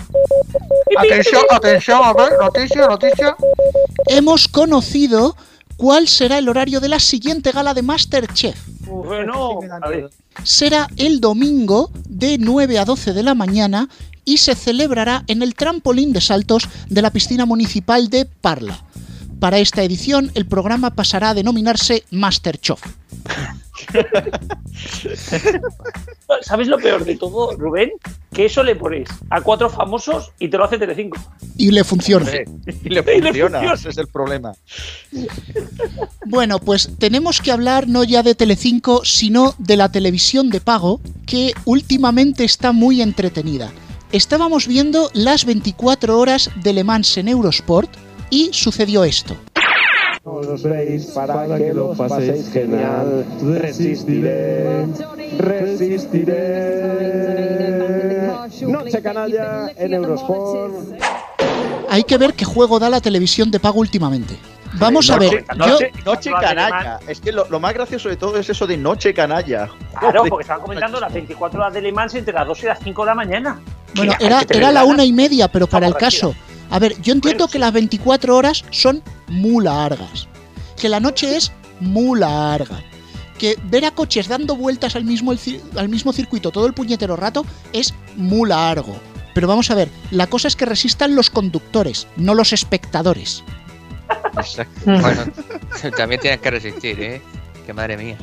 Atención, 0.98 1.44
atención, 1.50 2.02
a 2.04 2.14
ver, 2.14 2.34
noticia, 2.40 2.88
noticia. 2.88 3.36
Hemos 4.08 4.48
conocido 4.48 5.36
cuál 5.78 6.08
será 6.08 6.38
el 6.38 6.50
horario 6.50 6.80
de 6.80 6.90
la 6.90 7.00
siguiente 7.00 7.52
gala 7.52 7.74
de 7.74 7.82
Masterchef. 7.82 8.56
Bueno, 8.82 9.60
a 9.82 9.90
ver. 9.90 10.10
será 10.44 10.88
el 10.98 11.20
domingo 11.20 11.92
de 12.08 12.38
9 12.38 12.80
a 12.80 12.86
12 12.86 13.14
de 13.14 13.24
la 13.24 13.36
mañana 13.36 13.90
y 14.24 14.38
se 14.38 14.56
celebrará 14.56 15.24
en 15.28 15.42
el 15.42 15.56
trampolín 15.56 16.14
de 16.14 16.22
saltos 16.22 16.68
de 16.90 17.02
la 17.02 17.12
piscina 17.12 17.46
municipal 17.46 18.10
de 18.10 18.26
Parla. 18.26 18.84
Para 19.40 19.60
esta 19.60 19.84
edición, 19.84 20.32
el 20.34 20.48
programa 20.48 20.92
pasará 20.92 21.30
a 21.30 21.34
denominarse 21.34 22.04
Masterchef. 22.10 22.82
¿Sabes 26.42 26.68
lo 26.68 26.78
peor 26.78 27.06
de 27.06 27.16
todo, 27.16 27.56
Rubén? 27.58 27.92
Que 28.36 28.46
eso 28.48 28.64
le 28.64 28.76
pones 28.76 29.08
a 29.30 29.40
cuatro 29.40 29.70
famosos 29.70 30.34
y 30.40 30.50
te 30.50 30.58
lo 30.58 30.66
hace 30.66 30.78
Telecinco. 30.78 31.18
Y 31.58 31.72
le 31.72 31.86
funciona. 31.86 32.30
Y 32.84 32.90
le 32.90 33.00
Y 33.00 33.22
le 33.22 33.22
funciona, 33.22 33.60
funciona. 33.60 33.74
ese 33.74 33.90
es 33.90 33.98
el 33.98 34.08
problema. 34.08 34.52
Bueno, 36.26 36.60
pues 36.60 36.90
tenemos 37.00 37.42
que 37.42 37.54
hablar 37.54 37.88
no 37.88 38.04
ya 38.04 38.24
de 38.24 38.36
Telecinco, 38.36 39.06
sino 39.06 39.56
de 39.58 39.78
la 39.78 39.90
televisión 39.90 40.50
de 40.50 40.60
pago, 40.60 41.00
que 41.26 41.54
últimamente 41.64 42.44
está 42.44 42.74
muy 42.74 43.02
entretenida. 43.02 43.72
Estábamos 44.12 44.68
viendo 44.68 45.10
las 45.14 45.46
24 45.46 46.20
horas 46.20 46.52
de 46.62 46.74
Le 46.74 46.84
Mans 46.84 47.18
en 47.18 47.30
Eurosport 47.30 47.90
y 48.30 48.50
sucedió 48.52 49.06
esto. 49.06 49.38
Os 50.26 50.64
veis 50.64 51.06
para 51.06 51.58
que 51.58 51.74
lo 51.74 51.94
paséis 51.94 52.52
genial. 52.52 53.26
Resistiré, 53.62 54.88
resistiré. 55.38 56.66
Noche 58.62 59.02
canalla 59.02 59.72
en 59.78 59.94
Eurosport. 59.94 60.74
Hay 61.90 62.04
que 62.04 62.18
ver 62.18 62.34
qué 62.34 62.46
juego 62.46 62.80
da 62.80 62.90
la 62.90 63.02
televisión 63.02 63.52
de 63.52 63.60
pago 63.60 63.80
últimamente. 63.80 64.38
Vamos 64.78 65.10
a 65.10 65.18
ver, 65.18 65.46
yo, 65.48 65.56
Noche, 65.56 65.92
noche 66.06 66.32
canalla. 66.32 67.00
Es 67.08 67.22
que 67.22 67.32
lo, 67.32 67.48
lo 67.50 67.60
más 67.60 67.74
gracioso 67.74 68.10
de 68.10 68.18
todo 68.18 68.38
es 68.38 68.50
eso 68.50 68.68
de 68.68 68.76
noche 68.76 69.14
canalla. 69.14 69.70
Claro, 70.00 70.26
porque 70.28 70.42
estaban 70.42 70.62
comentando 70.62 71.00
las 71.00 71.14
24 71.14 71.60
horas 71.60 71.74
de 71.74 71.82
Le 71.82 71.92
Mans 71.92 72.14
entre 72.16 72.34
las 72.34 72.46
2 72.46 72.64
y 72.64 72.66
las 72.66 72.80
5 72.84 73.02
de 73.04 73.06
la 73.06 73.16
mañana. 73.16 73.60
bueno, 73.96 74.14
era, 74.20 74.44
era 74.50 74.72
la 74.72 74.84
una 74.84 75.06
y 75.06 75.14
media, 75.14 75.48
pero 75.48 75.68
para 75.68 75.88
el 75.88 75.96
caso. 75.96 76.36
A 76.72 76.80
ver, 76.80 77.00
yo 77.02 77.14
entiendo 77.14 77.48
que 77.48 77.60
las 77.60 77.72
24 77.72 78.36
horas 78.36 78.66
son 78.72 79.02
muy 79.28 79.64
largas. 79.64 80.28
Que 80.76 80.90
la 80.90 81.00
noche 81.00 81.38
es 81.38 81.52
muy 81.80 82.20
larga. 82.20 82.84
Que 83.38 83.58
ver 83.66 83.86
a 83.86 83.92
coches 83.92 84.28
dando 84.28 84.56
vueltas 84.56 84.96
al 84.96 85.04
mismo, 85.04 85.34
al 85.76 85.90
mismo 85.90 86.14
circuito 86.14 86.52
todo 86.52 86.68
el 86.68 86.74
puñetero 86.74 87.16
rato 87.16 87.46
es 87.74 87.94
muy 88.16 88.50
largo. 88.50 88.98
Pero 89.34 89.48
vamos 89.48 89.70
a 89.70 89.76
ver, 89.76 89.90
la 90.12 90.28
cosa 90.28 90.48
es 90.48 90.56
que 90.56 90.66
resistan 90.66 91.16
los 91.16 91.30
conductores, 91.30 92.08
no 92.16 92.34
los 92.34 92.54
espectadores. 92.54 93.44
Exacto. 94.38 94.82
Bueno, 94.86 95.26
también 95.98 96.22
tienes 96.22 96.40
que 96.40 96.52
resistir, 96.52 97.02
¿eh? 97.02 97.22
Que 97.66 97.74
madre 97.74 97.98
mía. 97.98 98.18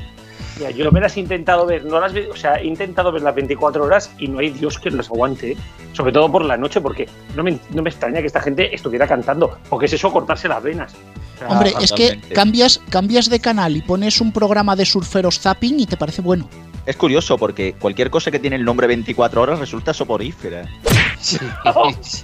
Mira, 0.59 0.71
yo 0.71 0.91
me 0.93 1.01
las 1.01 1.17
he 1.17 1.21
intentado 1.21 1.67
ver, 1.67 1.85
no 1.85 2.01
las 2.01 2.13
o 2.31 2.37
sea, 2.37 2.55
he 2.55 2.67
intentado 2.67 3.11
ver 3.11 3.23
las 3.23 3.35
24 3.35 3.85
horas 3.85 4.11
y 4.19 4.29
no 4.29 4.39
hay 4.39 4.51
Dios 4.51 4.79
que 4.79 4.91
las 4.91 5.09
aguante, 5.09 5.53
¿eh? 5.53 5.57
sobre 5.93 6.13
todo 6.13 6.31
por 6.31 6.45
la 6.45 6.57
noche, 6.57 6.81
porque 6.81 7.09
no 7.35 7.43
me, 7.43 7.59
no 7.71 7.83
me 7.83 7.91
extraña 7.91 8.21
que 8.21 8.27
esta 8.27 8.41
gente 8.41 8.75
estuviera 8.75 9.07
cantando, 9.07 9.59
porque 9.69 9.87
es 9.87 9.93
eso 9.95 10.13
cortarse 10.13 10.49
las 10.49 10.63
venas. 10.63 10.95
O 10.95 11.39
sea, 11.39 11.49
Hombre, 11.49 11.73
es 11.81 11.93
que 11.93 12.21
cambias, 12.35 12.81
cambias 12.91 13.29
de 13.31 13.41
canal 13.41 13.77
y 13.77 13.83
pones 13.83 14.21
un 14.21 14.33
programa 14.33 14.77
de 14.77 14.85
surferos 14.85 15.41
zapping 15.41 15.81
y 15.81 15.87
te 15.87 15.97
parece 15.97 16.23
bueno. 16.23 16.49
Es 16.85 16.97
curioso 16.97 17.39
porque 17.39 17.75
cualquier 17.79 18.11
cosa 18.11 18.31
que 18.33 18.39
tiene 18.41 18.57
el 18.57 18.65
nombre 18.65 18.87
24 18.89 19.41
horas 19.41 19.59
resulta 19.61 19.95
soporífera. 19.95 20.69
Sí, 21.21 21.39
sí. 22.01 22.23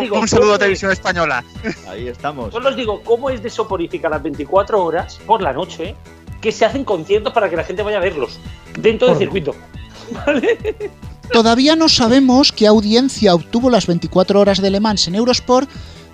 Digo, 0.00 0.20
Un 0.20 0.28
saludo 0.28 0.46
a 0.46 0.52
¿cómo- 0.52 0.58
Televisión 0.58 0.92
Española. 0.92 1.44
Ahí 1.88 2.08
estamos. 2.08 2.52
Solo 2.52 2.70
os 2.70 2.76
digo, 2.76 3.02
¿cómo 3.04 3.28
es 3.30 3.42
de 3.42 3.50
soporífica 3.50 4.08
las 4.08 4.22
24 4.22 4.82
horas 4.82 5.18
por 5.26 5.42
la 5.42 5.52
noche 5.52 5.94
que 6.40 6.52
se 6.52 6.64
hacen 6.64 6.84
conciertos 6.84 7.32
para 7.32 7.50
que 7.50 7.56
la 7.56 7.64
gente 7.64 7.82
vaya 7.82 7.98
a 7.98 8.00
verlos 8.00 8.38
dentro 8.78 9.08
del 9.08 9.18
circuito? 9.18 9.54
Todavía 11.32 11.76
no 11.76 11.88
sabemos 11.88 12.52
qué 12.52 12.66
audiencia 12.66 13.34
obtuvo 13.34 13.68
las 13.68 13.86
24 13.86 14.40
horas 14.40 14.62
de 14.62 14.70
Le 14.70 14.80
Mans 14.80 15.08
en 15.08 15.16
Eurosport, 15.16 15.68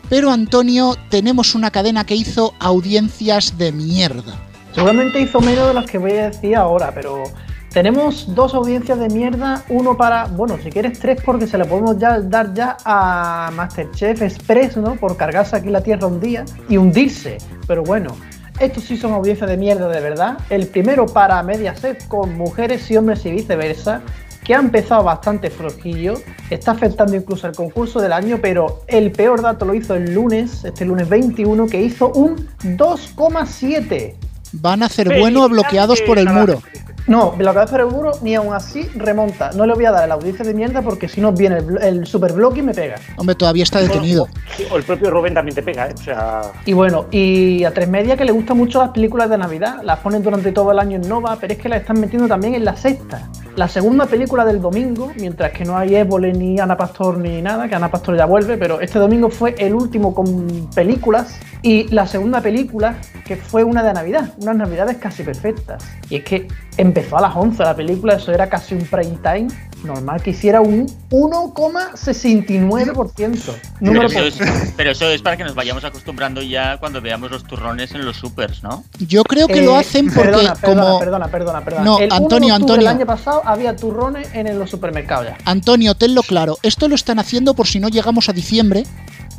pero 0.09 0.31
Antonio, 0.31 0.97
tenemos 1.11 1.55
una 1.55 1.71
cadena 1.71 2.05
que 2.05 2.15
hizo 2.17 2.55
audiencias 2.59 3.57
de 3.59 3.73
mierda. 3.73 4.35
Seguramente 4.75 5.21
hizo 5.21 5.41
menos 5.41 5.69
de 5.69 5.75
las 5.75 5.87
que 5.87 5.99
voy 5.99 6.13
a 6.13 6.31
decir 6.31 6.57
ahora, 6.57 6.93
pero 6.95 7.25
tenemos 7.73 8.35
dos 8.35 8.55
audiencias 8.55 8.99
de 8.99 9.09
mierda, 9.09 9.65
uno 9.69 9.97
para, 9.97 10.27
bueno, 10.27 10.59
si 10.63 10.71
quieres 10.71 10.99
tres 10.99 11.23
porque 11.25 11.47
se 11.47 11.57
le 11.57 11.65
podemos 11.65 11.99
ya 11.99 12.21
dar 12.21 12.53
ya 12.53 12.77
a 12.85 13.51
Masterchef 13.55 14.23
Express, 14.23 14.77
¿no? 14.77 14.97
Por 14.97 15.17
cargarse 15.17 15.57
aquí 15.57 15.71
la 15.71 15.83
tierra 15.83 16.07
un 16.07 16.21
día 16.21 16.45
y 16.69 16.77
hundirse. 16.77 17.39
Pero 17.67 17.83
bueno, 17.83 18.15
estos 18.61 18.85
sí 18.85 18.97
son 18.97 19.13
audiencias 19.13 19.49
de 19.49 19.57
mierda 19.57 19.89
de 19.89 20.01
verdad. 20.01 20.39
El 20.51 20.67
primero 20.67 21.07
para 21.07 21.43
Mediaset 21.43 22.07
con 22.09 22.37
mujeres 22.37 22.91
y 22.91 22.97
hombres 22.97 23.25
y 23.27 23.31
viceversa, 23.31 24.03
que 24.45 24.55
ha 24.55 24.59
empezado 24.59 25.05
bastante 25.05 25.51
flojillo, 25.51 26.15
está 26.51 26.73
afectando 26.73 27.15
incluso 27.15 27.47
el 27.47 27.55
concurso 27.55 28.01
del 28.01 28.13
año, 28.13 28.39
pero 28.43 28.83
el 28.87 29.13
peor 29.13 29.41
dato 29.41 29.65
lo 29.65 29.75
hizo 29.75 29.95
el 29.95 30.13
lunes, 30.13 30.65
este 30.65 30.85
lunes 30.85 31.09
21, 31.09 31.67
que 31.69 31.81
hizo 31.81 32.11
un 32.13 32.37
2,7. 32.65 34.15
Van 34.53 34.83
a 34.83 34.87
hacer 34.87 35.19
bueno 35.19 35.49
bloqueados 35.49 36.01
por 36.03 36.19
el 36.19 36.29
muro. 36.29 36.63
No, 37.07 37.35
lo 37.39 37.53
que 37.53 37.59
hace 37.59 37.77
el 37.77 37.87
muro 37.87 38.13
ni 38.23 38.35
aún 38.35 38.55
así 38.55 38.89
remonta. 38.95 39.51
No 39.53 39.67
le 39.67 39.75
voy 39.75 39.85
a 39.85 39.91
dar 39.91 40.09
la 40.09 40.15
audiencia 40.15 40.45
de 40.45 40.55
mierda 40.55 40.83
porque 40.83 41.09
si 41.09 41.21
no 41.21 41.33
viene 41.33 41.59
el, 41.59 41.83
el 41.83 42.07
super 42.07 42.33
bloque 42.33 42.61
y 42.61 42.63
me 42.63 42.75
pega. 42.75 42.97
Hombre, 43.17 43.35
todavía 43.35 43.65
está 43.65 43.81
detenido. 43.81 44.29
Sí, 44.57 44.65
O 44.71 44.77
el 44.77 44.85
propio 44.85 45.11
Rubén 45.11 45.35
también 45.35 45.55
te 45.55 45.63
pega, 45.63 45.89
¿eh? 45.89 45.95
O 45.95 46.03
sea, 46.03 46.43
Y 46.65 46.73
bueno, 46.73 47.07
y 47.11 47.65
a 47.65 47.73
tres 47.73 47.89
media 47.89 48.17
que 48.17 48.25
le 48.25 48.33
gustan 48.33 48.57
mucho 48.57 48.81
las 48.81 48.91
películas 48.91 49.29
de 49.31 49.39
Navidad, 49.39 49.81
las 49.83 49.99
ponen 49.99 50.23
durante 50.23 50.53
todo 50.53 50.73
el 50.73 50.79
año 50.79 50.97
en 50.97 51.09
Nova, 51.09 51.37
pero 51.41 51.53
es 51.53 51.59
que 51.59 51.69
las 51.69 51.81
están 51.81 52.01
metiendo 52.01 52.29
también 52.29 52.55
en 52.55 52.65
la 52.65 52.77
sexta. 52.77 53.29
La 53.57 53.69
segunda 53.69 54.07
película 54.07 54.45
del 54.45 54.61
domingo, 54.61 55.13
mientras 55.17 55.53
que 55.53 55.65
no 55.65 55.77
hay 55.77 55.95
Évole 55.95 56.33
ni 56.33 56.59
Ana 56.59 56.77
Pastor 56.77 57.19
ni 57.19 57.43
nada, 57.43 57.69
que 57.69 57.75
Ana 57.75 57.91
Pastor 57.91 58.17
ya 58.17 58.25
vuelve, 58.25 58.57
pero 58.57 58.81
este 58.81 58.99
domingo 58.99 59.29
fue 59.29 59.55
el 59.59 59.75
último 59.75 60.15
con 60.15 60.71
películas 60.75 61.39
y 61.61 61.89
la 61.89 62.07
segunda 62.07 62.41
película 62.41 62.97
que 63.25 63.37
fue 63.37 63.63
una 63.63 63.83
de 63.83 63.93
Navidad, 63.93 64.33
unas 64.39 64.57
Navidades 64.57 64.97
casi 64.97 65.23
perfectas. 65.23 65.85
Y 66.09 66.17
es 66.17 66.25
que 66.25 66.49
empezó 66.93 67.17
a 67.17 67.23
las 67.23 67.35
11 67.35 67.63
la 67.63 67.75
película, 67.75 68.17
eso 68.17 68.33
era 68.33 68.51
casi 68.51 68.75
un 68.75 68.85
prime 68.85 69.17
time, 69.23 69.49
normal 69.83 70.21
que 70.23 70.29
hiciera 70.31 70.61
un 70.61 70.87
1,69%. 71.11 73.55
Pero 73.81 74.07
eso, 74.07 74.19
es, 74.21 74.39
pero 74.77 74.91
eso 74.91 75.09
es 75.09 75.23
para 75.23 75.39
que 75.39 75.45
nos 75.45 75.55
vayamos 75.55 75.85
acostumbrando 75.85 76.43
ya 76.43 76.77
cuando 76.79 77.01
veamos 77.01 77.31
los 77.31 77.45
turrones 77.45 77.93
en 77.93 78.05
los 78.05 78.19
supers, 78.19 78.63
¿no? 78.63 78.85
Yo 78.99 79.25
creo 79.25 79.49
que 79.49 79.63
lo 79.63 79.77
Eh, 79.77 79.81
hacen 79.81 80.13
porque 80.13 80.33
perdona, 80.33 80.55
perdona, 80.55 80.83
como... 80.83 80.99
Perdona, 80.99 81.29
perdona, 81.29 81.65
perdona. 81.65 81.85
No, 81.85 81.99
el 81.99 82.13
1 82.13 82.15
de 82.15 82.23
Antonio, 82.25 82.55
Antonio. 82.55 82.83
El 82.83 82.89
año 82.97 83.07
pasado 83.07 83.41
había 83.45 83.75
turrones 83.75 84.29
en 84.35 84.59
los 84.59 84.69
supermercados 84.69 85.29
ya. 85.29 85.39
Antonio, 85.47 85.95
tenlo 85.95 86.23
claro, 86.23 86.59
esto 86.63 86.89
lo 86.89 86.95
están 86.95 87.19
haciendo 87.19 87.55
por 87.55 87.67
si 87.67 87.81
no 87.81 87.89
llegamos 87.89 88.29
a 88.29 88.35
diciembre, 88.35 88.85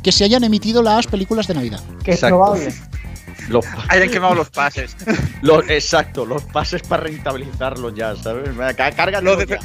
que 0.02 0.10
se 0.10 0.24
hayan 0.24 0.42
emitido 0.42 0.82
las 0.82 1.06
películas 1.06 1.46
de 1.46 1.54
Navidad. 1.54 1.78
Que 2.02 2.10
es 2.12 2.20
probable. 2.20 2.74
Los, 3.48 3.64
Hayan 3.88 4.10
quemado 4.10 4.34
los 4.34 4.50
pases. 4.50 4.96
los- 5.42 5.68
exacto, 5.68 6.24
los 6.24 6.42
pases 6.44 6.82
para 6.82 7.04
rentabilizarlos 7.04 7.94
ya, 7.94 8.14
¿sabes? 8.16 8.50
Cárgalo 8.76 9.20
Lo 9.32 9.36
de- 9.36 9.46
ya. 9.46 9.58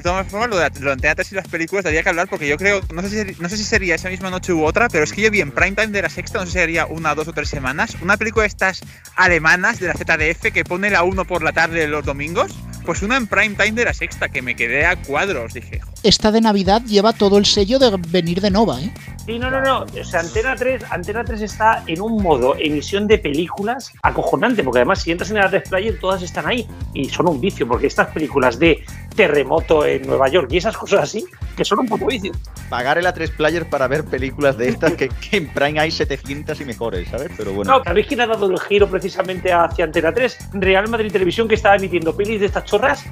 De 0.00 0.04
todas 0.04 0.26
formas, 0.28 0.48
lo 0.48 0.56
de, 0.56 0.70
lo 0.80 0.96
de 0.96 1.14
3 1.14 1.32
y 1.32 1.34
las 1.34 1.46
películas 1.46 1.84
daría 1.84 2.02
que 2.02 2.08
hablar 2.08 2.26
porque 2.26 2.48
yo 2.48 2.56
creo, 2.56 2.80
no 2.94 3.02
sé, 3.02 3.34
si, 3.34 3.42
no 3.42 3.50
sé 3.50 3.58
si 3.58 3.64
sería 3.64 3.94
esa 3.96 4.08
misma 4.08 4.30
noche 4.30 4.50
u 4.54 4.64
otra, 4.64 4.88
pero 4.88 5.04
es 5.04 5.12
que 5.12 5.20
yo 5.20 5.30
vi 5.30 5.42
en 5.42 5.50
prime 5.50 5.72
time 5.72 5.88
de 5.88 6.00
la 6.00 6.08
sexta, 6.08 6.38
no 6.38 6.46
sé 6.46 6.52
si 6.52 6.58
sería 6.58 6.86
una, 6.86 7.14
dos 7.14 7.28
o 7.28 7.34
tres 7.34 7.50
semanas, 7.50 7.98
una 8.00 8.16
película 8.16 8.44
de 8.44 8.48
estas 8.48 8.80
alemanas 9.16 9.78
de 9.78 9.88
la 9.88 9.92
ZDF 9.92 10.52
que 10.54 10.64
pone 10.64 10.88
la 10.88 11.02
1 11.02 11.26
por 11.26 11.42
la 11.42 11.52
tarde 11.52 11.86
los 11.86 12.02
domingos, 12.02 12.50
pues 12.84 13.02
una 13.02 13.16
en 13.16 13.26
prime 13.26 13.54
time 13.54 13.72
de 13.72 13.84
la 13.84 13.94
sexta 13.94 14.28
que 14.28 14.42
me 14.42 14.56
quedé 14.56 14.86
a 14.86 14.96
cuadros, 14.96 15.54
dije, 15.54 15.80
Esta 16.02 16.30
de 16.30 16.40
Navidad 16.40 16.82
lleva 16.84 17.12
todo 17.12 17.38
el 17.38 17.46
sello 17.46 17.78
de 17.78 17.96
venir 18.08 18.40
de 18.40 18.50
Nova, 18.50 18.80
¿eh? 18.80 18.92
Sí, 19.26 19.38
no, 19.38 19.50
no, 19.50 19.60
no. 19.60 19.84
O 19.84 20.04
sea, 20.04 20.20
Antena 20.20 20.56
3, 20.56 20.84
Antena 20.90 21.24
3 21.24 21.42
está 21.42 21.84
en 21.86 22.00
un 22.00 22.22
modo 22.22 22.56
emisión 22.58 23.06
de 23.06 23.18
películas 23.18 23.92
acojonante, 24.02 24.64
porque 24.64 24.78
además 24.78 25.02
si 25.02 25.12
entras 25.12 25.30
en 25.30 25.36
el 25.36 25.50
3 25.50 25.68
Player 25.68 26.00
todas 26.00 26.22
están 26.22 26.46
ahí 26.46 26.66
y 26.94 27.08
son 27.08 27.28
un 27.28 27.40
vicio, 27.40 27.68
porque 27.68 27.86
estas 27.86 28.08
películas 28.08 28.58
de 28.58 28.84
terremoto 29.14 29.84
en 29.84 30.06
Nueva 30.06 30.28
York 30.28 30.48
y 30.50 30.56
esas 30.56 30.76
cosas 30.76 31.02
así, 31.02 31.24
que 31.60 31.64
son 31.66 31.80
un 31.80 31.86
puto 31.88 32.06
vicio. 32.06 32.32
Pagar 32.70 32.96
el 32.96 33.04
A3 33.04 33.36
Player 33.36 33.68
para 33.68 33.86
ver 33.86 34.02
películas 34.06 34.56
de 34.56 34.70
estas 34.70 34.94
que, 34.94 35.10
que 35.10 35.36
en 35.36 35.52
Prime 35.52 35.78
hay 35.78 35.90
700 35.90 36.58
y 36.58 36.64
mejores, 36.64 37.06
¿sabes? 37.10 37.30
Pero 37.36 37.52
bueno. 37.52 37.76
No, 37.76 37.84
¿sabéis 37.84 38.06
quién 38.06 38.22
ha 38.22 38.26
dado 38.26 38.50
el 38.50 38.58
giro 38.60 38.88
precisamente 38.88 39.52
hacia 39.52 39.84
Antena 39.84 40.10
3? 40.10 40.38
Real 40.54 40.88
Madrid 40.88 41.12
Televisión 41.12 41.46
que 41.48 41.56
estaba 41.56 41.76
emitiendo 41.76 42.16
pelis 42.16 42.40
de 42.40 42.46
estas 42.46 42.64
chorras 42.64 43.04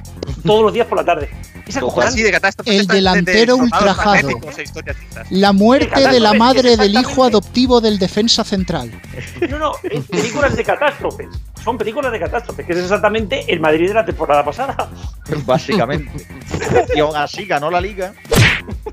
todos 0.47 0.63
los 0.63 0.73
días 0.73 0.87
por 0.87 0.97
la 0.97 1.05
tarde. 1.05 1.29
Es 1.67 1.77
así 1.77 2.23
de 2.23 2.31
El 2.31 2.35
estas 2.37 2.65
de- 2.65 2.73
de 2.87 2.95
delantero 2.95 3.57
ultrajado. 3.57 4.29
La 5.29 5.53
muerte 5.53 6.09
de 6.09 6.21
la 6.21 6.33
madre 6.33 6.79
del 6.79 6.95
hijo 6.99 7.23
adoptivo 7.25 7.83
del 7.83 7.99
defensa 7.99 8.45
central. 8.45 8.91
No, 9.51 9.59
no, 9.59 9.73
es 9.83 10.05
películas 10.07 10.57
de 10.57 10.65
catástrofes. 10.65 11.29
Son 11.69 11.77
películas 11.77 12.11
de 12.11 12.19
catástrofes, 12.19 12.65
que 12.65 12.73
es 12.73 12.79
exactamente 12.79 13.45
el 13.47 13.61
Madrid 13.61 13.89
de 13.89 13.93
la 13.93 14.03
temporada 14.03 14.43
pasada. 14.43 14.75
Básicamente. 15.45 16.27
y 16.97 16.99
aún 17.01 17.15
así 17.15 17.45
ganó 17.45 17.71
la 17.71 17.79
liga. 17.79 18.15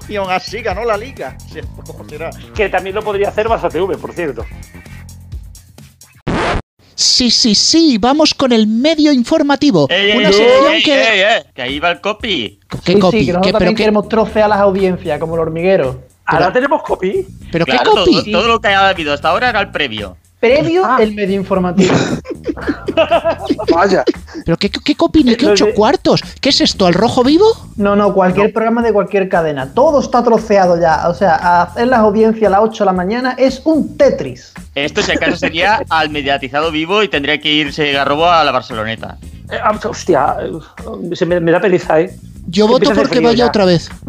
Y 0.10 0.18
aún 0.18 0.30
así 0.30 0.60
ganó 0.62 0.84
la 0.84 0.98
liga. 0.98 1.38
Sí, 1.54 1.62
¿Cómo 1.88 2.04
será? 2.10 2.32
Que 2.54 2.68
también 2.68 2.94
lo 2.94 3.02
podría 3.02 3.30
hacer 3.30 3.48
Barça 3.48 3.72
TV, 3.72 3.96
por 3.98 4.12
cierto. 4.12 4.46
Sí, 6.96 7.32
sí, 7.32 7.56
sí, 7.56 7.98
vamos 7.98 8.34
con 8.34 8.52
el 8.52 8.68
medio 8.68 9.14
informativo. 9.14 9.88
¡Ey, 9.90 10.12
ey, 10.12 10.18
Una 10.18 10.28
ey, 10.28 10.34
sección 10.34 10.74
ey, 10.74 10.84
que... 10.84 11.02
ey, 11.02 11.20
ey! 11.22 11.44
Que 11.54 11.62
ahí 11.62 11.80
va 11.80 11.92
el 11.92 12.02
copy. 12.02 12.60
¿Qué 12.84 12.92
sí, 12.94 13.00
copy? 13.00 13.20
sí, 13.22 13.26
que 13.28 13.32
nosotros 13.32 13.42
¿Qué- 13.42 13.52
pero 13.54 13.60
también 13.60 13.76
qué- 13.76 13.84
queremos 13.84 14.10
trocear 14.10 14.46
a 14.46 14.48
las 14.50 14.60
audiencias, 14.60 15.18
como 15.18 15.36
el 15.36 15.40
hormiguero. 15.40 16.04
Ahora 16.26 16.52
tenemos 16.52 16.84
copy. 16.84 17.26
¿Pero 17.54 17.64
qué 17.66 17.72
Claro, 17.72 17.94
todo, 17.94 18.06
copy? 18.06 18.32
todo 18.34 18.48
lo 18.50 18.60
que 18.60 18.68
ha 18.68 18.90
habido 18.90 19.14
hasta 19.14 19.30
ahora 19.30 19.48
era 19.52 19.62
el 19.62 19.72
previo. 19.72 20.18
Previo 20.40 20.84
Ah. 20.86 20.98
el 21.00 21.14
medio 21.16 21.36
informativo. 21.36 21.94
Vaya. 23.74 24.04
¿Pero 24.46 24.58
qué, 24.58 24.70
qué 24.70 24.96
qué 25.38 25.46
Lo 25.46 25.52
ocho 25.54 25.66
de- 25.68 25.74
cuartos? 25.74 26.22
¿Qué 26.42 26.50
es 26.50 26.62
esto, 26.62 26.86
al 26.86 26.94
rojo 26.94 27.24
vivo? 27.24 27.46
No, 27.78 27.96
no, 27.96 28.14
cualquier 28.14 28.54
programa 28.54 28.82
de 28.82 28.94
cualquier 28.94 29.28
cadena. 29.30 29.74
Todo 29.74 30.00
está 30.00 30.24
troceado 30.24 30.80
ya. 30.80 31.08
O 31.10 31.14
sea, 31.14 31.64
hacer 31.64 31.88
las 31.88 32.00
audiencias 32.00 32.48
a 32.48 32.52
las 32.52 32.62
8 32.62 32.84
de 32.84 32.86
la 32.86 32.94
mañana 32.94 33.36
es 33.38 33.62
un 33.66 33.98
Tetris. 33.98 34.54
Esto, 34.76 35.02
si 35.02 35.12
acaso, 35.14 35.38
sería 35.38 35.82
al 35.90 36.10
mediatizado 36.10 36.72
vivo 36.72 37.02
y 37.04 37.08
tendría 37.08 37.40
que 37.40 37.52
irse 37.52 37.92
Garrobo 37.92 38.26
a 38.30 38.44
la 38.44 38.52
Barceloneta. 38.52 39.18
Eh, 39.52 39.58
hostia, 39.88 40.38
eh, 40.42 41.16
se 41.16 41.26
me, 41.26 41.40
me 41.40 41.52
da 41.52 41.60
pereza, 41.60 42.00
¿eh? 42.02 42.16
Yo 42.48 42.68
Que 42.68 42.72
voto 42.74 42.92
porque 42.94 43.20
vaya 43.20 43.38
ya. 43.38 43.48
otra 43.48 43.66
vez. 43.66 43.90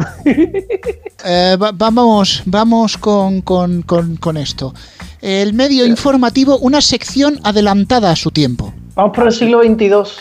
Eh, 1.28 1.56
va- 1.60 1.72
vamos 1.72 2.42
vamos 2.44 2.96
con, 2.98 3.40
con- 3.40 3.82
con- 3.82 4.16
con 4.16 4.36
esto. 4.36 4.72
El 5.20 5.54
medio 5.54 5.86
informativo, 5.86 6.58
una 6.58 6.80
sección 6.80 7.40
adelantada 7.42 8.10
a 8.10 8.16
su 8.16 8.30
tiempo. 8.30 8.72
Vamos 8.94 9.14
por 9.14 9.26
el 9.26 9.32
siglo 9.32 9.58
22. 9.58 10.16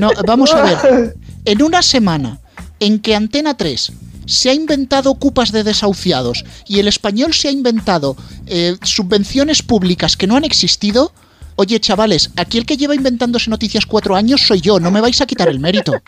No, 0.00 0.10
vamos 0.26 0.52
a 0.52 0.62
ver. 0.62 1.16
En 1.46 1.62
una 1.62 1.82
semana 1.82 2.38
en 2.80 3.00
que 3.00 3.14
Antena 3.14 3.54
3 3.54 3.92
se 4.24 4.48
ha 4.48 4.54
inventado 4.54 5.14
cupas 5.14 5.52
de 5.52 5.62
desahuciados 5.62 6.42
y 6.66 6.78
el 6.78 6.88
español 6.88 7.34
se 7.34 7.48
ha 7.48 7.50
inventado 7.50 8.16
eh, 8.46 8.76
subvenciones 8.82 9.62
públicas 9.62 10.16
que 10.16 10.26
no 10.26 10.36
han 10.36 10.44
existido, 10.44 11.12
oye 11.56 11.78
chavales, 11.80 12.30
aquí 12.36 12.56
el 12.56 12.64
que 12.64 12.78
lleva 12.78 12.94
inventándose 12.94 13.50
noticias 13.50 13.84
cuatro 13.84 14.16
años 14.16 14.46
soy 14.46 14.62
yo, 14.62 14.80
no 14.80 14.90
me 14.90 15.02
vais 15.02 15.20
a 15.20 15.26
quitar 15.26 15.48
el 15.48 15.60
mérito. 15.60 15.92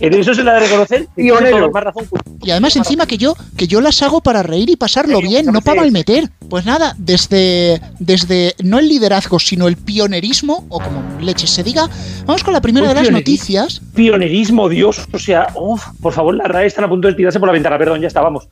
En 0.00 0.14
eso, 0.14 0.34
se 0.34 0.42
la 0.42 0.54
de 0.54 0.60
reconocer. 0.60 1.08
y 1.16 1.30
más 1.30 1.84
razón. 1.84 2.08
Y 2.42 2.50
además 2.50 2.76
encima 2.76 3.06
que 3.06 3.18
yo, 3.18 3.36
que 3.56 3.66
yo 3.66 3.80
las 3.80 4.02
hago 4.02 4.20
para 4.20 4.42
reír 4.42 4.70
y 4.70 4.76
pasarlo 4.76 5.20
bien, 5.20 5.46
no 5.46 5.60
para 5.60 5.80
malmeter. 5.82 6.30
Pues 6.48 6.64
nada, 6.66 6.94
desde, 6.98 7.80
desde 7.98 8.54
no 8.62 8.78
el 8.78 8.88
liderazgo, 8.88 9.38
sino 9.38 9.66
el 9.68 9.76
pionerismo, 9.76 10.64
o 10.68 10.80
como 10.80 11.02
leche 11.20 11.46
se 11.46 11.62
diga, 11.62 11.88
vamos 12.26 12.44
con 12.44 12.52
la 12.52 12.60
primera 12.60 12.88
de 12.88 12.94
las 12.94 13.10
noticias. 13.10 13.80
Pionerismo, 13.94 14.68
Dios. 14.68 15.06
O 15.12 15.18
sea, 15.18 15.48
uf, 15.54 15.84
por 16.00 16.12
favor, 16.12 16.34
las 16.34 16.46
RAE 16.48 16.66
están 16.66 16.84
a 16.84 16.88
punto 16.88 17.08
de 17.08 17.14
tirarse 17.14 17.40
por 17.40 17.48
la 17.48 17.52
ventana. 17.52 17.78
Perdón, 17.78 18.00
ya 18.00 18.08
está, 18.08 18.20
vamos. 18.20 18.48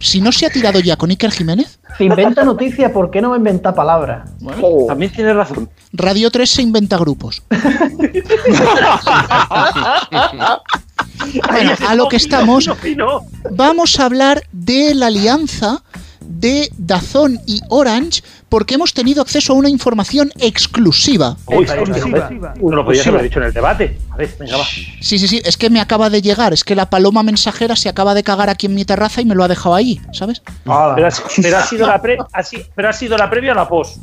Si 0.00 0.20
no 0.20 0.32
se 0.32 0.46
ha 0.46 0.50
tirado 0.50 0.80
ya 0.80 0.96
con 0.96 1.10
Iker 1.10 1.30
Jiménez, 1.30 1.78
Si 1.96 2.04
inventa 2.04 2.44
noticia, 2.44 2.92
¿por 2.92 3.10
qué 3.10 3.22
no 3.22 3.34
inventa 3.34 3.74
palabra? 3.74 4.24
También 4.86 5.12
tienes 5.12 5.34
razón. 5.34 5.70
Radio 5.92 6.30
3 6.30 6.50
se 6.50 6.62
inventa 6.62 6.98
grupos. 6.98 7.42
Bueno, 11.50 11.72
a 11.88 11.94
lo 11.94 12.08
que 12.08 12.16
estamos, 12.16 12.70
vamos 13.50 13.98
a 13.98 14.04
hablar 14.04 14.42
de 14.52 14.94
la 14.94 15.06
alianza 15.06 15.82
de 16.26 16.70
Dazón 16.76 17.40
y 17.46 17.60
Orange 17.68 18.22
porque 18.48 18.74
hemos 18.74 18.94
tenido 18.94 19.20
acceso 19.20 19.52
a 19.52 19.56
una 19.56 19.68
información 19.68 20.30
exclusiva. 20.38 21.36
Uy, 21.46 21.66
Uno 22.60 22.76
lo 22.76 22.84
podía 22.84 23.02
haber 23.02 23.22
dicho 23.22 23.40
en 23.40 23.46
el 23.46 23.52
debate. 23.52 23.98
A 24.10 24.16
ver, 24.16 24.34
venga, 24.38 24.58
va. 24.58 24.64
Sí, 24.64 25.18
sí, 25.18 25.26
sí, 25.26 25.42
es 25.44 25.56
que 25.56 25.70
me 25.70 25.80
acaba 25.80 26.08
de 26.08 26.22
llegar, 26.22 26.52
es 26.52 26.62
que 26.62 26.76
la 26.76 26.88
paloma 26.88 27.22
mensajera 27.22 27.74
se 27.74 27.88
acaba 27.88 28.14
de 28.14 28.22
cagar 28.22 28.50
aquí 28.50 28.66
en 28.66 28.74
mi 28.74 28.84
terraza 28.84 29.20
y 29.20 29.24
me 29.24 29.34
lo 29.34 29.42
ha 29.42 29.48
dejado 29.48 29.74
ahí, 29.74 30.00
¿sabes? 30.12 30.42
Pero 30.64 30.74
ha, 30.76 30.94
pero 30.94 31.58
ha 31.58 31.62
sido 31.66 31.86
la 31.86 32.00
pre, 32.00 32.16
ha 32.32 32.42
pero 32.74 32.88
ha 32.88 32.92
sido 32.92 33.16
la 33.16 33.28
previa 33.28 33.52
o 33.52 33.54
la 33.56 33.68
post. 33.68 33.98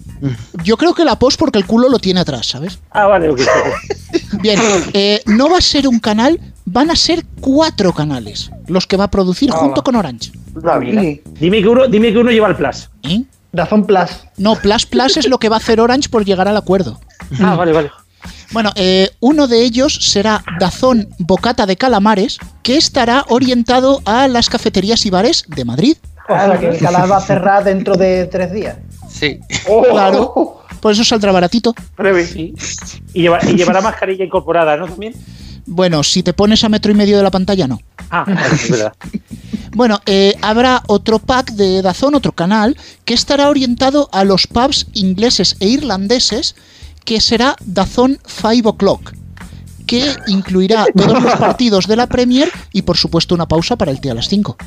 Yo 0.64 0.76
creo 0.76 0.94
que 0.94 1.06
la 1.06 1.18
post 1.18 1.40
porque 1.40 1.58
el 1.58 1.66
culo 1.66 1.88
lo 1.88 2.00
tiene 2.00 2.20
atrás, 2.20 2.48
¿sabes? 2.48 2.80
Ah, 2.92 3.08
vale, 3.08 3.30
ok. 3.30 3.40
Bien, 4.42 4.60
eh, 4.94 5.22
no 5.28 5.50
va 5.50 5.60
a 5.60 5.62
ser 5.62 5.88
un 5.88 6.00
canal, 6.00 6.40
van 6.66 6.92
a 6.92 6.96
ser 6.96 7.24
cuatro 7.40 7.94
canales 7.94 8.52
los 8.68 8.88
que 8.88 8.98
va 8.98 9.06
a 9.06 9.12
producir 9.12 9.50
junto 9.52 9.84
con 9.84 9.96
Orange. 9.96 10.32
Dime 11.40 11.62
que 11.62 11.68
uno, 11.68 11.88
dime 11.88 12.12
que 12.12 12.20
uno 12.20 12.32
lleva 12.32 12.48
el 12.50 12.56
plus. 12.56 12.90
¿Eh? 13.04 13.24
Dazón 13.54 13.86
Plus. 13.86 14.10
No, 14.38 14.56
Plus 14.56 14.86
Plus 14.86 15.18
es 15.18 15.28
lo 15.28 15.38
que 15.38 15.50
va 15.50 15.58
a 15.58 15.60
hacer 15.60 15.80
Orange 15.82 16.08
por 16.10 16.24
llegar 16.24 16.48
al 16.48 16.56
acuerdo. 16.58 17.00
Ah, 17.42 17.56
vale, 17.56 17.74
vale. 17.74 17.92
Bueno, 18.54 18.72
eh, 18.76 19.10
uno 19.20 19.48
de 19.48 19.62
ellos 19.64 19.94
será 20.02 20.44
Dazón 20.60 21.10
Bocata 21.20 21.66
de 21.66 21.76
Calamares, 21.76 22.38
que 22.64 22.78
estará 22.78 23.26
orientado 23.30 24.02
a 24.06 24.28
las 24.28 24.50
cafeterías 24.50 25.06
y 25.06 25.10
bares 25.10 25.44
de 25.48 25.66
Madrid. 25.66 25.98
O 26.30 26.34
sea, 26.34 26.58
que 26.60 26.68
el 26.70 26.78
canal 26.80 27.12
va 27.12 27.18
a 27.18 27.22
cerrar 27.26 27.64
dentro 27.64 27.96
de 27.96 28.26
tres 28.28 28.52
días. 28.54 28.78
Sí. 29.10 29.40
Claro. 29.90 30.62
Por 30.80 30.94
eso 30.94 31.04
saldrá 31.04 31.32
baratito. 31.32 31.74
Sí. 32.26 32.54
Y, 33.14 33.22
lleva- 33.24 33.40
y 33.44 33.56
llevará 33.56 33.82
mascarilla 33.82 34.24
incorporada, 34.26 34.78
¿no? 34.78 34.88
También. 34.88 35.14
Bueno, 35.66 36.04
si 36.04 36.24
te 36.24 36.34
pones 36.34 36.64
a 36.64 36.70
metro 36.70 36.92
y 36.92 36.96
medio 36.96 37.18
de 37.18 37.24
la 37.24 37.32
pantalla, 37.32 37.68
no. 37.68 37.80
Ah, 38.10 38.26
es 38.54 38.70
verdad. 38.70 38.94
Bueno, 39.74 40.02
eh, 40.06 40.36
habrá 40.42 40.84
otro 40.88 41.20
pack 41.20 41.52
de 41.52 41.82
Dazón, 41.82 42.16
otro 42.16 42.34
canal, 42.34 42.78
que 43.06 43.14
estará 43.14 43.50
orientado 43.50 44.10
a 44.12 44.26
los 44.26 44.48
pubs 44.48 44.88
ingleses 44.94 45.56
e 45.60 45.68
irlandeses, 45.70 46.56
que 47.06 47.22
será 47.22 47.56
Dazón 47.66 48.20
5 48.26 48.70
O'Clock, 48.70 49.14
que 49.88 50.14
incluirá 50.28 50.86
todos 50.96 51.24
los 51.24 51.36
partidos 51.36 51.88
de 51.88 51.96
la 51.96 52.08
Premier 52.08 52.52
y, 52.74 52.82
por 52.82 52.98
supuesto, 52.98 53.34
una 53.34 53.48
pausa 53.48 53.78
para 53.78 53.92
el 53.92 54.02
té 54.02 54.12
a 54.12 54.14
las 54.14 54.28
5. 54.28 54.58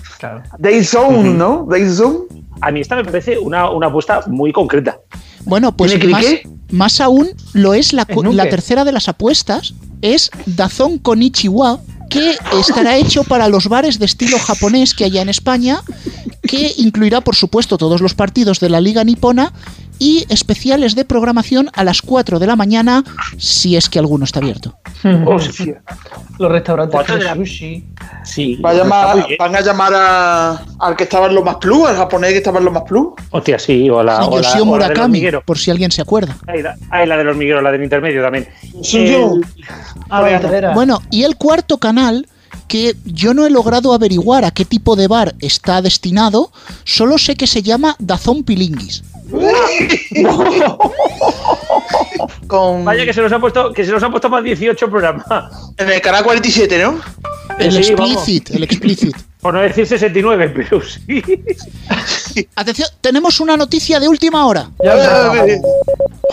Days 0.59 0.91
Zone, 0.91 1.35
¿no? 1.35 1.67
Days 1.69 1.97
Zone. 1.97 2.21
A 2.63 2.71
mí 2.71 2.81
esta 2.81 2.97
me 2.97 3.05
parece 3.05 3.39
una, 3.39 3.71
una 3.71 3.89
apuesta 3.89 4.23
muy 4.27 4.53
concreta. 4.53 4.99
Bueno, 5.45 5.77
pues 5.77 5.91
¿Tiene 5.91 6.07
más, 6.09 6.25
cricket? 6.25 6.49
Más 6.75 7.01
aún 7.01 7.31
lo 7.53 7.73
es 7.73 7.93
la, 7.93 8.07
la 8.33 8.49
tercera 8.49 8.85
de 8.85 8.93
las 8.93 9.09
apuestas, 9.09 9.75
es 10.03 10.31
Dazón 10.45 10.99
Konichiwa, 10.99 11.81
que 12.11 12.37
estará 12.61 12.97
hecho 12.97 13.25
para 13.25 13.49
los 13.49 13.69
bares 13.69 13.99
de 13.99 14.05
estilo 14.05 14.39
japonés 14.39 14.93
que 14.93 15.05
haya 15.05 15.23
en 15.23 15.29
España, 15.29 15.83
que 16.43 16.75
incluirá, 16.77 17.23
por 17.23 17.37
supuesto, 17.37 17.79
todos 17.79 18.01
los 18.01 18.15
partidos 18.15 18.61
de 18.61 18.69
la 18.69 18.81
Liga 18.81 19.03
Nipona 19.05 19.53
y 19.99 20.27
especiales 20.29 20.95
de 20.95 21.05
programación 21.05 21.71
a 21.75 21.85
las 21.85 22.03
4 22.03 22.39
de 22.39 22.47
la 22.47 22.57
mañana, 22.57 23.05
si 23.39 23.77
es 23.77 23.89
que 23.89 23.99
alguno 23.99 24.25
está 24.25 24.41
abierto. 24.41 24.77
Los 26.39 26.51
restaurantes 26.51 27.07
de 27.07 27.25
la- 27.25 27.35
sushi. 27.35 27.85
Sí. 28.25 28.57
Va 28.57 28.71
a 28.71 28.75
llamar, 28.75 29.27
van 29.39 29.55
a 29.57 29.61
llamar 29.61 29.93
a- 29.95 30.63
al 30.81 30.97
que 30.97 31.05
estaba 31.05 31.27
en 31.29 31.35
los 31.35 31.45
más 31.45 31.57
plus, 31.57 31.87
al 31.89 31.97
japonés 31.97 32.33
que 32.33 32.39
estaba 32.39 32.59
en 32.59 32.65
los 32.65 32.75
más 32.75 32.83
plus. 32.85 33.09
Hostia, 33.31 33.59
sí, 33.59 33.89
o 33.91 34.03
la, 34.03 34.17
Sí, 34.23 34.29
o 34.31 34.41
la, 34.41 34.63
o 34.63 34.65
Murakami, 34.65 35.23
por 35.45 35.59
si 35.59 35.71
alguien 35.71 35.91
se 35.93 36.03
acuerda. 36.03 36.37
Ahí 36.47 36.63
la, 36.63 36.75
ahí 36.91 37.07
la 37.07 37.17
del 37.17 37.29
hormiguero, 37.29 37.61
la 37.63 37.71
del 37.71 37.85
intermedio 37.85 38.23
también. 38.23 38.49
Soy 38.83 39.11
yo. 39.13 39.35
El-. 39.35 39.45
Bueno, 40.75 41.03
y 41.11 41.23
el 41.25 41.37
cuarto 41.37 41.79
canal, 41.79 42.27
que 42.67 42.97
yo 43.05 43.35
no 43.35 43.47
he 43.47 43.51
logrado 43.51 43.93
averiguar 43.93 44.45
a 44.45 44.51
qué 44.51 44.65
tipo 44.65 44.97
de 44.97 45.07
bar 45.07 45.35
está 45.41 45.83
destinado, 45.83 46.51
solo 46.85 47.19
sé 47.19 47.37
que 47.37 47.47
se 47.47 47.63
llama 47.63 47.95
Dazón 47.99 48.43
Pilinguis. 48.43 49.05
Con... 52.47 52.85
Vaya 52.85 53.05
que 53.05 53.13
se 53.13 53.21
nos 53.23 53.33
ha 53.33 53.39
puesto, 53.39 53.73
que 53.73 53.85
se 53.85 53.93
nos 53.93 54.03
ha 54.03 54.11
puesto 54.11 54.29
más 54.29 54.43
18 54.45 54.91
programas. 54.91 55.25
En 55.77 55.91
el 55.91 56.01
canal 56.01 56.25
47, 56.25 56.83
¿no? 56.83 57.01
El 57.59 57.73
Sí, 57.73 57.95
vamos. 57.95 58.13
explicit, 58.13 58.51
el 58.51 58.63
explicit. 58.65 59.17
Por 59.41 59.55
no 59.55 59.61
decir 59.61 59.87
69, 59.87 60.53
pero 60.55 60.81
sí. 60.83 61.01
Atención, 62.55 62.89
tenemos 63.01 63.41
una 63.41 63.57
noticia 63.57 64.01
de 64.01 64.09
última 64.09 64.47
hora. 64.47 64.71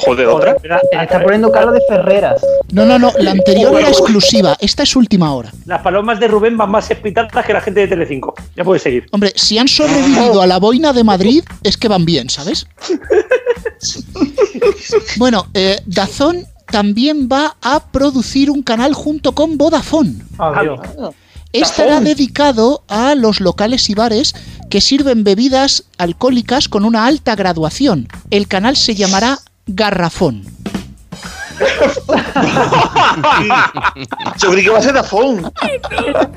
Joder, 0.03 0.27
otra. 0.27 0.55
Está 0.91 1.21
poniendo 1.21 1.51
cara 1.51 1.71
de 1.71 1.81
Ferreras. 1.87 2.41
No, 2.71 2.85
no, 2.85 2.97
no, 2.97 3.11
la 3.19 3.31
anterior 3.31 3.79
era 3.79 3.89
exclusiva, 3.89 4.57
esta 4.59 4.83
es 4.83 4.95
última 4.95 5.33
hora. 5.33 5.51
Las 5.65 5.81
palomas 5.81 6.19
de 6.19 6.27
Rubén 6.27 6.57
van 6.57 6.71
más 6.71 6.89
espitadas 6.89 7.45
que 7.45 7.53
la 7.53 7.61
gente 7.61 7.81
de 7.81 7.87
Telecinco. 7.87 8.33
Ya 8.55 8.63
puedes 8.63 8.81
seguir. 8.81 9.07
Hombre, 9.11 9.33
si 9.35 9.57
han 9.57 9.67
sobrevivido 9.67 10.41
a 10.41 10.47
la 10.47 10.57
boina 10.59 10.93
de 10.93 11.03
Madrid, 11.03 11.43
es 11.63 11.77
que 11.77 11.87
van 11.87 12.05
bien, 12.05 12.29
¿sabes? 12.29 12.65
Bueno, 15.17 15.47
eh, 15.53 15.79
Dazón 15.85 16.45
también 16.67 17.27
va 17.31 17.57
a 17.61 17.91
producir 17.91 18.49
un 18.49 18.63
canal 18.63 18.93
junto 18.93 19.33
con 19.33 19.57
Vodafone. 19.57 20.15
Adiós. 20.37 20.79
Estará 21.53 21.99
dedicado 21.99 22.83
a 22.87 23.13
los 23.13 23.41
locales 23.41 23.89
y 23.89 23.93
bares 23.93 24.33
que 24.71 24.81
sirven 24.81 25.23
bebidas 25.25 25.83
alcohólicas 25.97 26.69
con 26.69 26.85
una 26.85 27.05
alta 27.05 27.35
graduación. 27.35 28.07
El 28.31 28.47
canal 28.47 28.77
se 28.77 28.95
llamará 28.95 29.37
Garrafón. 29.67 30.45
Yo 34.37 34.51
creí 34.51 34.63
que 34.63 34.69
iba 34.69 34.79
a 34.79 34.81
ser 34.81 34.93
Dazón. 34.93 35.51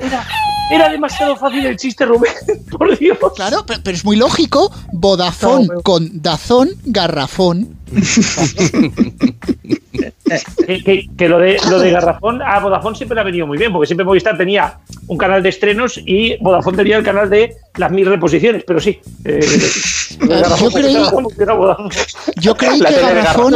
Era, 0.01 0.27
era 0.69 0.89
demasiado 0.89 1.37
fácil 1.37 1.65
el 1.65 1.77
chiste, 1.77 2.05
Rubén. 2.05 2.33
Por 2.77 2.99
Dios. 2.99 3.17
Claro, 3.35 3.65
pero, 3.65 3.79
pero 3.81 3.95
es 3.95 4.03
muy 4.03 4.17
lógico. 4.17 4.69
Vodafone 4.91 5.69
con 5.81 6.21
Dazón, 6.21 6.71
Garrafón. 6.83 7.77
Que, 10.65 10.83
que- 10.83 11.07
que 11.15 11.29
lo 11.29 11.37
de 11.39 11.57
lo 11.69 11.79
de 11.79 11.91
Garrafón 11.91 12.41
a 12.41 12.59
Vodafone 12.59 12.95
siempre 12.95 13.15
le 13.15 13.21
ha 13.21 13.23
venido 13.23 13.45
muy 13.45 13.57
bien, 13.57 13.71
porque 13.71 13.85
siempre 13.87 14.03
Movistar 14.05 14.37
tenía 14.37 14.77
un 15.07 15.17
canal 15.17 15.43
de 15.43 15.49
estrenos 15.49 15.99
y 16.03 16.35
Vodafone 16.41 16.77
tenía 16.77 16.97
el 16.97 17.03
canal 17.03 17.29
de 17.29 17.53
las 17.77 17.91
mil 17.91 18.05
reposiciones, 18.07 18.63
pero 18.65 18.79
sí. 18.79 18.99
eh, 19.23 19.39
lo 20.19 20.27
de 20.35 20.41
Garrafón 20.41 20.57
yo 20.59 20.71
creí-. 20.81 20.93
Yo 22.41 22.55
creí 22.55 22.79
que 22.81 22.93
Garrafón. 23.01 23.53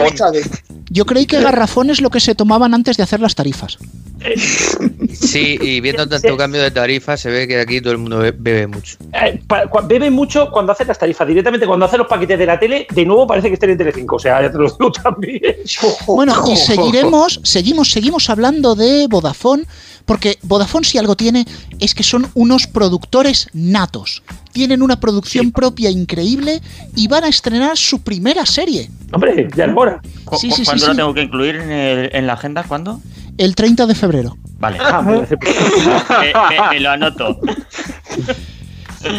yo 0.89 1.05
creí 1.05 1.25
que 1.25 1.41
Garrafón 1.41 1.89
es 1.89 2.01
lo 2.01 2.09
que 2.09 2.19
se 2.19 2.35
tomaban 2.35 2.73
antes 2.73 2.97
de 2.97 3.03
hacer 3.03 3.19
las 3.19 3.33
tarifas. 3.35 3.77
Sí, 5.13 5.57
y 5.61 5.81
viendo 5.81 6.07
tanto 6.07 6.37
cambio 6.37 6.61
de 6.61 6.71
tarifa, 6.71 7.17
se 7.17 7.29
ve 7.29 7.47
que 7.47 7.59
aquí 7.59 7.81
todo 7.81 7.91
el 7.93 7.97
mundo 7.99 8.19
be- 8.19 8.31
bebe 8.31 8.67
mucho. 8.67 8.97
Eh, 9.13 9.41
bebe 9.87 10.09
mucho 10.09 10.49
cuando 10.51 10.71
hace 10.71 10.85
las 10.85 10.97
tarifas. 10.97 11.27
Directamente 11.27 11.65
cuando 11.67 11.85
hace 11.85 11.97
los 11.97 12.07
paquetes 12.07 12.37
de 12.39 12.45
la 12.45 12.59
tele, 12.59 12.87
de 12.93 13.05
nuevo 13.05 13.27
parece 13.27 13.47
que 13.47 13.55
estén 13.55 13.71
en 13.71 13.77
Telecinco. 13.77 14.15
O 14.15 14.19
sea, 14.19 14.41
ya 14.41 14.51
te 14.51 14.57
lo 14.57 14.69
digo 14.69 14.91
también. 14.91 15.41
Bueno, 16.07 16.33
y 16.51 16.55
seguiremos, 16.55 17.39
seguimos, 17.43 17.91
seguimos 17.91 18.29
hablando 18.29 18.75
de 18.75 19.07
Vodafone, 19.07 19.63
porque 20.05 20.37
Vodafone 20.43 20.85
si 20.85 20.97
algo 20.97 21.15
tiene 21.15 21.45
es 21.79 21.93
que 21.93 22.03
son 22.03 22.27
unos 22.33 22.67
productores 22.67 23.47
natos. 23.53 24.23
Tienen 24.51 24.81
una 24.81 24.99
producción 24.99 25.51
propia 25.51 25.89
increíble 25.89 26.61
y 26.95 27.07
van 27.07 27.23
a 27.23 27.27
estrenar 27.29 27.77
su 27.77 28.01
primera 28.01 28.45
serie. 28.45 28.89
Hombre, 29.11 29.47
ya 29.55 29.65
es 29.65 29.71
hora. 29.75 30.01
¿Cu- 30.25 30.37
Sí, 30.37 30.49
cu- 30.49 30.55
sí, 30.55 30.61
sí, 30.61 30.65
¿Cuándo 30.65 30.85
sí. 30.85 30.89
lo 30.91 30.95
tengo 30.95 31.13
que 31.13 31.21
incluir 31.21 31.55
en, 31.55 31.71
el- 31.71 32.09
en 32.15 32.27
la 32.27 32.33
agenda? 32.33 32.63
¿Cuándo? 32.63 32.99
El 33.39 33.55
30 33.55 33.85
de 33.85 33.95
febrero. 33.95 34.37
Vale. 34.59 34.77
Ah, 34.81 35.01
me 35.01 35.19
parece- 35.19 35.37
me, 35.39 36.57
me- 36.57 36.69
me 36.71 36.79
lo 36.81 36.89
anoto. 36.91 37.39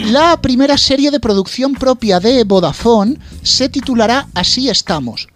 La 0.05 0.39
primera 0.43 0.77
serie 0.77 1.11
de 1.11 1.21
producción 1.21 1.73
propia 1.73 2.21
de 2.21 2.45
Vodafone 2.45 3.17
se 3.43 3.71
titulará 3.71 4.27
Así 4.35 4.69
estamos 4.69 5.29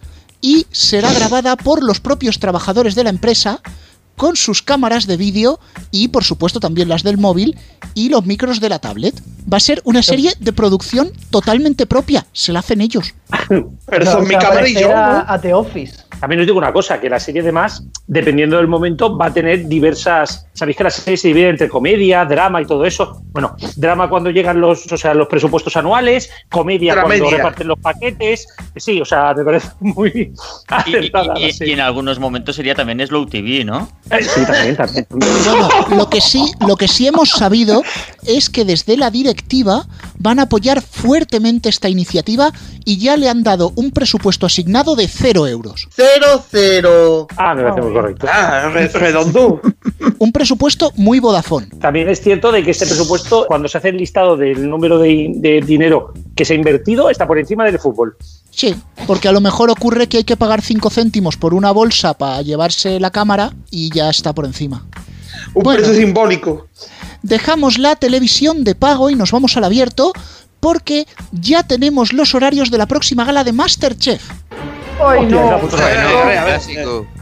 y 0.43 0.67
será 0.71 1.11
grabada 1.15 1.57
por 1.57 1.83
los 1.83 2.01
propios 2.01 2.39
trabajadores 2.39 2.95
de 2.95 3.05
la 3.05 3.11
empresa 3.11 3.61
con 4.17 4.37
sus 4.37 4.63
cámaras 4.63 5.07
de 5.07 5.17
vídeo 5.17 5.59
y 5.91 6.09
por 6.09 6.25
supuesto 6.25 6.61
también 6.61 6.89
las 6.89 7.03
del 7.03 7.19
móvil 7.19 7.57
y 7.95 8.09
los 8.09 8.25
micros 8.27 8.61
de 8.61 8.69
la 8.69 8.79
tablet. 8.79 9.15
Va 9.53 9.59
a 9.59 9.61
ser 9.61 9.81
una 9.85 10.03
serie 10.03 10.33
de 10.41 10.53
producción 10.53 11.11
totalmente 11.31 11.85
propia, 11.87 12.27
se 12.33 12.53
la 12.53 12.61
hacen 12.61 12.81
ellos. 12.81 13.15
Pero 13.87 14.07
son 14.07 14.27
mi 14.27 14.35
cámara 14.37 14.67
y 14.69 14.75
yo. 14.75 14.91
A, 14.95 15.39
The 15.41 15.53
Office. 15.53 15.97
También 16.21 16.41
os 16.41 16.47
digo 16.47 16.57
una 16.57 16.73
cosa, 16.73 16.99
que 17.01 17.11
la 17.11 17.21
serie 17.21 17.43
además, 17.43 17.85
dependiendo 18.07 18.57
del 18.57 18.69
momento, 18.69 19.19
va 19.19 19.27
a 19.27 19.35
tener 19.35 19.67
diversas. 19.69 20.47
Sabéis 20.55 20.79
que 20.79 20.85
la 20.85 20.91
serie 20.91 21.19
se 21.19 21.29
divide 21.29 21.51
entre 21.51 21.69
comedia, 21.69 22.25
drama 22.25 22.63
y 22.63 22.67
todo 22.67 22.87
eso. 22.87 23.21
Bueno, 23.33 23.55
drama 23.77 24.09
cuando 24.09 24.31
llegan 24.31 24.59
los, 24.61 24.91
o 24.91 24.97
sea, 24.97 25.13
los 25.13 25.27
presupuestos 25.29 25.77
anuales, 25.77 26.31
comedia 26.51 27.03
cuando 27.03 27.29
reparten 27.29 27.69
los 27.69 27.79
paquetes. 27.79 28.47
Sí, 28.77 29.01
o 29.01 29.05
sea, 29.05 29.35
me 29.35 29.45
parece 29.45 29.69
muy 29.81 30.11
Y, 30.15 30.21
y- 30.21 30.33
acertada. 30.69 31.35
y- 31.39 31.47
la 31.49 31.53
serie. 31.53 31.73
y 31.73 31.75
en 31.75 31.81
algunos 31.81 32.19
momentos 32.19 32.57
sería 32.57 32.75
también 32.75 33.07
Slow 33.07 33.27
TV, 33.27 33.65
¿no? 33.65 33.89
Sí, 34.11 34.45
también, 34.47 34.77
también. 34.77 35.07
Lo 35.97 36.11
que 36.11 36.21
sí, 36.21 36.53
lo 36.61 36.77
que 36.77 36.89
sí 36.89 37.07
hemos 37.07 37.31
sabido 37.31 37.83
es 38.27 38.51
que 38.51 38.65
desde 38.65 38.97
la 38.97 39.11
directiva 39.11 39.87
van 40.19 40.39
a 40.39 40.43
apoyar 40.43 40.81
fuertemente 40.83 41.69
esta 41.69 41.89
iniciativa 41.89 42.53
y 42.85 42.99
ya 42.99 43.17
le 43.17 43.29
han 43.29 43.43
dado 43.43 43.73
un 43.77 43.91
presupuesto 43.91 44.47
asignado 44.47 44.95
de 44.97 45.09
cero 45.09 45.47
euros. 45.47 45.89
Cero, 45.95 46.45
cero. 46.51 47.27
Ah, 47.37 47.55
me 47.55 47.63
parece 47.63 47.81
muy 47.83 47.93
correcto. 47.93 48.27
Ah, 48.31 48.71
re- 48.73 48.89
redondo. 48.89 49.61
Un 50.19 50.33
presupuesto 50.33 50.93
muy 50.97 51.19
Vodafone. 51.21 51.67
También 51.81 52.09
es 52.09 52.21
cierto 52.21 52.53
de 52.53 52.63
que 52.63 52.71
este 52.73 52.87
presupuesto, 52.87 53.45
cuando 53.49 53.69
se 53.69 53.79
hace 53.79 53.89
el 53.91 53.97
listado 53.97 54.37
del 54.37 54.69
número 54.69 54.99
de, 54.99 55.33
de 55.37 55.61
dinero 55.61 56.13
que 56.37 56.45
se 56.45 56.53
ha 56.53 56.57
invertido, 56.57 57.11
está 57.11 57.27
por 57.27 57.39
encima 57.39 57.65
del 57.65 57.79
fútbol. 57.79 58.17
Sí, 58.51 58.75
porque 59.07 59.29
a 59.29 59.33
lo 59.33 59.41
mejor 59.41 59.71
ocurre 59.71 60.07
que 60.09 60.19
hay 60.19 60.25
que 60.25 60.37
pagar 60.37 60.63
5 60.63 60.89
céntimos 60.91 61.37
por 61.37 61.55
una 61.55 61.73
bolsa 61.73 62.15
para 62.15 62.43
llevarse 62.43 63.01
la 63.01 63.11
cámara 63.11 63.53
y 63.71 63.91
ya 63.95 64.09
está 64.11 64.33
por 64.33 64.45
encima. 64.45 64.87
Un 65.55 65.63
Bueno. 65.63 65.79
precio 65.81 65.95
simbólico. 65.97 66.67
Dejamos 67.25 67.79
la 67.79 67.97
televisión 67.97 68.65
de 68.65 68.75
pago 68.75 69.09
y 69.09 69.15
nos 69.15 69.33
vamos 69.33 69.57
al 69.57 69.65
abierto 69.65 70.13
porque 70.61 71.07
ya 71.33 71.63
tenemos 71.63 72.13
los 72.13 72.35
horarios 72.35 72.71
de 72.71 72.77
la 72.77 72.85
próxima 72.85 73.25
gala 73.25 73.45
de 73.45 73.53
Masterchef. 73.55 74.23
¡Ay, 75.03 75.25
no! 75.25 75.59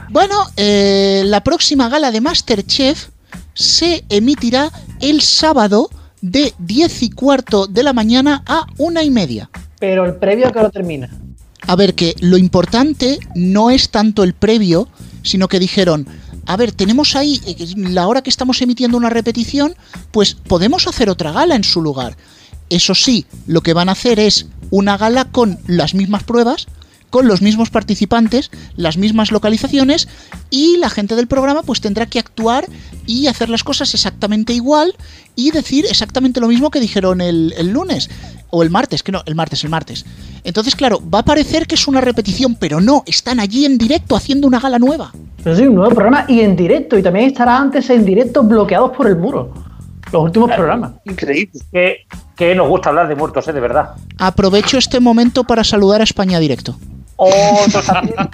Bueno, 0.09 0.35
eh, 0.57 1.23
la 1.25 1.45
próxima 1.45 1.89
gala 1.89 2.11
de 2.11 2.21
Masterchef 2.21 3.11
se 3.55 4.05
emitirá 4.09 4.73
el 5.01 5.23
sábado 5.23 5.89
de 6.21 6.53
10 6.59 7.03
y 7.05 7.11
cuarto 7.11 7.69
de 7.69 7.85
la 7.85 7.93
mañana 7.93 8.43
a 8.45 8.67
una 8.79 9.05
y 9.05 9.11
media. 9.11 9.51
Pero 9.79 10.05
el 10.05 10.17
previo 10.17 10.51
que 10.51 10.63
lo 10.63 10.71
termina. 10.71 11.09
A 11.69 11.77
ver, 11.77 11.95
que 11.95 12.17
lo 12.19 12.37
importante 12.39 13.21
no 13.37 13.71
es 13.71 13.91
tanto 13.91 14.25
el 14.25 14.35
previo, 14.35 14.89
sino 15.23 15.47
que 15.47 15.61
dijeron, 15.61 16.09
a 16.53 16.57
ver, 16.59 16.73
tenemos 16.73 17.17
ahí, 17.17 17.41
eh, 17.47 17.73
la 17.77 18.07
hora 18.07 18.21
que 18.21 18.29
estamos 18.29 18.61
emitiendo 18.61 18.99
una 18.99 19.09
repetición, 19.09 19.75
pues 20.11 20.35
podemos 20.35 20.87
hacer 20.87 21.09
otra 21.09 21.33
gala 21.33 21.57
en 21.57 21.65
su 21.65 21.81
lugar. 21.81 22.15
Eso 22.69 22.95
sí, 22.95 23.25
lo 23.47 23.63
que 23.63 23.73
van 23.73 23.89
a 23.89 23.93
hacer 23.93 24.21
es 24.21 24.47
una 24.71 24.99
gala 24.99 25.25
con 25.25 25.59
las 25.67 25.95
mismas 25.95 26.25
pruebas, 26.25 26.67
con 27.13 27.29
los 27.29 27.43
mismos 27.43 27.69
participantes, 27.69 28.51
las 28.75 28.97
mismas 28.97 29.31
localizaciones 29.31 30.09
y 30.49 30.79
la 30.79 30.89
gente 30.89 31.15
del 31.15 31.27
programa 31.27 31.63
pues 31.63 31.83
tendrá 31.83 32.07
que 32.07 32.19
actuar 32.19 32.65
y 33.07 33.27
hacer 33.27 33.51
las 33.51 33.63
cosas 33.63 33.93
exactamente 33.93 34.55
igual 34.55 34.95
y 35.37 35.51
decir 35.51 35.85
exactamente 35.85 36.41
lo 36.41 36.49
mismo 36.49 36.71
que 36.71 36.81
dijeron 36.81 37.21
el, 37.21 37.53
el 37.59 37.69
lunes 37.69 38.09
o 38.49 38.63
el 38.63 38.71
martes, 38.71 39.03
que 39.03 39.13
no, 39.13 39.23
el 39.27 39.35
martes, 39.35 39.63
el 39.63 39.71
martes. 39.71 40.07
Entonces, 40.43 40.75
claro, 40.75 41.03
va 41.13 41.19
a 41.19 41.25
parecer 41.25 41.67
que 41.67 41.75
es 41.75 41.87
una 41.87 42.01
repetición, 42.01 42.55
pero 42.55 42.81
no, 42.81 43.03
están 43.05 43.41
allí 43.41 43.67
en 43.67 43.77
directo 43.77 44.17
haciendo 44.17 44.47
una 44.47 44.59
gala 44.59 44.79
nueva. 44.79 45.13
Pero 45.45 45.55
sí, 45.55 45.67
un 45.67 45.75
nuevo 45.75 45.95
programa 45.95 46.25
y 46.29 46.41
en 46.41 46.57
directo. 46.57 46.97
Y 46.97 47.03
también 47.03 47.27
estará 47.27 47.59
antes 47.59 47.91
en 47.91 48.07
directo 48.07 48.43
bloqueados 48.43 48.97
por 48.97 49.07
el 49.07 49.17
muro. 49.17 49.53
Los 50.13 50.25
últimos 50.25 50.51
programas. 50.51 50.93
Increíble. 51.05 51.61
Que, 51.71 51.97
que 52.37 52.55
nos 52.55 52.69
gusta 52.69 52.89
hablar 52.89 53.09
de 53.09 53.15
muertos, 53.15 53.49
¿eh? 53.49 53.53
de 53.53 53.61
verdad. 53.61 53.91
Aprovecho 54.19 54.79
este 54.79 55.01
momento 55.01 55.45
para 55.45 55.63
saludar 55.63 56.01
a 56.01 56.05
España 56.05 56.39
Directo. 56.39 56.77
Otros 57.25 57.85
también. 57.87 58.17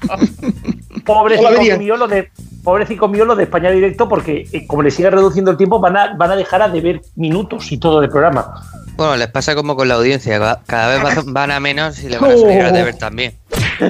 Hola, 1.07 1.21
Pobrecito 1.23 1.79
mío, 1.79 1.97
lo 1.97 2.07
de, 2.07 2.31
pobrecito 2.63 3.09
mío 3.09 3.25
lo 3.25 3.35
de 3.35 3.45
España 3.45 3.71
Directo, 3.71 4.09
porque 4.09 4.47
eh, 4.53 4.67
como 4.67 4.83
le 4.83 4.91
sigue 4.91 5.09
reduciendo 5.11 5.51
el 5.51 5.57
tiempo, 5.57 5.81
van 5.81 5.97
a, 5.97 6.15
van 6.17 6.31
a 6.33 6.37
dejar 6.37 6.61
a 6.61 6.69
deber 6.69 7.01
minutos 7.17 7.73
y 7.73 7.79
todo 7.79 8.01
del 8.01 8.11
programa. 8.11 8.53
Bueno, 8.97 9.17
les 9.17 9.29
pasa 9.29 9.55
como 9.55 9.75
con 9.77 9.89
la 9.89 9.95
audiencia, 9.95 10.39
cada 10.67 10.89
vez 10.89 11.05
va- 11.19 11.23
van 11.25 11.51
a 11.51 11.61
menos 11.61 11.99
y 12.03 12.09
le 12.11 12.19
van 12.19 12.33
a 12.33 12.37
salir 12.39 12.61
a 12.61 12.73
deber 12.73 12.97
también. 12.99 13.35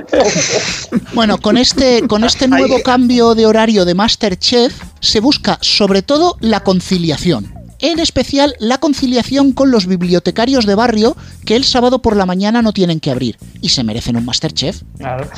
Bueno, 1.15 1.39
con 1.39 1.57
este, 1.57 2.07
con 2.07 2.23
este 2.23 2.47
nuevo 2.47 2.81
cambio 2.83 3.35
de 3.35 3.47
horario 3.47 3.85
de 3.85 3.95
Masterchef 3.95 4.73
se 5.01 5.21
busca 5.21 5.59
sobre 5.61 6.03
todo 6.03 6.37
la 6.41 6.61
conciliación. 6.61 7.53
En 7.81 7.99
especial 8.01 8.55
la 8.59 8.79
conciliación 8.79 9.53
con 9.53 9.71
los 9.71 9.87
bibliotecarios 9.87 10.67
de 10.67 10.75
barrio 10.75 11.17
que 11.45 11.57
el 11.57 11.65
sábado 11.65 12.01
por 12.01 12.17
la 12.17 12.27
mañana 12.27 12.63
no 12.63 12.73
tienen 12.73 13.01
que 13.01 13.11
abrir 13.11 13.39
y 13.61 13.69
se 13.69 13.85
merecen 13.85 14.17
un 14.17 14.25
Masterchef. 14.25 14.83
Claro. 14.99 15.29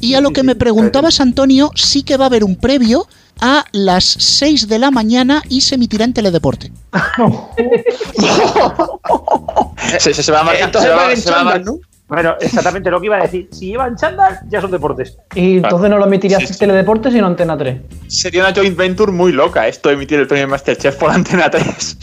Y 0.00 0.14
a 0.14 0.20
lo 0.20 0.30
que 0.32 0.42
me 0.42 0.54
preguntabas, 0.54 1.20
Antonio, 1.20 1.70
sí 1.74 2.02
que 2.02 2.16
va 2.16 2.24
a 2.24 2.28
haber 2.28 2.44
un 2.44 2.56
previo 2.56 3.06
a 3.40 3.64
las 3.72 4.04
6 4.04 4.68
de 4.68 4.78
la 4.78 4.90
mañana 4.90 5.42
y 5.48 5.62
se 5.62 5.76
emitirá 5.76 6.04
en 6.04 6.12
Teledeporte. 6.12 6.72
Se, 9.98 10.14
se- 10.14 10.22
se 10.22 10.32
va 10.32 10.40
a 10.40 10.44
marcar. 10.44 10.64
Entonces 10.66 11.22
se 11.24 11.30
va- 11.30 11.42
va 11.44 11.58
¿no? 11.58 11.78
Bueno, 12.12 12.34
exactamente 12.40 12.90
lo 12.90 13.00
que 13.00 13.06
iba 13.06 13.16
a 13.16 13.22
decir. 13.22 13.48
Si 13.52 13.68
llevan 13.68 13.96
chándal, 13.96 14.40
ya 14.50 14.60
son 14.60 14.70
deportes. 14.70 15.16
Y 15.34 15.56
entonces 15.56 15.88
no 15.88 15.96
lo 15.98 16.04
emitirás 16.06 16.40
Sí, 16.42 16.46
sí. 16.48 16.52
en 16.52 16.58
Teledeporte, 16.58 17.10
sino 17.10 17.26
Antena 17.26 17.56
3. 17.56 17.80
Sería 18.08 18.42
una 18.44 18.54
joint 18.54 18.76
venture 18.76 19.10
muy 19.10 19.32
loca 19.32 19.66
esto 19.66 19.88
de 19.88 19.94
emitir 19.94 20.18
el 20.18 20.26
premio 20.26 20.46
Masterchef 20.48 20.96
por 20.96 21.10
Antena 21.10 21.48
3. 21.50 21.96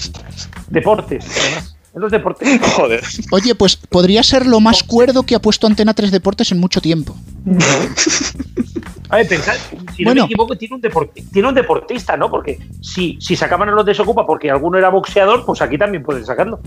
Deportes, 0.70 1.26
además. 1.39 1.76
Es 1.93 2.01
los 2.01 2.12
deportes. 2.12 2.60
Joder. 2.76 3.03
Oye, 3.32 3.53
pues 3.55 3.76
podría 3.76 4.24
ser 4.24 4.45
lo 4.47 4.60
más 4.60 4.82
cuerdo 4.84 5.24
que 5.24 5.36
ha 5.36 5.39
puesto 5.41 5.68
Antena 5.68 5.93
3 5.93 6.10
Deportes 6.12 6.51
en 6.51 6.60
mucho 6.60 6.82
tiempo. 6.82 7.16
A 9.10 9.16
ver, 9.18 9.28
pensad, 9.28 9.55
si 9.95 10.03
no 10.03 10.14
me 10.14 10.22
equivoco, 10.22 10.55
tiene 10.55 10.76
un, 10.76 10.82
deporti- 10.82 11.24
tiene 11.32 11.47
un 11.47 11.55
deportista, 11.55 12.16
¿no? 12.16 12.30
Porque 12.30 12.60
si, 12.82 13.18
si 13.20 13.36
sacaban 13.36 13.68
a 13.70 13.72
los 13.72 13.86
desocupa 13.86 14.26
porque 14.26 14.51
alguno 14.51 14.78
era 14.78 14.89
boxeador, 14.89 15.45
pues 15.45 15.62
aquí 15.62 15.78
también 15.78 16.03
pueden 16.03 16.26
sacarlo. 16.26 16.60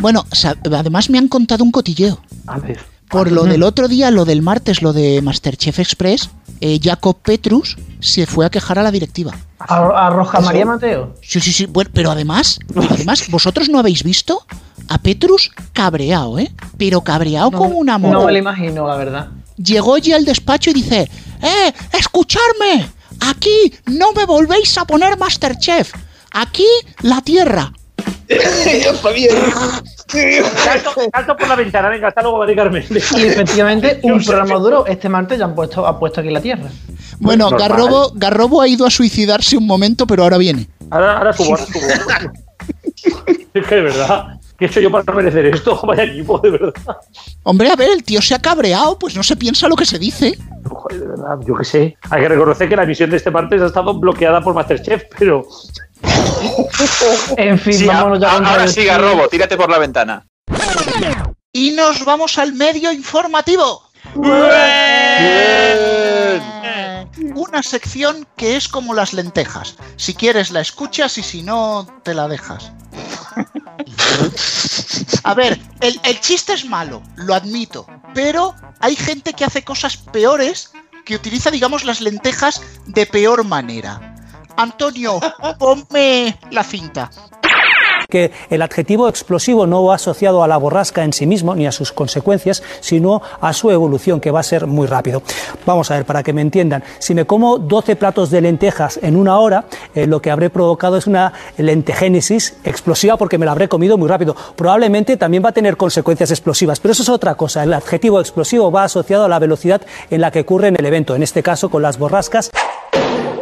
Bueno, 0.00 0.24
además 0.72 1.10
me 1.10 1.18
han 1.18 1.28
contado 1.28 1.62
un 1.64 1.70
cotilleo. 1.70 2.18
A 2.46 2.58
ver. 2.58 2.80
Por 3.08 3.30
lo 3.30 3.44
del 3.44 3.62
otro 3.62 3.88
día, 3.88 4.10
lo 4.10 4.24
del 4.24 4.40
martes, 4.40 4.80
lo 4.80 4.94
de 4.94 5.20
Masterchef 5.20 5.78
Express, 5.80 6.30
eh, 6.62 6.80
Jacob 6.82 7.18
Petrus 7.22 7.76
se 8.00 8.24
fue 8.24 8.46
a 8.46 8.50
quejar 8.50 8.78
a 8.78 8.82
la 8.82 8.90
directiva. 8.90 9.32
A, 9.58 10.06
a 10.06 10.10
Roja 10.10 10.40
María 10.40 10.64
Mateo. 10.64 11.14
Sí, 11.20 11.38
sí, 11.40 11.52
sí. 11.52 11.66
Bueno, 11.66 11.90
pero 11.92 12.10
además, 12.10 12.58
además, 12.90 13.28
vosotros 13.30 13.68
no 13.68 13.78
habéis 13.78 14.02
visto 14.02 14.40
a 14.88 14.96
Petrus 14.96 15.50
cabreado, 15.74 16.38
¿eh? 16.38 16.50
Pero 16.78 17.02
cabreado 17.02 17.50
como 17.50 17.76
una 17.78 17.98
moto. 17.98 18.14
No 18.20 18.24
me 18.24 18.32
lo 18.32 18.38
imagino, 18.38 18.88
la 18.88 18.96
verdad. 18.96 19.28
Llegó 19.58 19.98
ya 19.98 20.16
al 20.16 20.24
despacho 20.24 20.70
y 20.70 20.72
dice, 20.72 21.10
¡Eh, 21.42 21.72
escucharme! 21.92 22.88
Aquí 23.20 23.72
no 23.86 24.12
me 24.12 24.24
volvéis 24.24 24.76
a 24.78 24.84
poner 24.84 25.18
Masterchef. 25.18 25.92
Aquí 26.32 26.66
la 27.02 27.20
tierra. 27.20 27.72
Está 28.28 29.10
bien. 29.10 29.36
Salto, 30.56 30.90
salto 31.12 31.36
por 31.36 31.48
la 31.48 31.56
ventana, 31.56 31.88
venga, 31.88 32.08
hasta 32.08 32.22
luego, 32.22 32.38
Mari 32.38 32.56
Carmen. 32.56 32.84
Y 32.90 33.22
efectivamente, 33.22 34.00
un 34.02 34.22
programa 34.22 34.54
duro. 34.56 34.86
Este 34.86 35.08
martes 35.08 35.38
ya 35.38 35.44
han 35.44 35.54
puesto, 35.54 35.86
ha 35.86 35.98
puesto 35.98 36.20
aquí 36.20 36.30
la 36.30 36.40
tierra. 36.40 36.70
Bueno, 37.18 37.50
normal. 37.50 37.68
Garrobo, 37.68 38.12
Garrobo 38.14 38.62
ha 38.62 38.68
ido 38.68 38.86
a 38.86 38.90
suicidarse 38.90 39.56
un 39.56 39.66
momento, 39.66 40.06
pero 40.06 40.22
ahora 40.22 40.38
viene. 40.38 40.68
Ahora, 40.90 41.18
ahora 41.18 41.32
subo, 41.32 41.50
ahora 41.50 41.66
subo. 41.66 42.32
es 43.54 43.66
que 43.66 43.74
de 43.74 43.82
verdad, 43.82 44.40
¿qué 44.62 44.66
he 44.66 44.70
hecho 44.70 44.80
yo 44.80 44.90
para 44.92 45.12
merecer 45.12 45.46
esto? 45.46 45.80
Vaya 45.86 46.04
equipo, 46.04 46.38
de 46.38 46.50
verdad. 46.50 46.74
Hombre, 47.42 47.70
a 47.70 47.76
ver, 47.76 47.90
el 47.90 48.04
tío 48.04 48.22
se 48.22 48.34
ha 48.34 48.38
cabreado, 48.38 48.98
pues 48.98 49.16
no 49.16 49.22
se 49.22 49.36
piensa 49.36 49.68
lo 49.68 49.74
que 49.74 49.84
se 49.84 49.98
dice. 49.98 50.38
Joder, 50.64 51.00
de 51.00 51.06
verdad, 51.08 51.38
yo 51.44 51.56
qué 51.56 51.64
sé. 51.64 51.96
Hay 52.10 52.22
que 52.22 52.28
reconocer 52.28 52.68
que 52.68 52.76
la 52.76 52.84
emisión 52.84 53.10
de 53.10 53.16
este 53.16 53.32
martes 53.32 53.60
ha 53.60 53.66
estado 53.66 53.98
bloqueada 53.98 54.40
por 54.40 54.54
Masterchef, 54.54 55.04
pero. 55.18 55.44
En 57.36 57.58
fin, 57.58 57.72
Sí, 57.74 57.86
vámonos 57.86 58.20
ya 58.20 58.32
ahora 58.32 58.68
sí, 58.68 58.84
Garrobo, 58.84 59.28
tírate 59.28 59.56
por 59.56 59.70
la 59.70 59.78
ventana. 59.78 60.26
Y 61.52 61.72
nos 61.72 62.04
vamos 62.04 62.38
al 62.38 62.52
medio 62.52 62.92
informativo. 62.92 63.82
Una 67.34 67.62
sección 67.62 68.26
que 68.36 68.56
es 68.56 68.68
como 68.68 68.94
las 68.94 69.12
lentejas. 69.12 69.76
Si 69.96 70.14
quieres 70.14 70.50
la 70.50 70.60
escuchas 70.60 71.18
y 71.18 71.22
si 71.22 71.42
no, 71.42 71.86
te 72.02 72.14
la 72.14 72.28
dejas. 72.28 72.72
A 75.24 75.34
ver, 75.34 75.60
el, 75.80 76.00
el 76.02 76.20
chiste 76.20 76.52
es 76.52 76.64
malo, 76.64 77.02
lo 77.16 77.34
admito, 77.34 77.86
pero 78.14 78.54
hay 78.80 78.96
gente 78.96 79.32
que 79.32 79.44
hace 79.44 79.62
cosas 79.62 79.96
peores 79.96 80.72
que 81.04 81.14
utiliza, 81.14 81.50
digamos, 81.50 81.84
las 81.84 82.00
lentejas 82.00 82.60
de 82.86 83.06
peor 83.06 83.44
manera. 83.44 84.14
Antonio, 84.56 85.20
ponme 85.58 86.38
la 86.50 86.64
cinta. 86.64 87.10
El 88.50 88.62
adjetivo 88.62 89.08
explosivo 89.08 89.66
no 89.66 89.84
va 89.84 89.96
asociado 89.96 90.42
a 90.42 90.48
la 90.48 90.56
borrasca 90.56 91.04
en 91.04 91.12
sí 91.12 91.26
mismo 91.26 91.54
ni 91.54 91.66
a 91.66 91.72
sus 91.72 91.92
consecuencias, 91.92 92.62
sino 92.80 93.22
a 93.40 93.52
su 93.52 93.70
evolución, 93.70 94.20
que 94.20 94.30
va 94.30 94.40
a 94.40 94.44
ser 94.44 94.66
muy 94.66 94.86
rápido. 94.86 95.22
Vamos 95.66 95.90
a 95.90 95.96
ver, 95.96 96.04
para 96.04 96.22
que 96.22 96.32
me 96.32 96.42
entiendan, 96.42 96.84
si 96.98 97.14
me 97.14 97.24
como 97.24 97.58
12 97.58 97.96
platos 97.96 98.30
de 98.30 98.40
lentejas 98.40 98.98
en 99.02 99.16
una 99.16 99.38
hora, 99.38 99.64
eh, 99.94 100.06
lo 100.06 100.20
que 100.20 100.30
habré 100.30 100.50
provocado 100.50 100.96
es 100.96 101.06
una 101.06 101.32
lentegénesis 101.56 102.56
explosiva 102.64 103.16
porque 103.16 103.38
me 103.38 103.46
la 103.46 103.52
habré 103.52 103.68
comido 103.68 103.96
muy 103.96 104.08
rápido. 104.08 104.36
Probablemente 104.56 105.16
también 105.16 105.44
va 105.44 105.50
a 105.50 105.52
tener 105.52 105.76
consecuencias 105.76 106.30
explosivas, 106.30 106.80
pero 106.80 106.92
eso 106.92 107.02
es 107.02 107.08
otra 107.08 107.34
cosa. 107.34 107.62
El 107.62 107.72
adjetivo 107.72 108.20
explosivo 108.20 108.70
va 108.70 108.84
asociado 108.84 109.24
a 109.24 109.28
la 109.28 109.38
velocidad 109.38 109.82
en 110.10 110.20
la 110.20 110.30
que 110.30 110.40
ocurre 110.40 110.68
en 110.68 110.76
el 110.76 110.86
evento, 110.86 111.14
en 111.14 111.22
este 111.22 111.42
caso 111.42 111.70
con 111.70 111.82
las 111.82 111.98
borrascas. 111.98 112.50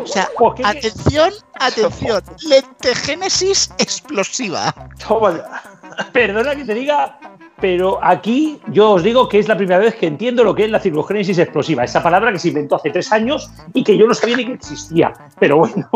O 0.03 0.07
sea, 0.07 0.29
atención, 0.65 1.33
atención, 1.59 2.23
lentegénesis 2.43 3.71
explosiva. 3.79 4.75
Toma 5.07 5.37
ya. 5.37 6.05
Perdona 6.13 6.55
que 6.55 6.65
te 6.65 6.75
diga, 6.75 7.19
pero 7.61 7.99
aquí 8.03 8.59
yo 8.69 8.93
os 8.93 9.03
digo 9.03 9.29
que 9.29 9.39
es 9.39 9.49
la 9.49 9.57
primera 9.57 9.79
vez 9.79 9.95
que 9.95 10.07
entiendo 10.07 10.45
lo 10.45 10.55
que 10.55 10.65
es 10.65 10.71
la 10.71 10.81
circogénesis 10.81 11.39
explosiva, 11.39 11.85
esa 11.85 12.03
palabra 12.03 12.33
que 12.33 12.39
se 12.39 12.49
inventó 12.49 12.77
hace 12.77 12.91
tres 12.91 13.13
años 13.13 13.51
y 13.75 13.85
que 13.85 13.97
yo 13.97 14.07
no 14.07 14.15
sabía 14.15 14.37
ni 14.37 14.47
que 14.47 14.53
existía. 14.55 15.13
Pero 15.39 15.59
bueno. 15.59 15.89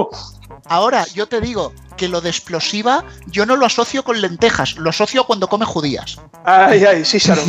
Ahora, 0.67 1.05
yo 1.15 1.27
te 1.27 1.41
digo 1.41 1.73
que 1.97 2.09
lo 2.09 2.21
de 2.21 2.31
explosiva 2.31 3.05
yo 3.27 3.47
no 3.47 3.57
lo 3.57 3.67
asocio 3.67 4.03
con 4.03 4.21
lentejas, 4.21 4.77
lo 4.77 4.91
asocio 4.91 5.25
cuando 5.25 5.49
come 5.49 5.65
judías. 5.65 6.21
Ay, 6.45 6.85
ay, 6.85 7.05
sí, 7.05 7.19
Sharon. 7.19 7.45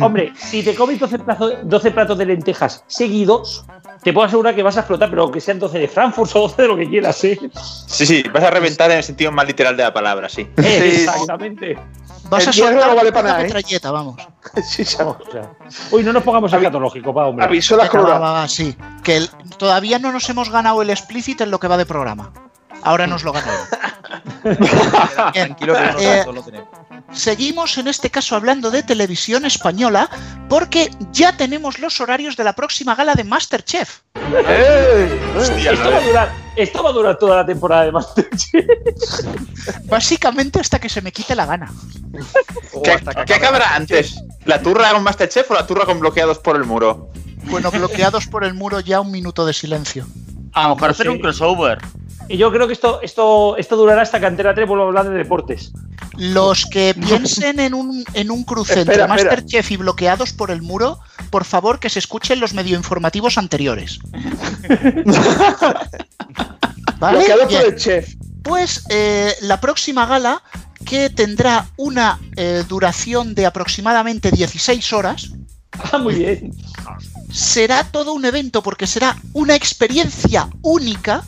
Hombre, 0.00 0.32
si 0.36 0.62
te 0.62 0.74
comes 0.74 0.98
12 0.98 1.18
platos, 1.20 1.54
12 1.64 1.90
platos 1.90 2.18
de 2.18 2.26
lentejas 2.26 2.84
seguidos, 2.86 3.64
te 4.02 4.12
puedo 4.12 4.26
asegurar 4.26 4.54
que 4.54 4.62
vas 4.62 4.76
a 4.76 4.80
explotar, 4.80 5.10
pero 5.10 5.30
que 5.30 5.40
sean 5.40 5.58
12 5.58 5.78
de 5.78 5.88
Frankfurt 5.88 6.30
o 6.34 6.40
12 6.40 6.62
de 6.62 6.68
lo 6.68 6.76
que 6.76 6.88
quieras, 6.88 7.22
¿eh? 7.24 7.38
Sí, 7.86 8.06
sí, 8.06 8.24
vas 8.32 8.44
a 8.44 8.50
reventar 8.50 8.90
en 8.90 8.98
el 8.98 9.04
sentido 9.04 9.32
más 9.32 9.46
literal 9.46 9.76
de 9.76 9.82
la 9.82 9.92
palabra, 9.92 10.28
sí. 10.28 10.48
Exactamente. 10.56 11.78
Vas 12.30 12.46
a 12.46 12.50
El 12.50 12.54
soltar 12.56 12.74
no 12.86 12.94
vale 12.94 13.10
una 13.10 13.12
para 13.12 13.28
nada, 13.28 13.46
¿eh? 13.46 13.80
vamos. 13.82 14.16
Sí, 14.64 14.84
Sharon. 14.84 15.16
O 15.26 15.30
sea, 15.30 15.50
uy, 15.90 16.02
no 16.02 16.12
nos 16.12 16.22
pongamos 16.22 16.52
escatológico, 16.52 17.12
va, 17.12 17.26
hombre. 17.26 17.44
Avisó 17.44 17.76
la 17.76 17.88
Venga, 17.88 18.02
va, 18.02 18.18
va, 18.18 18.32
va, 18.32 18.48
sí. 18.48 18.76
Que 19.02 19.16
el- 19.16 19.30
todavía 19.58 19.98
no 19.98 20.12
nos 20.12 20.28
hemos 20.30 20.50
ganado 20.50 20.80
el 20.82 20.90
explícito 20.90 21.44
en 21.44 21.50
lo 21.50 21.58
que 21.58 21.68
va 21.68 21.76
de 21.76 21.86
programa. 21.86 22.32
Ahora 22.82 23.06
nos 23.06 23.24
lo 23.24 23.32
ganamos. 23.32 23.68
Bien, 24.44 24.56
Tranquilo 25.32 25.74
que 25.74 25.80
nosotros 25.80 26.02
eh, 26.04 26.24
lo 26.32 26.42
tenemos. 26.42 26.68
Seguimos 27.12 27.76
en 27.78 27.88
este 27.88 28.10
caso 28.10 28.36
hablando 28.36 28.70
de 28.70 28.82
televisión 28.82 29.44
española 29.44 30.08
porque 30.48 30.90
ya 31.10 31.36
tenemos 31.36 31.78
los 31.78 32.00
horarios 32.00 32.36
de 32.36 32.44
la 32.44 32.52
próxima 32.54 32.94
gala 32.94 33.14
de 33.14 33.24
Masterchef. 33.24 34.00
Esto 34.14 35.90
va, 35.90 35.96
a 35.96 36.00
durar, 36.00 36.32
esto 36.56 36.82
va 36.82 36.90
a 36.90 36.92
durar 36.92 37.18
toda 37.18 37.36
la 37.36 37.46
temporada 37.46 37.84
de 37.84 37.92
Masterchef. 37.92 38.66
Básicamente 39.84 40.60
hasta 40.60 40.78
que 40.78 40.88
se 40.88 41.02
me 41.02 41.12
quite 41.12 41.34
la 41.34 41.46
gana. 41.46 41.72
¿Qué, 42.84 42.98
qué 43.26 43.34
acabará 43.34 43.74
antes? 43.74 44.22
¿La 44.44 44.60
turra 44.62 44.92
con 44.92 45.02
Masterchef 45.02 45.50
o 45.50 45.54
la 45.54 45.66
turra 45.66 45.84
con 45.84 46.00
bloqueados 46.00 46.38
por 46.38 46.56
el 46.56 46.64
muro? 46.64 47.10
Bueno, 47.44 47.70
bloqueados 47.70 48.26
por 48.26 48.44
el 48.44 48.54
muro 48.54 48.80
ya 48.80 49.00
un 49.00 49.10
minuto 49.10 49.46
de 49.46 49.52
silencio. 49.52 50.06
A 50.52 50.68
lo 50.68 50.74
mejor 50.74 50.90
hacer 50.90 51.08
un 51.08 51.18
crossover. 51.18 51.78
Y 52.30 52.36
yo 52.36 52.52
creo 52.52 52.68
que 52.68 52.74
esto, 52.74 53.00
esto, 53.02 53.56
esto 53.56 53.74
durará 53.76 54.02
hasta 54.02 54.20
que 54.20 54.26
Antena 54.26 54.54
3 54.54 54.68
vuelva 54.68 54.84
a 54.84 54.86
hablar 54.86 55.08
de 55.10 55.18
deportes. 55.18 55.72
Los 56.16 56.64
que 56.64 56.94
piensen 57.08 57.58
en 57.58 57.74
un, 57.74 58.04
en 58.14 58.30
un 58.30 58.44
cruce 58.44 58.74
entre 58.78 58.94
Espera, 58.94 59.12
espera. 59.12 59.30
Masterchef 59.32 59.72
y 59.72 59.76
bloqueados 59.76 60.32
por 60.32 60.52
el 60.52 60.62
muro, 60.62 61.00
por 61.30 61.44
favor 61.44 61.80
que 61.80 61.90
se 61.90 61.98
escuchen 61.98 62.38
los 62.38 62.54
medioinformativos 62.54 63.36
anteriores. 63.36 63.98
¿Vale? 67.00 67.18
Bloqueado 67.18 67.48
por 67.48 67.64
el 67.64 67.74
chef. 67.74 68.14
Pues 68.44 68.84
eh, 68.90 69.34
la 69.40 69.60
próxima 69.60 70.06
gala, 70.06 70.40
que 70.86 71.10
tendrá 71.10 71.66
una 71.76 72.20
eh, 72.36 72.62
duración 72.68 73.34
de 73.34 73.46
aproximadamente 73.46 74.30
16 74.30 74.92
horas, 74.92 75.32
Ah, 75.92 75.98
muy 75.98 76.14
bien. 76.14 76.52
será 77.32 77.84
todo 77.84 78.12
un 78.12 78.24
evento 78.24 78.62
porque 78.62 78.86
será 78.86 79.16
una 79.32 79.54
experiencia 79.54 80.48
única 80.62 81.24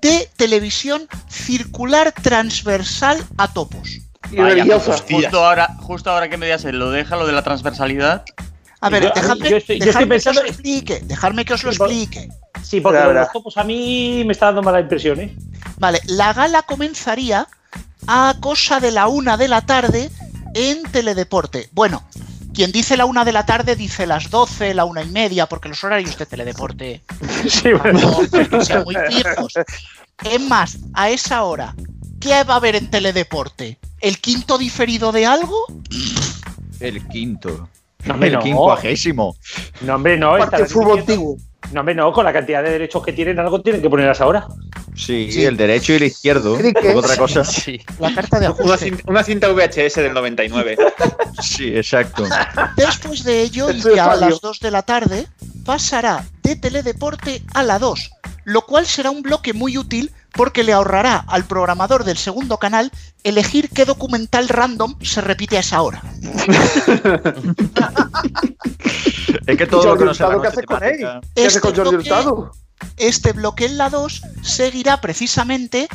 de 0.00 0.28
televisión 0.36 1.06
circular 1.28 2.12
transversal 2.12 3.22
a 3.36 3.52
topos. 3.52 3.98
Y 4.30 4.36
Vaya, 4.36 4.54
religiosa. 4.54 4.96
justo 5.10 5.44
ahora, 5.44 5.68
justo 5.80 6.10
ahora 6.10 6.28
que 6.30 6.36
me 6.36 6.46
digas 6.46 6.64
lo 6.64 6.90
deja 6.90 7.16
lo 7.16 7.26
de 7.26 7.32
la 7.32 7.42
transversalidad. 7.42 8.24
A 8.80 8.88
ver, 8.90 9.02
Yo- 9.04 9.12
dejadme, 9.14 9.50
yo 9.50 9.56
estoy- 9.58 9.78
yo 9.78 9.84
dejadme 9.86 10.16
estoy 10.16 10.22
que 10.22 10.30
os 10.30 10.34
pensando- 10.36 10.42
lo 10.42 10.48
explique, 10.48 11.00
dejadme 11.04 11.44
que 11.44 11.54
os 11.54 11.62
lo 11.64 11.70
explique. 11.70 12.28
Sí, 12.62 12.80
porque 12.80 12.94
Verá, 12.96 13.04
lo 13.04 13.08
de 13.10 13.14
verá. 13.14 13.20
los 13.26 13.32
topos 13.32 13.56
a 13.58 13.64
mí 13.64 14.22
me 14.24 14.32
está 14.32 14.46
dando 14.46 14.62
mala 14.62 14.80
impresión, 14.80 15.20
¿eh? 15.20 15.36
Vale, 15.78 16.00
la 16.06 16.32
gala 16.32 16.62
comenzaría 16.62 17.46
a 18.06 18.34
cosa 18.40 18.80
de 18.80 18.90
la 18.90 19.08
una 19.08 19.36
de 19.36 19.48
la 19.48 19.60
tarde 19.60 20.10
en 20.54 20.82
Teledeporte. 20.84 21.68
Bueno, 21.72 22.02
quien 22.54 22.72
dice 22.72 22.96
la 22.96 23.04
una 23.04 23.24
de 23.24 23.32
la 23.32 23.46
tarde 23.46 23.76
dice 23.76 24.06
las 24.06 24.30
12, 24.30 24.74
la 24.74 24.84
una 24.84 25.02
y 25.02 25.08
media, 25.08 25.46
porque 25.46 25.68
los 25.68 25.82
horarios 25.84 26.16
de 26.18 26.26
Teledeporte 26.26 27.02
Sí, 27.48 27.72
bueno. 27.72 28.20
no 28.50 28.64
sean 28.64 28.84
muy 28.84 28.96
fijos. 29.10 29.54
Es 30.24 30.40
más, 30.40 30.78
a 30.94 31.10
esa 31.10 31.42
hora, 31.44 31.74
¿qué 32.20 32.44
va 32.44 32.54
a 32.54 32.56
haber 32.56 32.76
en 32.76 32.90
Teledeporte? 32.90 33.78
¿El 34.00 34.18
quinto 34.18 34.58
diferido 34.58 35.12
de 35.12 35.26
algo? 35.26 35.66
El 36.80 37.06
quinto. 37.08 37.68
No, 38.04 38.14
hombre, 38.14 38.28
el 38.28 38.34
no. 38.34 38.40
quincuagésimo. 38.40 39.36
No, 39.82 39.94
hombre, 39.94 40.16
no. 40.16 40.36
Parte 40.36 40.66
fútbol 40.66 41.00
antiguo. 41.00 41.36
No, 41.72 41.80
hombre, 41.80 41.94
no. 41.94 42.12
Con 42.12 42.24
la 42.24 42.32
cantidad 42.32 42.62
de 42.62 42.70
derechos 42.70 43.04
que 43.04 43.12
tienen, 43.12 43.38
algo 43.38 43.60
tienen 43.60 43.80
que 43.80 43.88
poner 43.88 44.08
a 44.08 44.12
esa 44.12 44.26
hora. 44.26 44.46
Sí, 44.94 45.28
el 45.44 45.56
derecho 45.56 45.92
y 45.92 45.96
el 45.96 46.02
izquierdo. 46.04 46.58
Otra 46.94 47.16
cosa. 47.16 47.44
Sí. 47.52 47.80
La 47.98 48.14
carta 48.14 48.40
de 48.40 48.48
Una 48.48 48.76
cinta, 48.76 49.02
una 49.06 49.22
cinta 49.22 49.48
VHS 49.48 49.96
del 49.96 50.14
99. 50.14 50.76
Sí, 51.42 51.74
exacto. 51.74 52.24
Después 52.76 53.24
de 53.24 53.42
ello, 53.42 53.70
y 53.70 53.80
ya 53.80 54.12
a 54.12 54.16
las 54.16 54.40
2 54.40 54.60
de 54.60 54.70
la 54.70 54.82
tarde, 54.82 55.26
pasará 55.64 56.24
de 56.42 56.56
Teledeporte 56.56 57.42
a 57.54 57.62
la 57.62 57.78
2, 57.78 58.10
lo 58.44 58.62
cual 58.62 58.86
será 58.86 59.10
un 59.10 59.22
bloque 59.22 59.54
muy 59.54 59.78
útil 59.78 60.12
porque 60.34 60.64
le 60.64 60.72
ahorrará 60.72 61.16
al 61.28 61.44
programador 61.44 62.04
del 62.04 62.16
segundo 62.16 62.56
canal 62.58 62.90
elegir 63.24 63.68
qué 63.70 63.84
documental 63.84 64.48
random 64.48 64.96
se 65.02 65.20
repite 65.20 65.56
a 65.56 65.60
esa 65.60 65.82
hora. 65.82 66.02
Es 69.46 69.56
que 69.56 69.66
todo 69.66 69.84
lo 69.84 69.96
que 69.98 70.04
no 70.04 70.40
¿qué 70.42 70.48
haces 70.48 70.66
con 70.66 70.82
él? 70.84 70.98
¿Qué 71.34 71.46
Este 71.46 71.60
con 71.60 71.74
Jordi 71.74 71.90
bloque- 71.90 71.96
Hurtado? 72.10 72.52
Este 72.96 73.32
bloque 73.32 73.66
en 73.66 73.78
la 73.78 73.90
2 73.90 74.22
seguirá 74.42 75.00
precisamente 75.00 75.88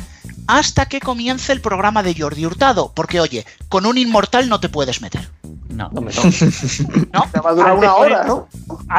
hasta 0.46 0.86
que 0.86 1.00
comience 1.00 1.52
el 1.52 1.60
programa 1.60 2.02
de 2.02 2.14
Jordi 2.18 2.46
Hurtado, 2.46 2.92
porque 2.94 3.20
oye, 3.20 3.44
con 3.68 3.84
un 3.86 3.98
inmortal 3.98 4.48
no 4.48 4.60
te 4.60 4.68
puedes 4.70 5.02
meter. 5.02 5.28
No. 5.68 5.90
No, 5.92 5.98
hombre, 6.00 6.14
no. 6.16 6.22
¿No? 7.12 7.30
Te 7.30 7.40
va 7.40 7.50
a 7.50 7.54
durar 7.54 7.70
Antes 7.72 7.78
una 7.88 7.94
hora, 7.94 8.24
¿no? 8.24 8.48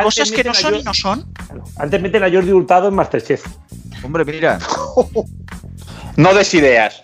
Cosas 0.04 0.32
que 0.32 0.44
no 0.44 0.54
son 0.54 0.76
y 0.76 0.84
no 0.84 0.94
son. 0.94 1.26
Antes 1.78 2.02
meten 2.02 2.24
a 2.24 2.30
Jordi 2.32 2.52
Hurtado 2.52 2.88
en 2.90 2.94
Masterchef. 2.96 3.44
Hombre, 4.04 4.26
mira, 4.26 4.60
No 6.16 6.34
des 6.34 6.54
ideas. 6.54 7.04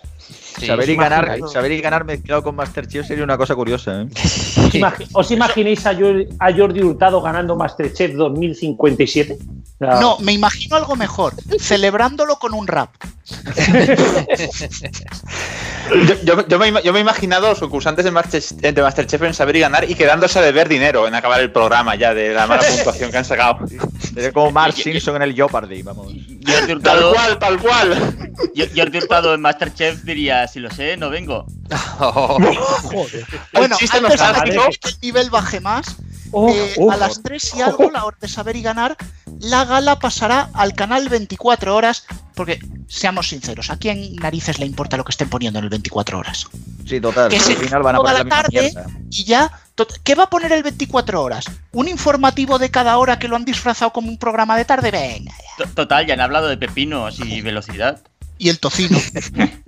Sí. 0.60 0.68
saber, 0.68 0.90
y 0.90 0.96
ganar, 0.96 1.40
saber 1.52 1.72
y 1.74 1.82
ganar 1.82 2.06
mezclado 2.06 2.44
con 2.44 2.56
Masterchef 2.56 3.06
sería 3.08 3.24
una 3.24 3.38
cosa 3.38 3.56
curiosa. 3.56 4.02
¿eh? 4.04 4.08
¿Os, 4.16 4.74
imagi- 4.74 5.08
os 5.14 5.32
imagináis 5.32 5.86
a, 5.86 5.94
Jor- 5.94 6.28
a 6.40 6.54
Jordi 6.54 6.82
Hurtado 6.82 7.22
ganando 7.22 7.56
Masterchef 7.56 8.14
2057? 8.14 9.34
O 9.34 9.78
sea, 9.78 10.00
No, 10.00 10.18
me 10.20 10.32
imagino 10.34 10.76
algo 10.78 10.96
mejor, 10.96 11.34
celebrándolo 11.60 12.38
con 12.38 12.54
un 12.54 12.66
rap. 12.68 12.90
Yo, 16.08 16.16
yo- 16.24 16.48
yo 16.48 16.60
me, 16.60 16.68
ima- 16.72 16.82
yo 16.82 16.92
me 16.94 17.00
he 17.00 17.02
imaginado 17.02 17.46
a 17.48 17.50
los 17.52 17.60
concursantes 17.60 18.04
de, 18.06 18.12
Masterchef, 18.12 18.52
de 18.60 18.82
Masterchef 18.82 19.22
en 19.24 19.34
saber 19.34 19.56
y 19.56 19.60
ganar 19.60 19.90
y 19.90 19.94
quedándose 19.96 20.40
a 20.40 20.42
deber 20.42 20.68
dinero 20.68 21.08
en 21.08 21.14
acabar 21.16 21.40
el 21.42 21.52
programa 21.52 21.96
ya 21.96 22.14
de 22.14 22.34
la 22.34 22.48
mala 22.48 22.64
puntuación 22.76 23.12
que 23.12 23.18
han 23.18 23.26
sacado. 23.26 23.60
Sería 24.14 24.32
como 24.32 24.52
Mark 24.52 24.74
Simpson 24.74 25.18
en 25.18 25.22
el 25.24 25.36
Jeopardy, 25.36 25.84
vamos. 25.84 26.08
Jordi 26.08 26.42
Tal 26.44 26.76
Hurtado, 26.78 27.14
cual, 27.14 27.40
tal 27.40 27.60
cual. 27.60 28.18
Jordi 28.76 28.98
Hurtado 28.98 29.34
en 29.36 29.42
Masterchef 29.42 30.04
diría, 30.04 30.45
si 30.48 30.60
lo 30.60 30.70
sé, 30.72 30.98
no 30.98 31.10
vengo. 31.10 31.46
Bueno, 33.54 33.76
antes 33.76 33.92
de 33.92 34.02
nostálgico. 34.02 34.64
que 34.82 34.90
el 34.90 34.98
nivel 35.02 35.30
baje 35.30 35.60
más, 35.60 35.96
Oh, 36.38 36.50
eh, 36.50 36.74
oh. 36.78 36.92
a 36.92 36.98
las 36.98 37.22
3 37.24 37.56
y 37.56 37.62
algo, 37.62 37.90
la 37.92 38.04
hora 38.04 38.18
de 38.20 38.28
saber 38.28 38.56
y 38.58 38.62
ganar, 38.62 38.98
la 39.40 39.64
gala 39.64 40.00
pasará 40.00 40.50
al 40.54 40.74
canal 40.74 41.08
24 41.08 41.74
horas, 41.74 42.06
porque 42.34 42.60
seamos 42.88 43.30
sinceros, 43.30 43.70
¿a 43.70 43.78
quién 43.78 44.16
narices 44.16 44.60
le 44.60 44.66
importa 44.66 44.98
lo 44.98 45.06
que 45.06 45.12
estén 45.12 45.30
poniendo 45.30 45.60
en 45.60 45.66
el 45.66 45.70
24 45.70 46.20
horas? 46.20 46.48
Sí, 46.86 47.00
total. 47.00 47.30
Que 47.30 47.38
Al 47.38 47.42
se 47.42 47.56
final 47.56 47.84
van 47.84 47.96
a 47.96 48.00
toda 48.00 48.12
poner 48.12 48.26
la 48.26 48.30
tarde 48.30 48.74
y 49.10 49.24
ya. 49.24 49.52
¿Qué 50.04 50.16
va 50.16 50.24
a 50.24 50.30
poner 50.30 50.54
el 50.54 50.64
24 50.64 51.22
horas? 51.22 51.46
¿Un 51.74 51.90
informativo 51.90 52.60
de 52.60 52.72
cada 52.72 52.98
hora 52.98 53.20
que 53.20 53.28
lo 53.28 53.36
han 53.36 53.44
disfrazado 53.44 53.92
como 53.92 54.08
un 54.08 54.18
programa 54.18 54.56
de 54.56 54.64
tarde? 54.64 54.90
Venga. 54.92 55.34
Total, 55.74 56.06
ya 56.06 56.14
han 56.14 56.22
hablado 56.22 56.48
de 56.48 56.58
pepinos 56.58 57.20
y 57.20 57.42
velocidad. 57.42 58.02
Y 58.38 58.50
el 58.50 58.60
tocino. 58.60 59.00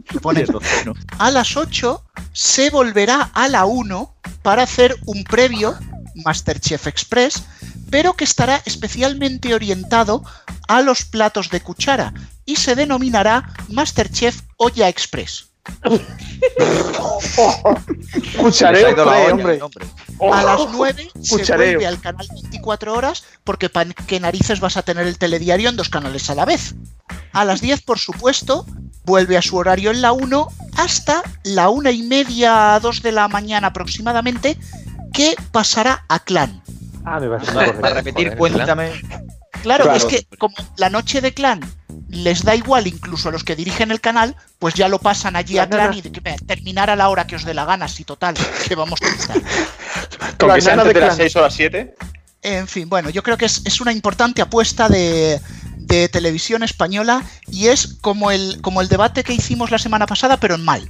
Sí, 0.10 0.22
tocino. 0.46 0.94
a 1.18 1.32
las 1.32 1.58
8 1.58 2.02
se 2.32 2.70
volverá 2.70 3.30
a 3.34 3.50
la 3.50 3.66
1 3.66 4.16
para 4.42 4.64
hacer 4.64 4.96
un 5.06 5.26
previo 5.26 5.78
Masterchef 6.24 6.88
Express, 6.88 7.44
pero 7.90 8.14
que 8.14 8.24
estará 8.24 8.62
especialmente 8.66 9.54
orientado 9.54 10.24
a 10.70 10.82
los 10.82 11.04
platos 11.04 11.50
de 11.50 11.60
cuchara 11.62 12.14
y 12.46 12.56
se 12.56 12.76
denominará 12.76 13.54
Masterchef 13.68 14.42
Olla 14.58 14.88
Express. 14.88 15.48
Cuchareo, 18.40 18.90
hombre, 19.32 19.54
olla, 19.54 19.66
hombre. 19.66 19.86
A 20.32 20.44
las 20.44 20.62
9 20.72 21.10
se 21.22 21.56
vuelve 21.56 21.86
al 21.86 22.00
canal 22.00 22.26
24 22.34 22.94
horas 22.94 23.26
porque 23.44 23.68
¿para 23.70 23.92
qué 23.94 24.20
narices 24.20 24.60
vas 24.60 24.78
a 24.78 24.84
tener 24.84 25.06
el 25.08 25.18
telediario 25.18 25.70
en 25.70 25.76
dos 25.76 25.90
canales 25.90 26.30
a 26.30 26.36
la 26.36 26.46
vez? 26.46 26.74
A 27.38 27.46
las 27.46 27.62
10, 27.62 27.82
por 27.84 28.00
supuesto, 28.00 28.66
vuelve 29.06 29.38
a 29.38 29.44
su 29.44 29.58
horario 29.58 29.92
en 29.92 30.02
la 30.02 30.12
1 30.12 30.48
hasta 30.76 31.22
la 31.44 31.70
una 31.70 31.92
y 31.92 32.02
media, 32.02 32.80
2 32.82 33.04
de 33.04 33.12
la 33.12 33.28
mañana 33.28 33.68
aproximadamente, 33.68 34.58
que 35.14 35.36
pasará 35.52 36.04
a 36.10 36.20
Clan. 36.20 36.64
Ah, 37.06 37.20
me 37.20 37.28
vas 37.28 37.48
a 37.48 37.54
Para, 37.54 37.80
para 37.80 37.94
repetir, 37.96 38.36
cuéntame. 38.36 38.90
Claro, 39.62 39.84
Claro. 39.86 39.94
es 39.94 40.06
que 40.06 40.26
como 40.40 40.56
la 40.78 40.90
noche 40.90 41.22
de 41.22 41.34
Clan 41.34 41.60
les 42.10 42.44
da 42.44 42.56
igual 42.56 42.88
incluso 42.88 43.30
a 43.30 43.32
los 43.32 43.44
que 43.44 43.56
dirigen 43.56 43.92
el 43.92 44.02
canal, 44.02 44.36
pues 44.60 44.74
ya 44.74 44.88
lo 44.88 44.98
pasan 44.98 45.36
allí 45.36 45.60
a 45.60 45.70
Clan 45.70 45.94
y 45.94 46.02
de 46.02 46.12
que 46.12 46.22
"Mira, 46.22 46.38
terminar 46.48 46.90
a 46.90 46.96
la 46.96 47.10
hora 47.10 47.28
que 47.28 47.36
os 47.36 47.44
dé 47.46 47.54
la 47.54 47.66
gana, 47.66 47.88
si 47.88 48.04
total, 48.04 48.36
que 48.68 48.74
vamos 48.76 49.00
a 49.04 49.08
estar. 49.10 49.38
Con 50.40 50.54
que 50.56 50.62
sea 50.62 50.74
antes 50.74 50.88
de 50.88 50.94
de 50.94 51.00
las 51.02 51.10
Clan. 51.16 51.18
6 51.18 51.36
o 51.36 51.42
las 51.42 51.54
7. 51.54 51.96
En 52.44 52.68
fin, 52.68 52.88
bueno, 52.90 53.10
yo 53.10 53.22
creo 53.24 53.38
que 53.38 53.46
es, 53.46 53.62
es 53.66 53.82
una 53.82 53.92
importante 53.92 54.42
apuesta 54.42 54.88
de, 54.88 55.42
de 55.88 56.10
televisión 56.10 56.64
española 56.64 57.24
y 57.50 57.68
es 57.68 57.96
como 58.02 58.32
el, 58.32 58.60
como 58.62 58.82
el 58.82 58.88
debate 58.90 59.24
que 59.24 59.34
hicimos 59.34 59.72
la 59.72 59.78
semana 59.78 60.06
pasada, 60.06 60.38
pero 60.38 60.56
en 60.56 60.64
mal. 60.66 60.90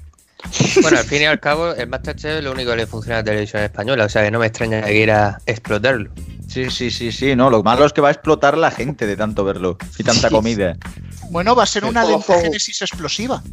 Bueno, 0.81 0.99
al 0.99 1.05
fin 1.05 1.23
y 1.23 1.25
al 1.25 1.39
cabo, 1.39 1.73
el 1.73 1.87
Masterchef 1.87 2.37
es 2.37 2.43
lo 2.43 2.51
único 2.51 2.71
que 2.71 2.77
le 2.77 2.87
funciona 2.87 3.15
a 3.15 3.19
la 3.19 3.23
televisión 3.25 3.63
española, 3.63 4.05
o 4.05 4.09
sea 4.09 4.23
que 4.23 4.31
no 4.31 4.39
me 4.39 4.45
extraña 4.45 4.81
que 4.83 4.91
quiera 4.91 5.39
explotarlo. 5.45 6.11
Sí, 6.47 6.69
sí, 6.69 6.91
sí, 6.91 7.11
sí, 7.11 7.35
no, 7.35 7.49
lo 7.49 7.63
malo 7.63 7.85
es 7.85 7.91
que 7.91 8.01
va 8.01 8.09
a 8.09 8.11
explotar 8.11 8.57
la 8.57 8.71
gente 8.71 9.05
de 9.07 9.17
tanto 9.17 9.43
verlo 9.43 9.77
y 9.97 10.03
tanta 10.03 10.29
Sí. 10.29 10.33
comida. 10.35 10.77
Bueno, 11.31 11.55
va 11.55 11.63
a 11.63 11.65
ser 11.65 11.83
una 11.85 12.05
lentogénesis 12.05 12.81
explosiva. 12.83 13.43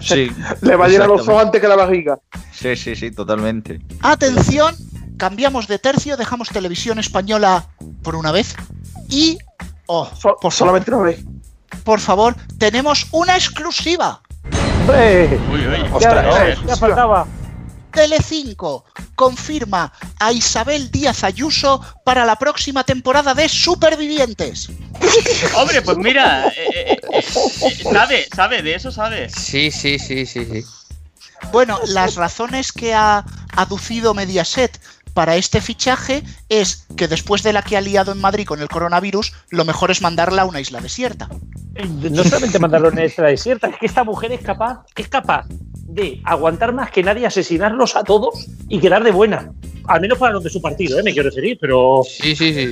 Sí. 0.00 0.30
Le 0.60 0.76
va 0.76 0.86
a 0.86 0.88
llenar 0.88 1.08
los 1.08 1.26
ojos 1.26 1.42
antes 1.42 1.60
que 1.60 1.68
la 1.68 1.76
barriga. 1.76 2.18
Sí, 2.52 2.76
sí, 2.76 2.94
sí, 2.94 3.10
totalmente. 3.10 3.80
Atención, 4.00 4.74
cambiamos 5.16 5.66
de 5.68 5.78
tercio, 5.78 6.16
dejamos 6.16 6.48
televisión 6.50 6.98
española 6.98 7.68
por 8.02 8.16
una 8.16 8.32
vez 8.32 8.54
y... 9.08 9.38
Oh, 9.94 10.08
por 10.40 10.50
solamente 10.50 10.90
una 10.90 11.02
vez. 11.02 11.20
Por 11.84 12.00
favor, 12.00 12.34
tenemos 12.58 13.06
una 13.10 13.36
exclusiva. 13.36 14.22
Uy, 14.88 15.66
uy. 15.66 15.82
Ya, 15.82 15.94
Ostras. 15.94 16.58
ya 16.66 16.76
faltaba. 16.76 17.26
Telecinco 17.90 18.86
confirma 19.14 19.92
a 20.18 20.32
Isabel 20.32 20.90
Díaz 20.90 21.24
Ayuso 21.24 21.82
para 22.06 22.24
la 22.24 22.36
próxima 22.36 22.84
temporada 22.84 23.34
de 23.34 23.50
Supervivientes. 23.50 24.70
Hombre, 25.56 25.82
pues 25.82 25.98
mira, 25.98 26.48
eh, 26.48 26.52
eh, 26.56 27.00
eh, 27.12 27.22
eh, 27.26 27.84
sabe, 27.92 28.26
sabe, 28.34 28.62
de 28.62 28.74
eso 28.74 28.90
sabe. 28.90 29.28
Sí, 29.28 29.70
sí, 29.70 29.98
sí, 29.98 30.24
sí, 30.24 30.46
sí. 30.46 30.64
Bueno, 31.52 31.78
las 31.88 32.14
razones 32.14 32.72
que 32.72 32.94
ha 32.94 33.26
aducido 33.54 34.14
Mediaset 34.14 34.80
para 35.14 35.36
este 35.36 35.60
fichaje 35.60 36.22
es 36.48 36.86
que 36.96 37.08
después 37.08 37.42
de 37.42 37.52
la 37.52 37.62
que 37.62 37.76
ha 37.76 37.80
liado 37.80 38.12
en 38.12 38.20
Madrid 38.20 38.46
con 38.46 38.60
el 38.60 38.68
coronavirus, 38.68 39.32
lo 39.50 39.64
mejor 39.64 39.90
es 39.90 40.02
mandarla 40.02 40.42
a 40.42 40.44
una 40.44 40.60
isla 40.60 40.80
desierta. 40.80 41.28
No 42.10 42.24
solamente 42.24 42.58
mandarlo 42.58 42.90
en 42.90 42.98
esta 42.98 43.24
desierta, 43.24 43.68
es 43.68 43.76
que 43.78 43.86
esta 43.86 44.04
mujer 44.04 44.32
es 44.32 44.40
capaz, 44.40 44.84
es 44.96 45.08
capaz 45.08 45.46
de 45.48 46.20
aguantar 46.24 46.72
más 46.72 46.90
que 46.90 47.02
nadie, 47.02 47.26
asesinarlos 47.26 47.96
a 47.96 48.04
todos 48.04 48.46
y 48.68 48.80
quedar 48.80 49.04
de 49.04 49.10
buena. 49.10 49.52
Al 49.86 50.00
menos 50.00 50.18
para 50.18 50.32
los 50.32 50.44
de 50.44 50.50
su 50.50 50.60
partido, 50.62 50.98
¿eh? 50.98 51.02
me 51.02 51.12
quiero 51.12 51.28
referir, 51.28 51.58
pero. 51.60 52.02
Sí, 52.08 52.36
sí, 52.36 52.54
sí. 52.54 52.70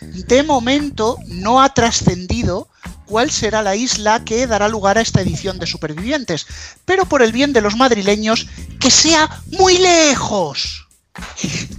De 0.00 0.42
momento 0.42 1.18
no 1.26 1.62
ha 1.62 1.74
trascendido 1.74 2.68
cuál 3.04 3.30
será 3.30 3.62
la 3.62 3.76
isla 3.76 4.24
que 4.24 4.46
dará 4.46 4.68
lugar 4.68 4.96
a 4.96 5.00
esta 5.02 5.20
edición 5.20 5.58
de 5.58 5.66
Supervivientes, 5.66 6.46
pero 6.84 7.04
por 7.04 7.22
el 7.22 7.32
bien 7.32 7.52
de 7.52 7.60
los 7.60 7.76
madrileños, 7.76 8.46
que 8.80 8.90
sea 8.90 9.28
muy 9.58 9.78
lejos. 9.78 10.88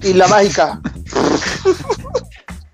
Isla 0.04 0.28
mágica. 0.28 0.82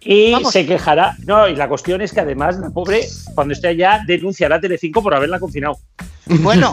Y 0.02 0.34
se 0.52 0.66
quejará. 0.66 1.16
No, 1.26 1.48
y 1.48 1.56
la 1.56 1.68
cuestión 1.68 2.02
es 2.02 2.14
que 2.14 2.22
además 2.22 2.58
la 2.58 2.70
pobre, 2.70 3.06
cuando 3.36 3.54
esté 3.54 3.68
allá, 3.68 4.02
denunciará 4.08 4.56
a 4.56 4.62
Telecinco 4.62 5.04
por 5.04 5.14
haberla 5.14 5.40
confinado. 5.40 5.78
Bueno, 6.28 6.72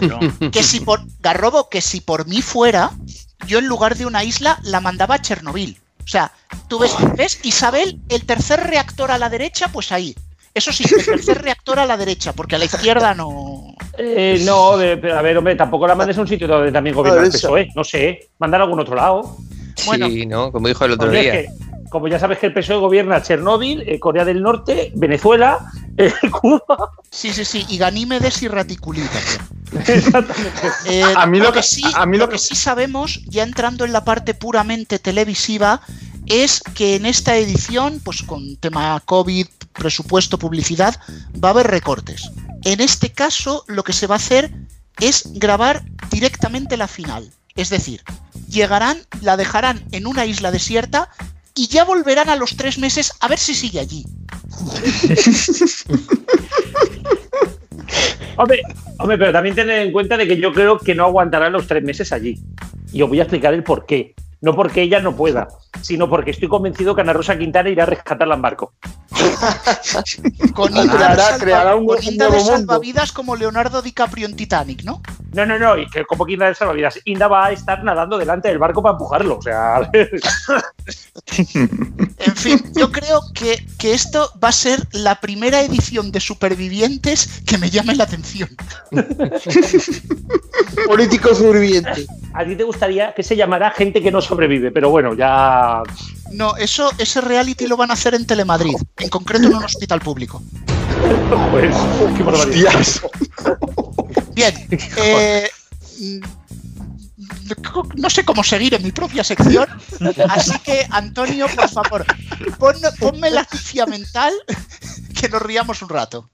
que 0.53 0.63
si 0.63 0.81
por 0.81 1.01
Garrobo, 1.21 1.69
que 1.69 1.81
si 1.81 2.01
por 2.01 2.29
mí 2.29 2.43
fuera, 2.43 2.93
yo 3.47 3.59
en 3.59 3.67
lugar 3.67 3.97
de 3.97 4.07
una 4.07 4.23
isla 4.23 4.59
la 4.63 4.81
mandaba 4.81 5.17
a 5.17 5.23
Chernobyl. 5.23 5.77
O 6.05 6.07
sea, 6.07 6.33
tú 6.69 6.79
ves, 6.79 6.95
ves 7.17 7.41
Isabel, 7.43 7.99
el 8.09 8.25
tercer 8.25 8.61
reactor 8.61 9.11
a 9.11 9.19
la 9.19 9.29
derecha, 9.31 9.69
pues 9.73 9.91
ahí. 9.91 10.15
Eso 10.53 10.73
sí, 10.73 10.85
el 10.85 11.05
tercer 11.05 11.43
reactor 11.43 11.81
a 11.81 11.87
la 11.87 11.97
derecha, 11.97 12.33
porque 12.33 12.55
a 12.55 12.59
la 12.59 12.67
izquierda 12.67 13.15
no. 13.15 13.75
Eh, 13.99 14.41
no, 14.45 14.75
pero 14.79 15.19
a 15.19 15.23
ver, 15.23 15.37
hombre, 15.37 15.57
tampoco 15.57 15.89
la 15.89 15.97
mandes 15.97 16.17
a 16.19 16.21
un 16.21 16.29
sitio 16.29 16.47
donde 16.47 16.71
también 16.71 16.95
gobierna 16.95 17.23
el 17.23 17.33
PSOE. 17.33 17.71
No 17.75 17.83
sé, 17.83 18.29
mandar 18.39 18.61
a 18.61 18.65
algún 18.65 18.79
otro 18.79 18.95
lado. 18.95 19.37
Sí, 19.77 20.27
¿no? 20.27 20.51
Como 20.53 20.69
dijo 20.69 20.85
el 20.85 20.93
otro 20.93 21.11
día. 21.11 21.35
es 21.41 21.47
que, 21.49 21.89
como 21.91 22.09
ya 22.09 22.19
sabes 22.19 22.39
que 22.39 22.47
el 22.47 22.55
PSOE 22.55 22.79
gobierna 22.79 23.23
Chernóbil, 23.23 23.83
eh, 23.87 24.01
Corea 24.01 24.25
del 24.25 24.43
Norte, 24.43 24.93
Venezuela, 24.95 25.59
eh, 25.97 26.13
Cuba. 26.31 26.91
Sí, 27.11 27.33
sí, 27.33 27.45
sí, 27.45 27.65
y 27.69 27.79
Ganímedes 27.79 28.43
y 28.43 28.49
Raticulita. 28.49 29.19
Exactamente. 29.87 30.51
Eh, 30.87 31.03
A 31.17 31.27
mí 31.27 31.39
lo 31.39 31.53
que 31.53 31.61
que- 31.61 31.63
sí, 31.67 31.83
a 31.95 32.07
mí 32.07 32.17
lo 32.19 32.29
que 32.29 32.39
sí 32.39 32.55
sabemos, 32.55 33.23
ya 33.27 33.43
entrando 33.43 33.85
en 33.85 33.93
la 33.93 34.05
parte 34.05 34.35
puramente 34.35 34.99
televisiva, 34.99 35.81
es 36.27 36.63
que 36.75 36.97
en 36.97 37.07
esta 37.07 37.37
edición, 37.37 38.01
pues 38.05 38.23
con 38.23 38.57
tema 38.57 39.01
COVID, 39.05 39.47
presupuesto, 39.73 40.39
publicidad, 40.39 40.95
va 41.43 41.49
a 41.49 41.53
haber 41.53 41.67
recortes. 41.69 42.31
En 42.65 42.81
este 42.81 43.11
caso, 43.11 43.65
lo 43.67 43.83
que 43.83 43.93
se 43.93 44.07
va 44.07 44.15
a 44.15 44.19
hacer 44.19 44.51
es 45.01 45.25
grabar 45.35 45.83
directamente 46.11 46.77
la 46.77 46.89
final. 46.89 47.31
Es 47.57 47.69
decir, 47.71 48.03
llegarán, 48.49 48.99
la 49.21 49.37
dejarán 49.37 49.83
en 49.93 50.07
una 50.07 50.27
isla 50.27 50.51
desierta 50.51 51.11
y 51.55 51.69
ya 51.69 51.85
volverán 51.85 52.29
a 52.29 52.37
los 52.37 52.57
tres 52.57 52.79
meses 52.79 53.13
a 53.21 53.29
ver 53.29 53.39
si 53.39 53.55
sigue 53.55 53.81
allí. 53.81 54.05
Hombre, 58.37 58.63
hombre, 58.99 59.19
pero 59.19 59.33
también 59.33 59.55
tened 59.55 59.83
en 59.83 59.93
cuenta 59.93 60.17
de 60.17 60.27
que 60.27 60.37
yo 60.37 60.53
creo 60.53 60.79
que 60.79 60.95
no 60.95 61.05
aguantará 61.05 61.51
los 61.51 61.67
tres 61.67 61.85
meses 61.85 62.13
allí. 62.13 62.41
Y 62.93 63.03
os 63.03 63.09
voy 63.09 63.21
a 63.21 63.23
explicar 63.23 63.55
el 63.55 63.63
por 63.63 63.87
qué. 63.87 64.15
No 64.45 64.55
porque 64.55 64.83
ella 64.83 65.01
no 65.01 65.17
pueda, 65.17 65.49
sino 65.81 66.07
porque 66.11 66.31
estoy 66.33 66.49
convencido 66.49 66.95
que 66.95 67.01
Ana 67.01 67.15
Rosa 67.15 67.39
Quintana 67.39 67.71
irá 67.71 67.85
a 67.85 67.87
rescatarla 67.87 68.35
en 68.35 68.43
barco. 68.43 68.75
Con 70.55 70.71
Creará- 70.73 70.83
Inda 70.85 71.09
de 71.09 71.23
salva- 71.23 71.39
creará 71.39 71.77
un- 71.77 71.87
con 71.87 71.97
un 71.97 72.05
Inda 72.05 72.29
de 72.29 72.41
salvavidas 72.41 73.13
como 73.13 73.37
Leonardo 73.37 73.81
DiCaprio 73.81 74.27
en 74.27 74.37
Titanic, 74.37 74.83
¿no? 74.85 75.01
No, 75.33 75.47
no, 75.47 75.59
no, 75.59 75.79
y 75.79 75.89
que 75.89 76.05
como 76.05 76.27
que 76.27 76.35
Inda 76.35 76.47
de 76.49 76.55
salvavidas, 76.55 76.99
Inda 77.07 77.27
va 77.27 77.47
a 77.47 77.53
estar 77.53 77.83
nadando 77.85 78.19
delante 78.19 78.49
del 78.49 78.59
barco 78.59 78.83
para 78.83 78.93
empujarlo. 78.93 79.39
O 79.39 79.43
sea, 79.43 79.77
a 79.77 79.81
ver. 79.91 80.11
En 81.37 82.37
fin, 82.37 82.61
yo 82.77 82.91
creo 82.93 83.21
que, 83.35 83.65
que 83.79 83.95
esto 83.95 84.31
va 84.43 84.49
a 84.49 84.53
ser 84.53 84.81
la 84.93 85.21
primera 85.21 85.63
edición 85.63 86.13
de 86.13 86.21
Supervivientes 86.21 87.43
que 87.47 87.57
me 87.57 87.71
llame 87.71 87.95
la 87.95 88.05
atención. 88.05 88.49
Político 90.87 91.35
sobreviviente. 91.35 92.07
a 92.35 92.45
ti 92.45 92.57
te 92.57 92.65
gustaría 92.65 93.15
que 93.15 93.23
se 93.23 93.37
llamara 93.37 93.71
gente 93.71 94.03
que 94.03 94.11
no 94.11 94.21
sobrevive, 94.35 94.71
pero 94.73 94.91
bueno, 94.91 95.15
ya. 95.15 95.83
No, 96.33 96.57
eso, 96.57 96.91
ese 96.99 97.21
reality 97.21 97.67
lo 97.67 97.77
van 97.77 97.91
a 97.91 97.95
hacer 97.95 98.15
en 98.15 98.27
Telemadrid, 98.27 98.75
en 98.99 99.09
concreto 99.09 99.47
en 99.47 99.55
un 99.55 99.65
hospital 99.65 100.01
público. 100.01 100.43
Pues, 101.51 101.75
qué 102.17 102.23
barbaridad. 102.23 102.73
Bien, 104.35 104.55
eh, 104.97 105.49
mm, 106.01 106.21
no 107.97 108.11
sé 108.11 108.25
cómo 108.25 108.43
seguir 108.43 108.75
en 108.75 108.83
mi 108.83 108.91
propia 108.93 109.23
sección, 109.23 109.67
así 110.31 110.59
que 110.61 110.87
Antonio, 110.91 111.47
por 111.55 111.69
favor, 111.69 112.07
pon- 112.59 112.77
ponme 112.99 113.31
la 113.31 113.43
noticia 113.43 113.85
mental 113.87 114.33
que 115.21 115.29
nos 115.29 115.43
riamos 115.43 115.83
un 115.83 115.89
rato. 115.91 116.31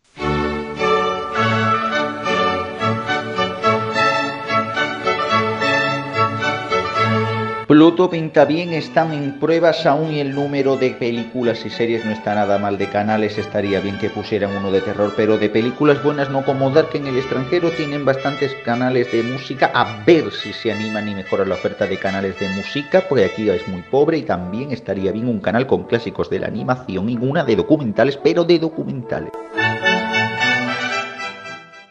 Pluto 7.70 8.10
pinta 8.10 8.46
bien, 8.46 8.72
están 8.72 9.12
en 9.12 9.38
pruebas 9.38 9.86
aún 9.86 10.12
y 10.12 10.18
el 10.18 10.34
número 10.34 10.76
de 10.76 10.90
películas 10.90 11.64
y 11.64 11.70
series 11.70 12.04
no 12.04 12.10
está 12.10 12.34
nada 12.34 12.58
mal. 12.58 12.76
De 12.78 12.88
canales 12.88 13.38
estaría 13.38 13.78
bien 13.78 13.96
que 13.96 14.10
pusieran 14.10 14.56
uno 14.56 14.72
de 14.72 14.80
terror, 14.80 15.12
pero 15.16 15.38
de 15.38 15.48
películas 15.48 16.02
buenas 16.02 16.30
no 16.30 16.44
como 16.44 16.70
Dark 16.70 16.88
en 16.94 17.06
el 17.06 17.16
extranjero 17.16 17.70
tienen 17.70 18.04
bastantes 18.04 18.52
canales 18.64 19.12
de 19.12 19.22
música. 19.22 19.70
A 19.72 20.02
ver 20.04 20.32
si 20.32 20.52
se 20.52 20.72
animan 20.72 21.06
y 21.06 21.14
mejoran 21.14 21.48
la 21.48 21.54
oferta 21.54 21.86
de 21.86 21.96
canales 21.96 22.36
de 22.40 22.48
música, 22.48 23.04
porque 23.08 23.26
aquí 23.26 23.48
es 23.48 23.68
muy 23.68 23.82
pobre 23.82 24.18
y 24.18 24.22
también 24.22 24.72
estaría 24.72 25.12
bien 25.12 25.28
un 25.28 25.38
canal 25.38 25.68
con 25.68 25.84
clásicos 25.84 26.28
de 26.28 26.40
la 26.40 26.48
animación 26.48 27.08
y 27.08 27.16
una 27.18 27.44
de 27.44 27.54
documentales, 27.54 28.16
pero 28.16 28.42
de 28.42 28.58
documentales. 28.58 29.30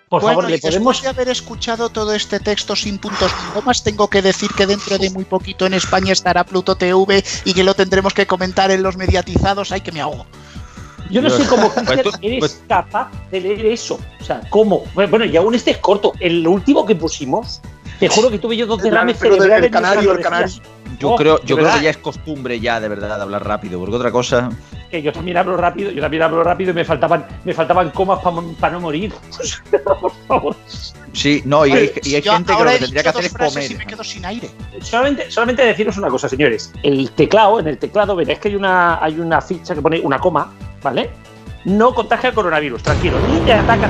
Por 0.10 0.22
bueno, 0.22 0.38
favor, 0.38 0.49
le 0.49 0.57
y 0.57 0.60
después 0.60 0.74
podemos. 0.76 1.01
de 1.03 1.07
haber 1.10 1.30
escuchado 1.30 1.89
todo 1.89 2.14
este 2.16 2.39
texto 2.39 2.76
sin 2.76 2.97
puntos 2.97 3.32
ni 3.45 3.51
comas, 3.53 3.84
tengo 3.84 4.07
que 4.10 4.22
decir 4.24 4.49
que 4.57 4.66
dentro 4.66 4.97
de 4.97 5.10
muy 5.12 5.24
poquito 5.24 5.66
en 5.68 5.76
España 5.76 6.12
estará 6.14 6.43
Pluto 6.43 6.76
TV 6.76 7.24
y 7.45 7.53
que 7.53 7.64
lo 7.64 7.76
tendremos 7.76 8.14
que 8.16 8.26
comentar 8.26 8.72
en 8.72 8.82
los 8.82 8.97
mediatizados. 8.97 9.72
¡Ay, 9.72 9.82
que 9.82 9.91
me 9.91 10.01
ahogo! 10.01 10.26
Yo 11.12 11.22
no 11.22 11.30
sé 11.30 11.45
cómo 11.47 11.70
Pues 11.72 12.01
tú- 12.03 12.12
eres 12.22 12.39
pues- 12.39 12.62
capaz 12.68 13.10
de 13.32 13.41
leer 13.41 13.66
eso. 13.68 13.99
O 14.20 14.24
sea, 14.24 14.41
¿cómo? 14.49 14.84
Bueno, 14.93 15.26
y 15.26 15.36
aún 15.38 15.53
este 15.55 15.72
es 15.72 15.78
corto. 15.78 16.14
El 16.20 16.47
último 16.47 16.86
que 16.86 16.95
pusimos, 16.95 17.62
te 18.00 18.08
juro 18.08 18.30
que 18.30 18.39
tuve 18.39 18.56
yo 18.58 18.66
dos 18.66 18.82
derrames 18.82 19.18
cerebrales. 19.18 19.66
el 19.66 19.72
canario, 19.72 20.12
el 20.14 20.20
canario. 20.20 20.54
Yo 21.00 21.12
Oh, 21.12 21.16
creo, 21.16 21.38
de 21.38 21.45
yo 21.45 21.56
creo 21.56 21.72
que 21.74 21.82
ya 21.82 21.89
es 21.91 21.97
costumbre 21.97 22.60
ya, 22.60 22.80
de 22.80 22.89
verdad, 22.89 23.22
hablar 23.22 23.45
rápido, 23.45 23.80
porque 23.80 23.95
otra 23.95 24.12
cosa... 24.12 24.50
que 24.91 25.02
yo 25.02 25.14
también 25.14 25.38
hablo 25.38 25.56
rápido, 25.56 25.91
yo 25.91 26.02
también 26.02 26.24
hablo 26.24 26.43
rápido 26.43 26.72
y 26.72 26.74
me 26.74 26.84
faltaban, 26.84 27.26
me 27.45 27.54
faltaban 27.54 27.91
comas 27.91 28.20
para 28.60 28.74
no 28.74 28.82
morir. 28.82 29.14
Por 30.02 30.12
favor. 30.28 30.56
Sí, 31.14 31.41
no, 31.45 31.66
y 31.66 31.72
hay, 31.72 31.78
Oye, 31.84 32.02
y 32.04 32.16
hay 32.16 32.22
yo 32.22 32.34
gente 32.34 32.54
que 32.54 32.64
lo 32.64 32.70
que 32.72 32.78
tendría 32.80 33.04
que 33.04 33.10
hacer 33.10 33.26
es 33.26 33.34
comer. 33.34 33.72
y 33.72 33.76
me 33.76 33.86
quedo 33.86 34.04
sin 34.04 34.26
aire. 34.26 34.50
Solamente, 34.82 35.32
solamente 35.32 35.64
deciros 35.64 35.97
una 35.97 36.10
cosa, 36.10 36.28
señores. 36.28 36.74
El 36.84 37.12
teclado, 37.12 37.60
en 37.60 37.68
el 37.68 37.78
teclado 37.78 38.16
veréis 38.16 38.39
que 38.39 38.50
hay 38.50 38.56
una, 38.56 39.02
hay 39.04 39.20
una 39.20 39.39
ficha 39.41 39.74
que 39.74 39.82
pone 39.82 40.00
una 40.02 40.20
coma, 40.20 40.52
¿vale? 40.84 41.10
No 41.66 41.93
contagia 41.93 42.30
el 42.30 42.36
coronavirus, 42.36 42.84
tranquilo. 42.84 43.18
Ni 43.32 43.39
te 43.45 43.54
ataca 43.54 43.89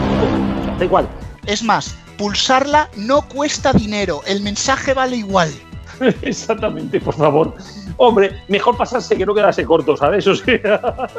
da 0.77 0.85
igual. 0.85 1.07
Es 1.49 1.63
más, 1.63 1.95
pulsarla 2.19 2.91
no 2.95 3.27
cuesta 3.27 3.73
dinero, 3.73 4.21
el 4.27 4.41
mensaje 4.41 4.93
vale 4.93 5.15
igual. 5.15 5.51
Exactamente, 6.21 7.01
por 7.01 7.15
favor. 7.15 7.55
Hombre, 7.97 8.39
mejor 8.49 8.77
pasarse 8.77 9.17
que 9.17 9.25
no 9.25 9.33
quedarse 9.33 9.65
corto, 9.65 9.97
¿sabes? 9.97 10.27
O 10.27 10.35
sea, 10.35 10.79